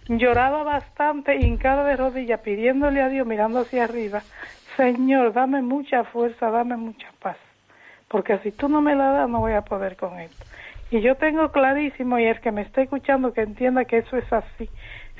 lloraba 0.08 0.64
bastante, 0.64 1.36
hincada 1.36 1.84
de 1.86 1.96
rodillas, 1.96 2.40
pidiéndole 2.42 3.02
a 3.02 3.10
Dios, 3.10 3.26
mirando 3.28 3.60
hacia 3.60 3.84
arriba, 3.84 4.22
Señor, 4.78 5.34
dame 5.34 5.62
mucha 5.62 6.04
fuerza, 6.06 6.50
dame 6.50 6.78
mucha 6.78 7.08
paz, 7.20 7.38
porque 8.08 8.38
si 8.40 8.52
tú 8.52 8.70
no 8.70 8.82
me 8.82 8.96
la 8.96 9.12
das, 9.12 9.30
no 9.30 9.40
voy 9.40 9.54
a 9.54 9.62
poder 9.62 9.96
con 9.96 10.20
esto. 10.20 10.46
Y 10.92 11.02
yo 11.02 11.16
tengo 11.16 11.52
clarísimo, 11.52 12.20
y 12.20 12.26
el 12.26 12.42
que 12.42 12.52
me 12.52 12.62
está 12.64 12.82
escuchando, 12.82 13.34
que 13.34 13.42
entienda 13.42 13.86
que 13.86 14.00
eso 14.00 14.18
es 14.18 14.32
así. 14.32 14.70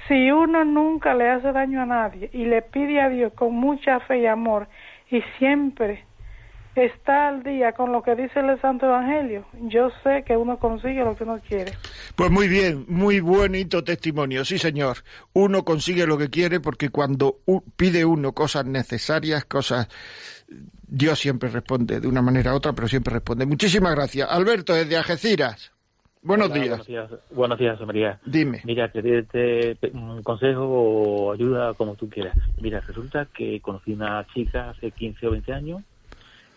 Si 0.08 0.30
uno 0.30 0.66
nunca 0.66 1.14
le 1.14 1.30
hace 1.30 1.52
daño 1.54 1.82
a 1.82 1.86
nadie 1.86 2.30
y 2.34 2.46
le 2.46 2.62
pide 2.62 3.00
a 3.02 3.08
Dios 3.08 3.32
con 3.34 3.54
mucha 3.54 4.02
fe 4.02 4.20
y 4.20 4.26
amor, 4.26 4.68
y 5.10 5.22
siempre 5.38 6.04
está 6.76 7.30
al 7.30 7.44
día 7.44 7.74
con 7.74 7.92
lo 7.92 8.02
que 8.02 8.16
dice 8.16 8.40
el 8.40 8.60
Santo 8.62 8.86
Evangelio, 8.86 9.46
yo 9.64 9.90
sé 10.04 10.24
que 10.26 10.36
uno 10.38 10.58
consigue 10.58 11.04
lo 11.04 11.16
que 11.16 11.24
uno 11.24 11.40
quiere. 11.48 11.74
Pues 12.16 12.32
muy 12.32 12.48
bien, 12.48 12.86
muy 12.88 13.20
bonito 13.20 13.84
testimonio, 13.84 14.44
sí 14.46 14.58
señor. 14.58 14.98
Uno 15.34 15.64
consigue 15.64 16.06
lo 16.06 16.18
que 16.18 16.30
quiere 16.30 16.60
porque 16.60 16.90
cuando 16.90 17.38
pide 17.76 18.06
uno 18.06 18.34
cosas 18.34 18.66
necesarias, 18.66 19.46
cosas... 19.46 19.88
Dios 20.94 21.20
siempre 21.20 21.48
responde 21.50 22.02
de 22.02 22.08
una 22.08 22.22
manera 22.22 22.52
u 22.52 22.58
otra, 22.58 22.74
pero 22.74 22.86
siempre 22.90 23.14
responde. 23.14 23.46
Muchísimas 23.46 23.96
gracias. 23.96 24.30
Alberto, 24.30 24.74
desde 24.74 24.98
Algeciras. 24.98 25.72
Buenos 26.22 26.54
días. 26.54 26.86
Buenos 27.32 27.58
días, 27.58 27.80
María. 27.80 28.20
Dime. 28.26 28.62
Mira, 28.66 28.92
te, 28.92 29.78
un 29.94 30.22
consejo 30.22 30.64
o 30.64 31.32
ayuda 31.32 31.74
como 31.76 31.96
tú 31.96 32.10
quieras. 32.10 32.38
Mira, 32.60 32.82
resulta 32.82 33.26
que 33.34 33.62
conocí 33.62 33.94
una 33.94 34.28
chica 34.34 34.72
hace 34.72 34.92
15 34.92 35.28
o 35.28 35.32
20 35.32 35.54
años 35.54 35.82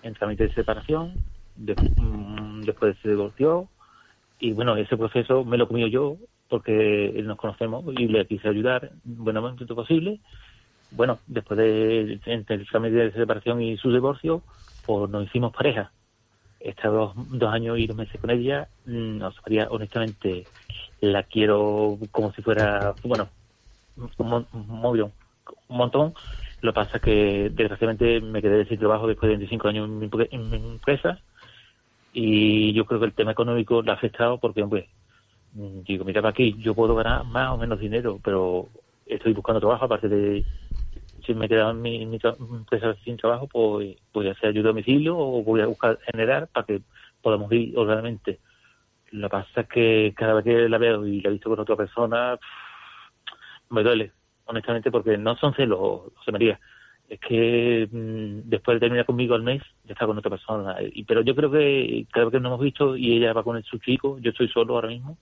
en 0.02 0.14
trámite 0.14 0.48
de 0.48 0.54
separación, 0.54 1.14
mm, 1.56 2.62
después 2.62 2.96
se 3.02 3.10
divorció 3.10 3.68
y 4.40 4.52
bueno, 4.52 4.76
ese 4.76 4.96
proceso 4.96 5.44
me 5.44 5.56
lo 5.56 5.68
comí 5.68 5.88
yo 5.90 6.16
porque 6.48 7.14
nos 7.24 7.38
conocemos 7.38 7.84
y 7.96 8.08
le 8.08 8.26
quise 8.26 8.48
ayudar 8.48 8.90
buenamente 9.04 9.64
posible. 9.66 10.20
Bueno, 10.94 11.18
después 11.26 11.58
de 11.58 12.20
entre 12.26 12.56
el 12.56 12.68
trámite 12.68 12.96
de 12.96 13.12
separación 13.12 13.60
y 13.62 13.76
su 13.78 13.92
divorcio, 13.92 14.42
pues 14.86 15.10
nos 15.10 15.26
hicimos 15.26 15.52
pareja. 15.52 15.92
He 16.60 16.70
estado 16.70 17.12
dos, 17.16 17.52
años 17.52 17.78
y 17.78 17.86
dos 17.86 17.96
meses 17.96 18.20
con 18.20 18.30
ella. 18.30 18.68
Mm, 18.86 19.18
no 19.18 19.32
sabría, 19.32 19.68
honestamente, 19.70 20.46
la 21.00 21.24
quiero 21.24 21.98
como 22.10 22.32
si 22.32 22.42
fuera, 22.42 22.94
bueno, 23.04 23.30
un, 23.96 24.46
un 24.50 25.76
montón 25.76 26.14
lo 26.64 26.72
que 26.72 26.76
pasa 26.76 26.96
es 26.96 27.02
que 27.02 27.50
desgraciadamente 27.52 28.22
me 28.22 28.40
quedé 28.40 28.64
sin 28.64 28.78
trabajo 28.78 29.06
después 29.06 29.28
de 29.28 29.36
25 29.36 29.68
años 29.68 29.86
en 29.86 30.48
mi, 30.48 30.56
empresa 30.56 31.20
y 32.10 32.72
yo 32.72 32.86
creo 32.86 33.00
que 33.00 33.06
el 33.06 33.12
tema 33.12 33.32
económico 33.32 33.82
le 33.82 33.90
ha 33.90 33.94
afectado 33.94 34.38
porque, 34.40 34.64
pues, 34.64 34.86
digo, 35.52 36.06
mira, 36.06 36.26
aquí 36.26 36.56
yo 36.62 36.74
puedo 36.74 36.94
ganar 36.94 37.26
más 37.26 37.50
o 37.50 37.58
menos 37.58 37.78
dinero, 37.78 38.18
pero 38.24 38.70
estoy 39.04 39.34
buscando 39.34 39.60
trabajo, 39.60 39.84
aparte 39.84 40.08
de 40.08 40.46
si 41.24 41.34
me 41.34 41.48
quedaba 41.48 41.70
en 41.70 41.82
mi, 41.82 42.02
empresa 42.02 42.94
sin 43.04 43.16
trabajo, 43.16 43.48
pues 43.48 43.96
voy 44.12 44.28
a 44.28 44.32
hacer 44.32 44.50
ayuda 44.50 44.70
a 44.70 44.72
domicilio 44.72 45.16
o 45.16 45.42
voy 45.42 45.60
a 45.60 45.66
buscar 45.66 45.98
generar 46.12 46.48
para 46.48 46.66
que 46.66 46.82
podamos 47.22 47.50
ir 47.52 47.76
ordenadamente 47.76 48.40
Lo 49.10 49.28
que 49.28 49.32
pasa 49.32 49.60
es 49.62 49.68
que 49.68 50.14
cada 50.16 50.34
vez 50.34 50.44
que 50.44 50.68
la 50.68 50.78
veo 50.78 51.06
y 51.06 51.20
la 51.20 51.30
he 51.30 51.32
visto 51.32 51.50
con 51.50 51.60
otra 51.60 51.76
persona, 51.76 52.38
me 53.70 53.82
duele, 53.82 54.12
honestamente, 54.46 54.90
porque 54.90 55.16
no 55.18 55.36
son 55.36 55.54
celos, 55.54 56.12
José 56.16 56.32
María. 56.32 56.60
Es 57.08 57.20
que 57.20 57.88
mm, 57.90 58.48
después 58.48 58.76
de 58.76 58.80
terminar 58.80 59.06
conmigo 59.06 59.34
al 59.34 59.42
mes, 59.42 59.62
ya 59.84 59.92
está 59.92 60.06
con 60.06 60.18
otra 60.18 60.30
persona. 60.30 60.76
Y, 60.80 61.04
pero 61.04 61.22
yo 61.22 61.34
creo 61.34 61.50
que 61.50 62.06
cada 62.12 62.26
vez 62.26 62.32
que 62.32 62.40
nos 62.40 62.50
hemos 62.50 62.60
visto 62.60 62.96
y 62.96 63.16
ella 63.16 63.32
va 63.32 63.42
con 63.42 63.62
su 63.64 63.78
chico, 63.78 64.18
yo 64.20 64.30
estoy 64.30 64.48
solo 64.48 64.74
ahora 64.74 64.88
mismo, 64.88 65.18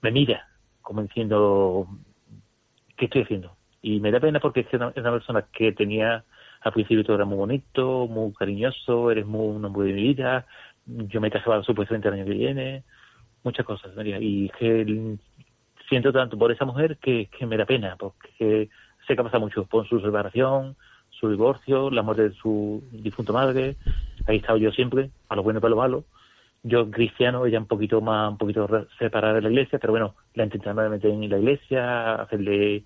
me 0.00 0.10
mira 0.10 0.48
como 0.82 1.02
diciendo, 1.02 1.86
¿qué 2.96 3.06
estoy 3.06 3.22
haciendo? 3.22 3.56
Y 3.82 4.00
me 4.00 4.10
da 4.10 4.20
pena 4.20 4.40
porque 4.40 4.60
es 4.60 4.72
una, 4.72 4.92
persona 4.92 5.44
que 5.52 5.72
tenía 5.72 6.24
al 6.60 6.72
principio 6.72 7.04
todo 7.04 7.16
era 7.16 7.24
muy 7.24 7.38
bonito, 7.38 8.06
muy 8.06 8.32
cariñoso, 8.32 9.10
eres 9.10 9.26
muy 9.26 9.56
un 9.56 9.64
hombre 9.64 9.88
de 9.88 9.94
mi 9.94 10.02
vida, 10.02 10.46
yo 10.86 11.20
me 11.20 11.30
casaba 11.30 11.62
supuestamente 11.64 12.08
el 12.08 12.14
año 12.14 12.24
que 12.24 12.30
viene, 12.30 12.84
muchas 13.42 13.66
cosas, 13.66 13.94
María. 13.96 14.18
Y 14.20 14.48
que 14.50 15.16
siento 15.88 16.12
tanto 16.12 16.38
por 16.38 16.52
esa 16.52 16.64
mujer 16.64 16.98
que, 16.98 17.26
que 17.26 17.46
me 17.46 17.56
da 17.56 17.66
pena, 17.66 17.96
porque 17.98 18.68
sé 19.06 19.14
que 19.14 19.20
ha 19.20 19.24
pasado 19.24 19.40
mucho 19.40 19.64
por 19.64 19.88
su 19.88 20.00
separación, 20.00 20.76
su 21.10 21.30
divorcio, 21.30 21.90
la 21.90 22.02
muerte 22.02 22.28
de 22.28 22.34
su 22.34 22.82
difunto 22.90 23.32
madre, 23.32 23.76
ahí 24.26 24.36
he 24.36 24.38
estado 24.38 24.58
yo 24.58 24.72
siempre, 24.72 25.10
a 25.28 25.36
lo 25.36 25.42
bueno 25.42 25.58
y 25.58 25.62
para 25.62 25.70
lo 25.70 25.76
malo. 25.76 26.04
Yo 26.64 26.90
cristiano, 26.90 27.44
ella 27.44 27.58
un 27.58 27.66
poquito 27.66 28.00
más, 28.00 28.30
un 28.30 28.38
poquito 28.38 28.68
separada 28.98 29.34
de 29.34 29.42
la 29.42 29.50
iglesia, 29.50 29.78
pero 29.80 29.92
bueno, 29.92 30.14
la 30.34 30.44
intentando 30.44 30.88
meter 30.88 31.10
en 31.10 31.28
la 31.28 31.38
iglesia, 31.38 32.14
hacerle 32.14 32.84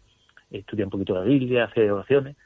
estudiar 0.51 0.86
un 0.86 0.90
poquito 0.90 1.14
la 1.14 1.22
Biblia, 1.22 1.64
hacer 1.64 1.90
oraciones. 1.90 2.36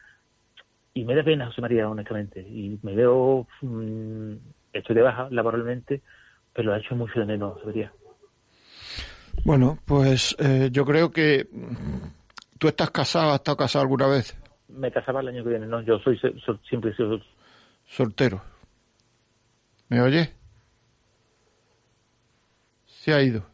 Y 0.94 1.05
me 1.05 1.14
da 1.14 1.22
pena, 1.22 1.46
José 1.46 1.61
María, 1.61 1.88
honestamente. 1.88 2.40
Y 2.40 2.78
me 2.82 2.94
veo, 2.94 3.46
mmm, 3.62 4.34
estoy 4.72 4.96
de 4.96 5.03
baja 5.03 5.28
laboralmente, 5.30 6.03
pero 6.53 6.72
ha 6.72 6.78
hecho 6.78 6.96
mucho 6.96 7.20
de 7.20 7.26
menos, 7.26 7.55
José 7.55 7.66
María. 7.66 7.92
Bueno, 9.44 9.78
pues 9.84 10.36
eh, 10.38 10.68
yo 10.72 10.84
creo 10.84 11.11
que 11.11 11.46
tú 12.59 12.68
estás 12.68 12.90
casado, 12.90 13.30
¿has 13.30 13.36
estado 13.36 13.57
casado 13.57 13.82
alguna 13.82 14.07
vez? 14.07 14.36
Me 14.68 14.90
casaba 14.90 15.20
el 15.20 15.28
año 15.28 15.42
que 15.42 15.51
viene, 15.51 15.66
no, 15.66 15.80
yo 15.82 15.98
soy 16.01 16.18
sol, 16.18 16.61
siempre 16.68 16.90
he 16.90 16.94
sido 16.94 17.20
soltero. 17.86 18.42
¿Me 19.88 20.01
oye? 20.03 20.30
Se 22.86 23.14
ha 23.14 23.22
ido. 23.22 23.44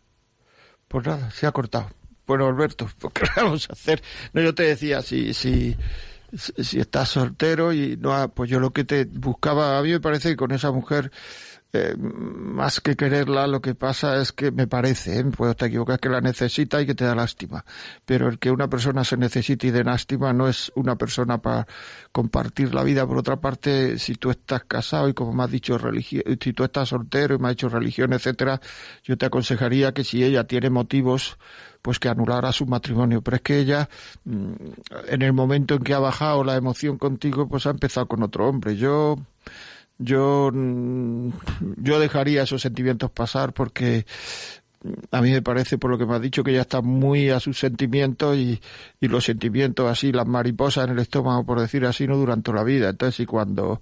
Pues 0.89 1.07
nada, 1.07 1.31
se 1.31 1.47
ha 1.47 1.53
cortado. 1.53 1.89
Bueno, 2.27 2.47
Alberto, 2.47 2.89
pues 2.99 3.13
¿qué 3.15 3.23
vamos 3.37 3.69
a 3.71 3.73
hacer? 3.73 4.03
No, 4.33 4.43
yo 4.43 4.55
te 4.55 4.65
decía, 4.65 5.03
si, 5.03 5.33
si, 5.35 5.77
si 6.35 6.81
estás 6.81 7.09
soltero 7.11 7.73
y 7.73 7.97
no, 7.97 8.29
pues 8.35 8.51
yo 8.51 8.61
lo 8.61 8.73
que 8.73 8.85
te 8.85 9.05
buscaba, 9.05 9.79
a 9.79 9.83
mí 9.83 9.91
me 9.91 10.01
parece 10.01 10.31
que 10.31 10.37
con 10.37 10.53
esa 10.53 10.73
mujer 10.73 11.13
eh, 11.77 11.97
más 11.99 12.81
que 12.81 12.97
quererla, 12.97 13.47
lo 13.47 13.61
que 13.61 13.75
pasa 13.75 14.21
es 14.21 14.33
que 14.33 14.51
me 14.51 14.67
parece, 14.67 15.19
¿eh? 15.19 15.25
puedo 15.25 15.53
estar 15.53 15.69
equivocado, 15.69 15.99
que 15.99 16.09
la 16.09 16.21
necesita 16.21 16.81
y 16.81 16.87
que 16.87 16.95
te 16.95 17.05
da 17.05 17.15
lástima. 17.15 17.65
Pero 18.05 18.29
el 18.29 18.39
que 18.39 18.51
una 18.51 18.69
persona 18.69 19.05
se 19.05 19.17
necesite 19.17 19.67
y 19.67 19.71
de 19.71 19.85
lástima 19.85 20.33
no 20.33 20.49
es 20.49 20.73
una 20.75 20.97
persona 20.97 21.39
para 21.39 21.67
compartir 22.13 22.75
la 22.75 22.83
vida. 22.83 23.07
Por 23.07 23.19
otra 23.19 23.37
parte, 23.37 23.99
si 23.99 24.15
tú 24.15 24.31
estás 24.31 24.65
casado 24.65 25.09
y 25.09 25.15
como 25.15 25.33
me 25.33 25.45
has 25.45 25.51
dicho, 25.51 25.77
religión, 25.79 26.23
si 26.41 26.53
tú 26.53 26.65
estás 26.65 26.89
soltero 26.89 27.35
y 27.35 27.39
me 27.39 27.49
has 27.49 27.57
dicho 27.57 27.69
religión, 27.69 28.13
etcétera, 28.13 28.61
yo 29.05 29.19
te 29.19 29.27
aconsejaría 29.27 29.93
que 29.93 30.05
si 30.05 30.25
ella 30.25 30.45
tiene 30.45 30.71
motivos, 30.71 31.39
pues 31.83 31.99
que 32.01 32.09
anulara 32.09 32.53
su 32.53 32.67
matrimonio. 32.67 33.23
Pero 33.23 33.37
es 33.37 33.43
que 33.43 33.59
ella, 33.59 33.89
mm, 34.25 34.53
en 35.09 35.23
el 35.23 35.33
momento 35.33 35.75
en 35.75 35.83
que 35.83 35.95
ha 35.95 35.99
bajado 35.99 36.43
la 36.43 36.57
emoción 36.57 36.99
contigo, 36.99 37.49
pues 37.49 37.67
ha 37.67 37.71
empezado 37.71 38.09
con 38.09 38.23
otro 38.23 38.49
hombre. 38.49 38.77
Yo, 38.77 39.17
yo, 39.99 40.51
mm, 40.53 41.31
yo 41.79 41.99
dejaría 41.99 42.43
esos 42.43 42.63
sentimientos 42.63 43.11
pasar 43.11 43.53
porque 43.53 44.05
a 45.11 45.21
mí 45.21 45.33
me 45.33 45.43
parece, 45.43 45.79
por 45.79 45.91
lo 45.91 45.99
que 45.99 46.07
me 46.07 46.15
ha 46.15 46.21
dicho, 46.21 46.45
que 46.45 46.53
ella 46.53 46.63
está 46.63 46.81
muy 46.81 47.31
a 47.31 47.41
sus 47.41 47.59
sentimientos 47.59 48.37
y, 48.37 48.61
y, 49.01 49.09
los 49.09 49.25
sentimientos 49.25 49.91
así, 49.91 50.13
las 50.13 50.27
mariposas 50.27 50.85
en 50.85 50.93
el 50.93 50.99
estómago, 50.99 51.45
por 51.45 51.61
decir 51.61 51.85
así, 51.87 52.07
no 52.07 52.17
duran 52.17 52.43
toda 52.43 52.59
la 52.59 52.65
vida. 52.65 52.91
Entonces, 52.91 53.21
y 53.21 53.27
cuando 53.27 53.81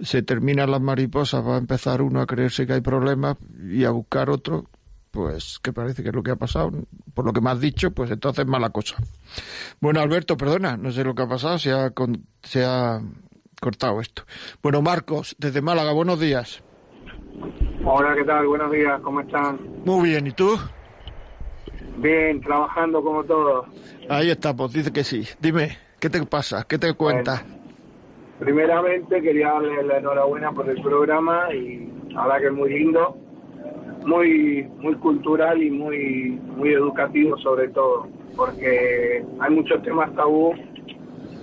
se 0.00 0.22
terminan 0.22 0.70
las 0.70 0.80
mariposas, 0.80 1.44
va 1.44 1.56
a 1.56 1.58
empezar 1.58 2.02
uno 2.02 2.20
a 2.20 2.26
creerse 2.26 2.66
que 2.66 2.74
hay 2.74 2.80
problemas 2.80 3.36
y 3.68 3.84
a 3.84 3.90
buscar 3.90 4.30
otro, 4.30 4.66
pues 5.10 5.58
que 5.62 5.72
parece 5.72 6.02
que 6.02 6.10
es 6.10 6.14
lo 6.14 6.22
que 6.22 6.32
ha 6.32 6.36
pasado. 6.36 6.72
Por 7.14 7.24
lo 7.24 7.32
que 7.32 7.40
me 7.40 7.50
has 7.50 7.60
dicho, 7.60 7.90
pues 7.92 8.10
entonces 8.10 8.46
mala 8.46 8.70
cosa. 8.70 8.96
Bueno, 9.80 10.00
Alberto, 10.00 10.36
perdona, 10.36 10.76
no 10.76 10.90
sé 10.90 11.04
lo 11.04 11.14
que 11.14 11.22
ha 11.22 11.28
pasado, 11.28 11.58
se 11.58 11.72
ha, 11.72 11.92
se 12.42 12.64
ha 12.64 13.00
cortado 13.64 13.98
esto. 14.02 14.24
Bueno, 14.62 14.82
Marcos, 14.82 15.34
desde 15.38 15.62
Málaga, 15.62 15.92
buenos 15.92 16.20
días. 16.20 16.62
Hola, 17.82 18.14
¿qué 18.14 18.24
tal? 18.24 18.46
Buenos 18.46 18.70
días, 18.70 19.00
¿cómo 19.00 19.20
están? 19.20 19.58
Muy 19.86 20.10
bien, 20.10 20.26
¿y 20.26 20.32
tú? 20.32 20.58
Bien, 21.96 22.42
trabajando 22.42 23.02
como 23.02 23.24
todos. 23.24 23.66
Ahí 24.10 24.30
está, 24.30 24.54
pues 24.54 24.74
dice 24.74 24.92
que 24.92 25.02
sí. 25.02 25.26
Dime, 25.40 25.78
¿qué 25.98 26.10
te 26.10 26.22
pasa? 26.26 26.66
¿Qué 26.68 26.78
te 26.78 26.92
cuentas? 26.92 27.42
Bueno, 27.42 27.64
primeramente 28.38 29.22
quería 29.22 29.48
darle 29.52 29.82
la 29.82 29.96
enhorabuena 29.96 30.52
por 30.52 30.68
el 30.68 30.82
programa 30.82 31.50
y 31.54 31.90
ahora 32.16 32.40
que 32.40 32.48
es 32.48 32.52
muy 32.52 32.68
lindo, 32.68 33.16
muy 34.04 34.64
muy 34.76 34.94
cultural 34.96 35.62
y 35.62 35.70
muy 35.70 36.38
muy 36.58 36.74
educativo 36.74 37.38
sobre 37.38 37.68
todo, 37.68 38.08
porque 38.36 39.24
hay 39.40 39.50
muchos 39.50 39.82
temas 39.82 40.14
tabú 40.14 40.52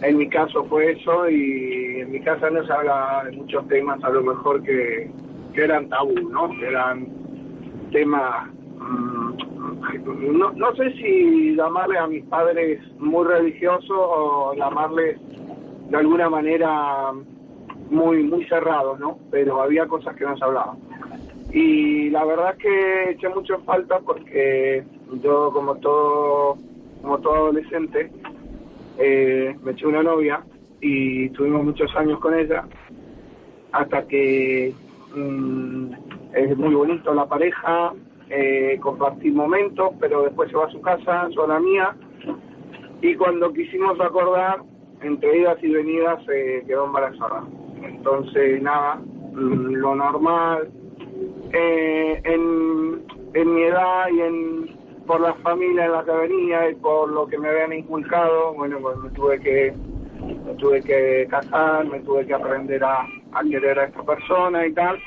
en 0.01 0.17
mi 0.17 0.27
caso 0.27 0.63
fue 0.65 0.91
eso 0.91 1.29
y 1.29 2.01
en 2.01 2.11
mi 2.11 2.19
casa 2.21 2.49
no 2.49 2.65
se 2.65 2.73
habla 2.73 3.23
de 3.25 3.37
muchos 3.37 3.67
temas 3.67 4.03
a 4.03 4.09
lo 4.09 4.23
mejor 4.23 4.61
que, 4.63 5.09
eran 5.53 5.89
tabú, 5.89 6.13
¿no? 6.29 6.49
Eran 6.63 7.07
temas, 7.91 8.47
mmm, 8.79 9.33
no, 10.37 10.51
no 10.53 10.75
sé 10.75 10.91
si 10.93 11.55
llamarle 11.55 11.99
a 11.99 12.07
mis 12.07 12.23
padres 12.25 12.79
muy 12.99 13.25
religiosos 13.25 13.91
o 13.91 14.53
llamarles 14.55 15.19
de 15.89 15.97
alguna 15.97 16.29
manera 16.29 17.11
muy 17.89 18.23
muy 18.23 18.45
cerrados, 18.45 18.97
¿no? 18.99 19.19
Pero 19.29 19.61
había 19.61 19.85
cosas 19.87 20.15
que 20.15 20.23
no 20.25 20.37
se 20.37 20.45
hablaban. 20.45 20.77
Y 21.51 22.09
la 22.11 22.23
verdad 22.23 22.51
es 22.51 22.63
que 22.63 23.11
eché 23.11 23.27
mucho 23.27 23.55
en 23.55 23.65
falta 23.65 23.99
porque 23.99 24.83
yo 25.21 25.51
como 25.51 25.75
todo 25.75 26.57
como 27.01 27.19
todo 27.19 27.35
adolescente 27.35 28.09
eh, 29.01 29.55
me 29.63 29.71
eché 29.71 29.87
una 29.87 30.03
novia 30.03 30.43
y 30.79 31.29
tuvimos 31.29 31.63
muchos 31.63 31.93
años 31.95 32.19
con 32.19 32.37
ella 32.37 32.65
hasta 33.71 34.07
que 34.07 34.73
mmm, 35.15 35.93
es 36.33 36.57
muy 36.57 36.73
bonito 36.75 37.13
la 37.13 37.25
pareja, 37.25 37.93
eh, 38.29 38.77
compartir 38.81 39.33
momentos, 39.33 39.91
pero 39.99 40.23
después 40.23 40.49
se 40.49 40.57
va 40.57 40.65
a 40.65 40.71
su 40.71 40.81
casa, 40.81 41.29
yo 41.29 41.43
a 41.43 41.47
la 41.47 41.59
mía, 41.59 41.95
y 43.01 43.15
cuando 43.15 43.51
quisimos 43.51 43.99
acordar, 43.99 44.61
entre 45.01 45.39
idas 45.39 45.57
y 45.63 45.69
venidas, 45.69 46.23
se 46.25 46.63
quedó 46.67 46.85
embarazada. 46.85 47.43
Entonces, 47.83 48.61
nada, 48.61 49.01
mmm, 49.33 49.73
lo 49.75 49.95
normal, 49.95 50.69
eh, 51.53 52.21
en, 52.23 53.03
en 53.33 53.55
mi 53.55 53.63
edad 53.63 54.07
y 54.13 54.21
en 54.21 54.80
por 55.05 55.21
la 55.21 55.33
familia 55.35 55.85
en 55.85 55.91
la 55.91 56.03
que 56.03 56.11
venía 56.11 56.69
y 56.69 56.75
por 56.75 57.09
lo 57.09 57.27
que 57.27 57.37
me 57.37 57.49
habían 57.49 57.73
inculcado, 57.73 58.53
bueno, 58.53 58.79
pues 58.81 58.97
me 58.97 59.09
tuve 59.11 59.39
que 59.39 59.73
me 60.45 60.53
tuve 60.55 60.81
que 60.81 61.27
casar, 61.29 61.85
me 61.85 61.99
tuve 62.01 62.25
que 62.25 62.33
aprender 62.33 62.83
a, 62.83 63.01
a 63.33 63.43
querer 63.43 63.79
a 63.79 63.85
esta 63.85 64.03
persona 64.03 64.65
y 64.65 64.73
tal, 64.73 64.99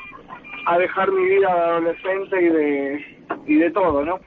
a 0.66 0.78
dejar 0.78 1.10
mi 1.12 1.24
vida 1.24 1.54
de 1.54 1.60
adolescente 1.60 2.42
y 2.42 2.48
de 2.48 3.04
y 3.46 3.54
de 3.56 3.70
todo, 3.70 4.04
¿no? 4.04 4.20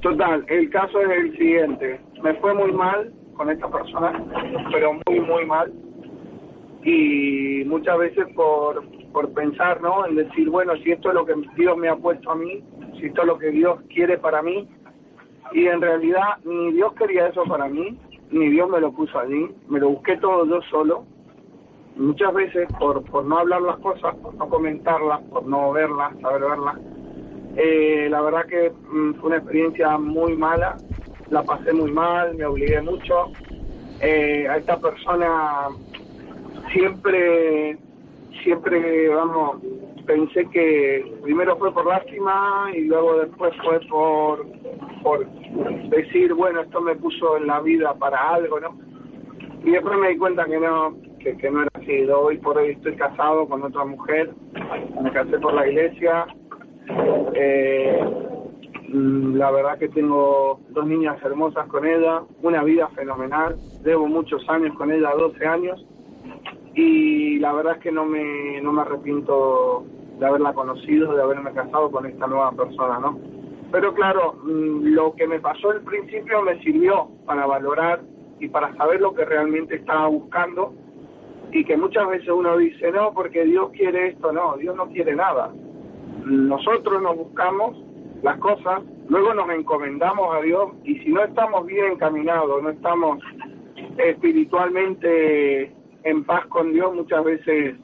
Total, 0.00 0.44
el 0.48 0.68
caso 0.70 1.00
es 1.00 1.10
el 1.10 1.36
siguiente, 1.38 2.00
me 2.22 2.34
fue 2.34 2.54
muy 2.54 2.72
mal 2.72 3.12
con 3.36 3.50
esta 3.50 3.68
persona, 3.68 4.22
pero 4.72 4.94
muy 5.06 5.20
muy 5.20 5.46
mal 5.46 5.72
y 6.84 7.64
muchas 7.66 7.98
veces 7.98 8.26
por 8.34 8.84
por 9.12 9.32
pensar, 9.32 9.80
¿no? 9.80 10.06
En 10.06 10.16
decir, 10.16 10.48
bueno, 10.48 10.74
si 10.82 10.92
esto 10.92 11.08
es 11.08 11.14
lo 11.14 11.24
que 11.24 11.34
Dios 11.56 11.76
me 11.76 11.88
ha 11.88 11.96
puesto 11.96 12.30
a 12.30 12.34
mí, 12.34 12.62
si 12.98 13.06
esto 13.06 13.22
es 13.22 13.26
lo 13.26 13.38
que 13.38 13.50
Dios 13.50 13.78
quiere 13.90 14.18
para 14.18 14.42
mí, 14.42 14.68
y 15.52 15.66
en 15.66 15.80
realidad 15.80 16.38
ni 16.44 16.72
Dios 16.72 16.92
quería 16.94 17.28
eso 17.28 17.44
para 17.44 17.68
mí, 17.68 17.98
ni 18.30 18.48
Dios 18.48 18.68
me 18.70 18.80
lo 18.80 18.92
puso 18.92 19.18
allí, 19.18 19.50
me 19.68 19.80
lo 19.80 19.90
busqué 19.90 20.16
todo 20.16 20.46
yo 20.46 20.60
solo. 20.70 21.04
Muchas 21.96 22.32
veces 22.32 22.68
por, 22.78 23.04
por 23.04 23.24
no 23.24 23.38
hablar 23.38 23.60
las 23.62 23.78
cosas, 23.78 24.14
por 24.16 24.34
no 24.34 24.48
comentarlas, 24.48 25.20
por 25.24 25.46
no 25.46 25.72
verlas, 25.72 26.18
saber 26.20 26.40
verlas, 26.40 26.78
eh, 27.56 28.08
la 28.10 28.22
verdad 28.22 28.46
que 28.46 28.70
mm, 28.70 29.14
fue 29.14 29.28
una 29.28 29.36
experiencia 29.36 29.98
muy 29.98 30.36
mala, 30.36 30.76
la 31.30 31.42
pasé 31.42 31.72
muy 31.72 31.90
mal, 31.90 32.34
me 32.34 32.46
obligué 32.46 32.80
mucho. 32.80 33.30
Eh, 34.00 34.48
a 34.48 34.56
esta 34.56 34.78
persona 34.78 35.68
siempre, 36.72 37.78
siempre, 38.42 39.08
vamos, 39.08 39.62
pensé 40.06 40.46
que 40.50 41.04
primero 41.22 41.56
fue 41.56 41.72
por 41.72 41.86
lástima 41.86 42.70
y 42.74 42.82
luego 42.82 43.18
después 43.18 43.52
fue 43.62 43.80
por, 43.88 44.46
por 45.02 45.26
decir, 45.88 46.34
bueno, 46.34 46.60
esto 46.60 46.80
me 46.80 46.94
puso 46.96 47.36
en 47.36 47.46
la 47.46 47.60
vida 47.60 47.94
para 47.94 48.34
algo, 48.34 48.60
¿no? 48.60 48.76
Y 49.64 49.70
después 49.70 49.98
me 49.98 50.10
di 50.10 50.16
cuenta 50.16 50.44
que 50.44 50.58
no, 50.58 50.96
que, 51.20 51.50
no 51.50 51.62
era 51.62 51.70
así. 51.74 52.04
Hoy 52.08 52.38
por 52.38 52.58
hoy 52.58 52.70
estoy 52.70 52.96
casado 52.96 53.48
con 53.48 53.62
otra 53.62 53.84
mujer, 53.84 54.30
me 55.02 55.10
casé 55.12 55.38
por 55.38 55.54
la 55.54 55.68
iglesia, 55.68 56.26
eh, 57.34 58.04
Mm, 58.92 59.36
La 59.36 59.50
verdad 59.50 59.78
que 59.78 59.88
tengo 59.88 60.60
dos 60.68 60.86
niñas 60.86 61.16
hermosas 61.24 61.66
con 61.68 61.86
ella, 61.86 62.22
una 62.42 62.62
vida 62.62 62.88
fenomenal. 62.88 63.56
Llevo 63.84 64.06
muchos 64.06 64.46
años 64.50 64.76
con 64.76 64.92
ella, 64.92 65.10
12 65.16 65.46
años. 65.46 65.84
Y 66.74 67.38
la 67.38 67.52
verdad 67.52 67.76
es 67.76 67.82
que 67.82 67.92
no 67.92 68.04
me, 68.04 68.60
no 68.62 68.72
me 68.72 68.82
arrepiento 68.82 69.84
de 70.18 70.26
haberla 70.26 70.52
conocido, 70.54 71.14
de 71.14 71.22
haberme 71.22 71.52
casado 71.52 71.90
con 71.90 72.06
esta 72.06 72.26
nueva 72.26 72.52
persona, 72.52 72.98
¿no? 72.98 73.18
Pero 73.70 73.94
claro, 73.94 74.34
mm, 74.44 74.94
lo 74.94 75.14
que 75.14 75.26
me 75.26 75.40
pasó 75.40 75.70
al 75.70 75.82
principio 75.82 76.42
me 76.42 76.62
sirvió 76.62 77.08
para 77.26 77.46
valorar 77.46 78.02
y 78.38 78.48
para 78.48 78.74
saber 78.76 79.00
lo 79.00 79.14
que 79.14 79.24
realmente 79.24 79.76
estaba 79.76 80.08
buscando 80.08 80.74
y 81.52 81.64
que 81.64 81.76
muchas 81.76 82.08
veces 82.08 82.28
uno 82.28 82.56
dice, 82.56 82.90
no, 82.92 83.12
porque 83.12 83.44
Dios 83.44 83.70
quiere 83.72 84.08
esto, 84.08 84.32
no, 84.32 84.56
Dios 84.56 84.74
no 84.76 84.88
quiere 84.88 85.14
nada. 85.14 85.52
Nosotros 86.24 87.02
nos 87.02 87.16
buscamos 87.16 87.76
las 88.22 88.38
cosas, 88.38 88.82
luego 89.08 89.34
nos 89.34 89.50
encomendamos 89.50 90.34
a 90.34 90.40
Dios 90.40 90.70
y 90.84 90.98
si 91.00 91.10
no 91.10 91.22
estamos 91.24 91.66
bien 91.66 91.92
encaminados, 91.92 92.62
no 92.62 92.70
estamos 92.70 93.18
espiritualmente 93.98 95.72
en 96.04 96.24
paz 96.24 96.46
con 96.46 96.72
Dios, 96.72 96.94
muchas 96.94 97.24
veces 97.24 97.76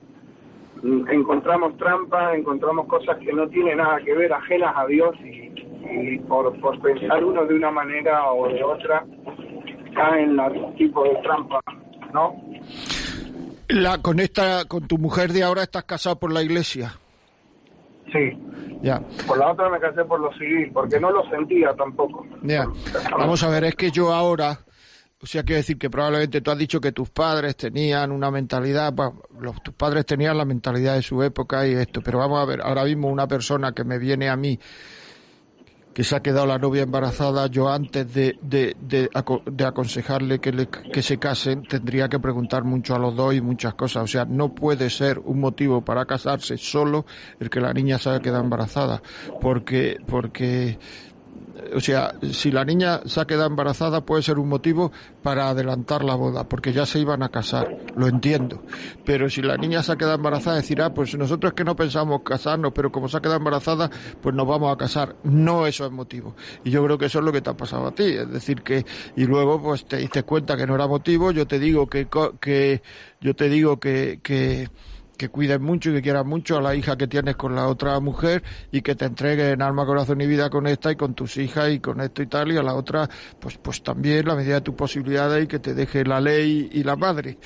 mm, 0.83 1.09
encontramos 1.11 1.77
trampas, 1.77 2.35
encontramos 2.37 2.87
cosas 2.87 3.17
que 3.19 3.33
no 3.33 3.49
tienen 3.49 3.79
nada 3.79 3.99
que 4.05 4.15
ver, 4.15 4.33
ajenas 4.33 4.75
a 4.77 4.87
Dios 4.87 5.15
y, 5.21 5.53
y 5.91 6.19
por, 6.21 6.59
por 6.61 6.81
pensar 6.81 7.25
uno 7.25 7.45
de 7.47 7.55
una 7.55 7.71
manera 7.71 8.33
o 8.33 8.49
de 8.49 8.63
otra 8.63 9.05
caen 9.95 10.31
en 10.31 10.41
algún 10.41 10.75
tipo 10.77 11.05
de 11.05 11.17
trampa, 11.23 11.61
¿no? 12.13 12.35
La, 13.69 13.99
con 13.99 14.19
esta, 14.21 14.65
con 14.67 14.87
tu 14.87 14.99
mujer 14.99 15.33
de 15.33 15.43
ahora 15.43 15.63
estás 15.63 15.85
casado 15.85 16.19
por 16.19 16.33
la 16.33 16.43
iglesia. 16.43 16.93
Sí. 18.13 18.33
Ya. 18.81 19.01
Por 19.27 19.39
la 19.39 19.53
otra 19.53 19.69
me 19.69 19.79
casé 19.79 20.05
por 20.05 20.21
lo 20.21 20.33
civil, 20.35 20.71
porque 20.73 20.99
no 20.99 21.11
lo 21.11 21.29
sentía 21.29 21.75
tampoco. 21.75 22.25
Ya. 22.43 22.67
Vamos 23.11 23.43
a 23.43 23.51
ver, 23.51 23.65
es 23.65 23.75
que 23.75 23.91
yo 23.91 24.13
ahora, 24.13 24.61
o 25.21 25.27
sea, 25.27 25.43
quiero 25.43 25.57
decir 25.57 25.79
que 25.79 25.91
probablemente 25.91 26.41
tú 26.41 26.51
has 26.51 26.59
dicho 26.59 26.81
que 26.81 26.93
tus 26.93 27.11
padres 27.11 27.57
tenían 27.57 28.13
una 28.13 28.31
mentalidad, 28.31 28.95
los, 29.41 29.63
tus 29.63 29.75
padres 29.75 30.07
tenían 30.07 30.39
la 30.39 30.45
mentalidad 30.45 30.95
de 30.95 31.03
su 31.03 31.23
época 31.23 31.67
y 31.67 31.73
esto, 31.75 32.01
pero 32.03 32.19
vamos 32.19 32.41
a 32.41 32.45
ver, 32.45 32.61
ahora 32.63 32.85
mismo 32.85 33.09
una 33.09 33.27
persona 33.27 33.73
que 33.73 33.83
me 33.85 33.99
viene 33.99 34.29
a 34.29 34.37
mí 34.37 34.59
que 35.95 36.05
se 36.05 36.15
ha 36.15 36.21
quedado 36.21 36.47
la 36.47 36.59
novia 36.59 36.83
embarazada, 36.85 37.49
yo 37.49 37.69
antes 37.69 38.15
de, 38.15 38.39
de, 38.41 38.77
de, 38.81 39.11
de 39.51 39.65
aconsejarle 39.67 40.39
que, 40.39 40.53
le- 40.53 40.69
que 40.69 41.03
se 41.03 41.19
casen, 41.19 41.65
tendría 41.65 42.09
que 42.09 42.21
preguntar 42.21 42.63
mucho 42.63 42.95
a 42.95 43.01
los 43.01 43.17
dos 43.17 43.35
y 43.35 43.41
muchas 43.41 43.75
cosas. 43.75 44.05
O 44.05 44.07
sea, 44.07 44.25
no 44.25 44.55
puede 44.55 44.91
ser 44.91 45.19
un 45.19 45.41
motivo 45.41 45.85
para 45.85 46.05
casarse 46.07 46.57
solo 46.57 47.05
el 47.41 47.51
que 47.51 47.59
la 47.59 47.73
niña 47.73 47.99
se 47.99 48.11
haya 48.11 48.21
quedado 48.21 48.45
embarazada, 48.45 49.03
porque, 49.41 49.97
porque 50.07 50.79
o 51.75 51.81
sea, 51.81 52.15
si 52.33 52.51
la 52.51 52.65
niña 52.65 53.01
se 53.07 53.21
ha 53.21 53.27
quedado 53.27 53.47
embarazada 53.47 54.05
puede 54.05 54.23
ser 54.23 54.39
un 54.39 54.49
motivo 54.49 54.93
para 55.23 55.49
adelantar 55.49 56.05
la 56.05 56.15
boda, 56.15 56.49
porque 56.49 56.73
ya 56.73 56.87
se 56.87 57.01
iban 57.01 57.23
a 57.23 57.29
casar, 57.29 57.77
lo 57.97 58.07
entiendo. 58.07 58.63
Pero 59.05 59.29
si 59.29 59.43
la 59.43 59.57
niña 59.57 59.83
se 59.83 59.93
ha 59.93 59.97
quedado 59.97 60.17
embarazada, 60.17 60.57
decir, 60.57 60.81
ah, 60.83 60.93
pues 60.93 61.17
nosotros 61.17 61.53
que 61.53 61.65
no 61.65 61.77
pensamos 61.77 62.23
casarnos, 62.25 62.73
pero 62.73 62.91
como 62.93 63.09
se 63.09 63.17
ha 63.17 63.21
quedado 63.21 63.39
embarazada, 63.39 63.91
pues 64.21 64.35
nos 64.35 64.47
vamos 64.47 64.73
a 64.73 64.77
casar. 64.77 65.17
No 65.25 65.67
eso 65.67 65.87
es 65.87 65.93
motivo. 65.93 66.35
Y 66.65 66.71
yo 66.71 66.85
creo 66.85 66.99
que 66.99 67.07
eso 67.07 67.19
es 67.19 67.25
lo 67.25 67.33
que 67.33 67.41
te 67.41 67.51
ha 67.51 67.57
pasado 67.57 67.87
a 67.87 67.95
ti. 67.95 68.05
Es 68.05 68.31
decir, 68.31 68.63
que, 68.63 68.85
y 69.17 69.25
luego 69.25 69.61
pues 69.63 69.87
te 69.87 69.99
diste 69.99 70.23
cuenta 70.23 70.57
que 70.57 70.67
no 70.67 70.75
era 70.75 70.87
motivo, 70.87 71.31
yo 71.33 71.47
te 71.47 71.59
digo 71.59 71.89
que, 71.89 72.09
que 72.41 72.83
yo 73.21 73.35
te 73.35 73.49
digo 73.49 73.79
que, 73.79 74.21
que, 74.23 74.69
que 75.19 75.29
cuides 75.29 75.61
mucho 75.61 75.91
y 75.91 75.95
que 75.95 76.03
quieras 76.03 76.25
mucho 76.25 76.57
a 76.57 76.63
la 76.63 76.75
hija 76.75 76.97
que 76.97 77.09
tienes 77.09 77.37
con 77.37 77.55
la 77.55 77.67
otra 77.67 77.99
mujer 78.01 78.43
y 78.71 78.81
que 78.81 78.95
te 78.95 79.05
entregues 79.05 79.53
en 79.53 79.61
alma, 79.61 79.85
corazón 79.85 80.21
y 80.21 80.27
vida 80.27 80.49
con 80.49 80.67
esta 80.67 80.93
y 80.93 80.97
con 80.97 81.15
tus 81.15 81.37
hijas 81.37 81.71
y 81.71 81.81
con 81.81 82.01
esto 82.01 82.23
y 82.23 82.27
tal 82.27 82.53
y 82.53 82.57
a 82.57 82.63
la 82.63 82.75
otra 82.75 83.11
pues 83.39 83.59
pues 83.59 83.83
también 83.83 84.27
la 84.27 84.37
medida 84.37 84.55
de 84.55 84.61
tus 84.63 84.77
posibilidades 84.77 85.45
y 85.45 85.47
que 85.49 85.59
te 85.59 85.75
deje 85.75 86.05
la 86.05 86.21
ley 86.21 86.71
y 86.73 86.85
la 86.85 86.97
madre. 86.97 87.39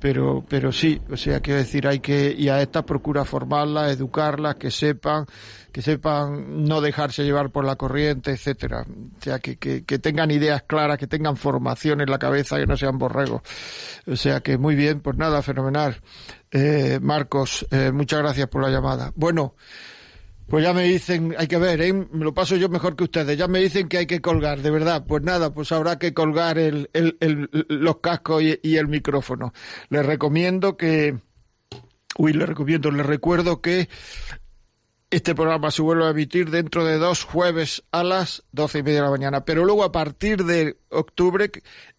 Pero 0.00 0.44
pero 0.48 0.72
sí 0.72 1.00
o 1.10 1.16
sea 1.16 1.40
quiero 1.40 1.60
decir 1.60 1.86
hay 1.86 2.00
que 2.00 2.34
y 2.36 2.48
a 2.48 2.62
estas 2.62 2.84
procura 2.84 3.24
formarlas 3.24 3.92
educarlas 3.92 4.54
que 4.56 4.70
sepan 4.70 5.26
que 5.70 5.82
sepan 5.82 6.64
no 6.64 6.80
dejarse 6.80 7.22
llevar 7.22 7.50
por 7.50 7.66
la 7.66 7.76
corriente 7.76 8.32
etcétera. 8.32 8.86
O 8.88 9.22
sea 9.22 9.38
que, 9.38 9.56
que, 9.56 9.84
que 9.84 9.98
tengan 9.98 10.30
ideas 10.30 10.62
claras 10.62 10.96
que 10.96 11.06
tengan 11.06 11.36
formación 11.36 12.00
en 12.00 12.10
la 12.10 12.18
cabeza 12.18 12.56
que 12.56 12.66
no 12.66 12.78
sean 12.78 12.96
borregos. 12.96 13.42
O 14.06 14.16
sea 14.16 14.40
que 14.40 14.56
muy 14.56 14.74
bien 14.74 15.00
pues 15.00 15.18
nada 15.18 15.42
fenomenal 15.42 16.00
eh, 16.50 16.98
Marcos, 17.00 17.66
eh, 17.70 17.90
muchas 17.92 18.20
gracias 18.20 18.48
por 18.48 18.62
la 18.62 18.70
llamada. 18.70 19.12
Bueno, 19.14 19.54
pues 20.48 20.64
ya 20.64 20.72
me 20.72 20.82
dicen, 20.82 21.34
hay 21.38 21.46
que 21.46 21.58
ver, 21.58 21.80
¿eh? 21.80 21.92
me 21.92 22.24
lo 22.24 22.34
paso 22.34 22.56
yo 22.56 22.68
mejor 22.68 22.96
que 22.96 23.04
ustedes, 23.04 23.38
ya 23.38 23.46
me 23.46 23.60
dicen 23.60 23.88
que 23.88 23.98
hay 23.98 24.06
que 24.06 24.20
colgar, 24.20 24.60
de 24.60 24.70
verdad. 24.70 25.04
Pues 25.06 25.22
nada, 25.22 25.54
pues 25.54 25.70
habrá 25.70 25.98
que 25.98 26.12
colgar 26.12 26.58
el, 26.58 26.90
el, 26.92 27.16
el- 27.20 27.48
los 27.68 27.98
cascos 27.98 28.42
y, 28.42 28.58
y 28.62 28.76
el 28.76 28.88
micrófono. 28.88 29.52
Les 29.90 30.04
recomiendo 30.04 30.76
que, 30.76 31.18
uy, 32.18 32.32
les 32.32 32.48
recomiendo, 32.48 32.90
les 32.90 33.06
recuerdo 33.06 33.60
que 33.60 33.88
este 35.12 35.34
programa 35.34 35.70
se 35.70 35.82
vuelve 35.82 36.06
a 36.06 36.10
emitir 36.10 36.50
dentro 36.50 36.84
de 36.84 36.96
dos 36.98 37.24
jueves 37.24 37.82
a 37.90 38.02
las 38.04 38.42
doce 38.52 38.78
y 38.78 38.82
media 38.82 38.98
de 39.00 39.04
la 39.06 39.10
mañana. 39.10 39.44
Pero 39.44 39.64
luego 39.64 39.82
a 39.84 39.90
partir 39.92 40.44
de 40.44 40.78
octubre, 40.88 41.50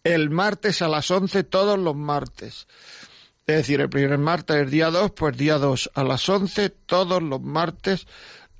el 0.04 0.28
martes 0.30 0.80
a 0.82 0.88
las 0.88 1.10
once, 1.10 1.42
todos 1.44 1.78
los 1.78 1.94
martes. 1.96 2.66
Es 3.44 3.56
decir, 3.56 3.80
el 3.80 3.90
primer 3.90 4.18
martes 4.18 4.56
es 4.56 4.70
día 4.70 4.90
2, 4.90 5.10
pues 5.12 5.36
día 5.36 5.58
2 5.58 5.90
a 5.94 6.04
las 6.04 6.28
11, 6.28 6.70
todos 6.86 7.20
los 7.20 7.40
martes 7.42 8.06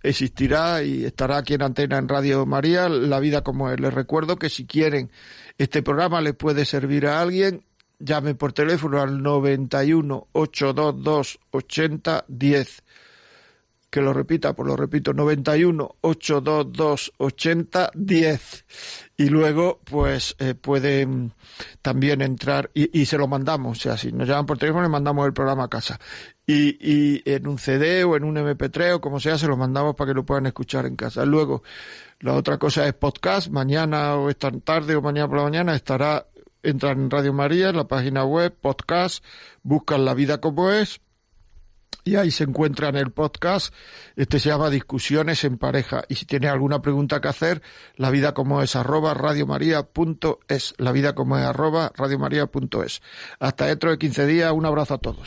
existirá 0.02 0.82
y 0.82 1.04
estará 1.04 1.36
aquí 1.38 1.54
en 1.54 1.62
Antena 1.62 1.98
en 1.98 2.08
Radio 2.08 2.44
María, 2.46 2.88
La 2.88 3.20
Vida 3.20 3.42
como 3.42 3.70
es. 3.70 3.78
Les 3.78 3.94
recuerdo 3.94 4.36
que 4.36 4.50
si 4.50 4.66
quieren, 4.66 5.12
este 5.56 5.82
programa 5.82 6.20
le 6.20 6.34
puede 6.34 6.64
servir 6.64 7.06
a 7.06 7.20
alguien, 7.20 7.64
llamen 8.00 8.36
por 8.36 8.52
teléfono 8.52 9.00
al 9.00 9.22
91 9.22 10.26
822 10.32 11.38
80 11.52 12.24
10 12.26 12.82
que 13.92 14.00
lo 14.00 14.14
repita, 14.14 14.54
pues 14.54 14.66
lo 14.66 14.74
repito, 14.74 15.12
91 15.12 15.96
822 16.00 17.12
80 17.18 17.90
10 17.94 18.64
y 19.22 19.28
luego 19.28 19.78
pues 19.84 20.34
eh, 20.40 20.54
pueden 20.54 21.32
también 21.80 22.22
entrar 22.22 22.72
y, 22.74 23.06
se 23.06 23.16
lo 23.16 23.28
mandamos, 23.28 23.78
o 23.78 23.80
sea, 23.80 23.96
si 23.96 24.10
nos 24.10 24.26
llaman 24.26 24.46
por 24.46 24.58
teléfono 24.58 24.82
le 24.82 24.88
mandamos 24.88 25.24
el 25.26 25.32
programa 25.32 25.64
a 25.64 25.68
casa. 25.68 26.00
Y, 26.44 26.76
y 26.80 27.22
en 27.24 27.46
un 27.46 27.56
CD 27.58 28.02
o 28.02 28.16
en 28.16 28.24
un 28.24 28.34
MP3 28.34 28.94
o 28.94 29.00
como 29.00 29.20
sea 29.20 29.38
se 29.38 29.46
lo 29.46 29.56
mandamos 29.56 29.94
para 29.94 30.10
que 30.10 30.14
lo 30.14 30.26
puedan 30.26 30.46
escuchar 30.46 30.86
en 30.86 30.96
casa. 30.96 31.24
Luego 31.24 31.62
la 32.18 32.34
otra 32.34 32.58
cosa 32.58 32.84
es 32.88 32.94
podcast, 32.94 33.48
mañana 33.48 34.16
o 34.16 34.28
esta 34.28 34.50
tarde 34.50 34.96
o 34.96 35.02
mañana 35.02 35.28
por 35.28 35.36
la 35.36 35.44
mañana 35.44 35.76
estará 35.76 36.26
entran 36.64 37.02
en 37.02 37.10
Radio 37.10 37.32
María, 37.32 37.68
en 37.68 37.76
la 37.76 37.86
página 37.86 38.24
web, 38.24 38.52
podcast, 38.60 39.24
buscan 39.62 40.04
la 40.04 40.14
vida 40.14 40.40
como 40.40 40.72
es 40.72 41.00
y 42.04 42.16
ahí 42.16 42.30
se 42.30 42.44
encuentra 42.44 42.88
en 42.88 42.96
el 42.96 43.10
podcast. 43.10 43.74
Este 44.16 44.38
se 44.38 44.48
llama 44.48 44.70
Discusiones 44.70 45.44
en 45.44 45.58
pareja. 45.58 46.04
Y 46.08 46.16
si 46.16 46.26
tiene 46.26 46.48
alguna 46.48 46.82
pregunta 46.82 47.20
que 47.20 47.28
hacer, 47.28 47.62
la 47.96 48.10
vida 48.10 48.34
como 48.34 48.62
es 48.62 48.76
arroba 48.76 49.14
radiomaria.es. 49.14 50.74
La 50.78 50.92
vida 50.92 51.14
como 51.14 51.38
es 51.38 51.44
arroba 51.44 51.92
radiomaria.es. 51.96 53.02
Hasta 53.38 53.66
dentro 53.66 53.90
de 53.90 53.98
15 53.98 54.26
días, 54.26 54.52
un 54.52 54.66
abrazo 54.66 54.94
a 54.94 54.98
todos. 54.98 55.26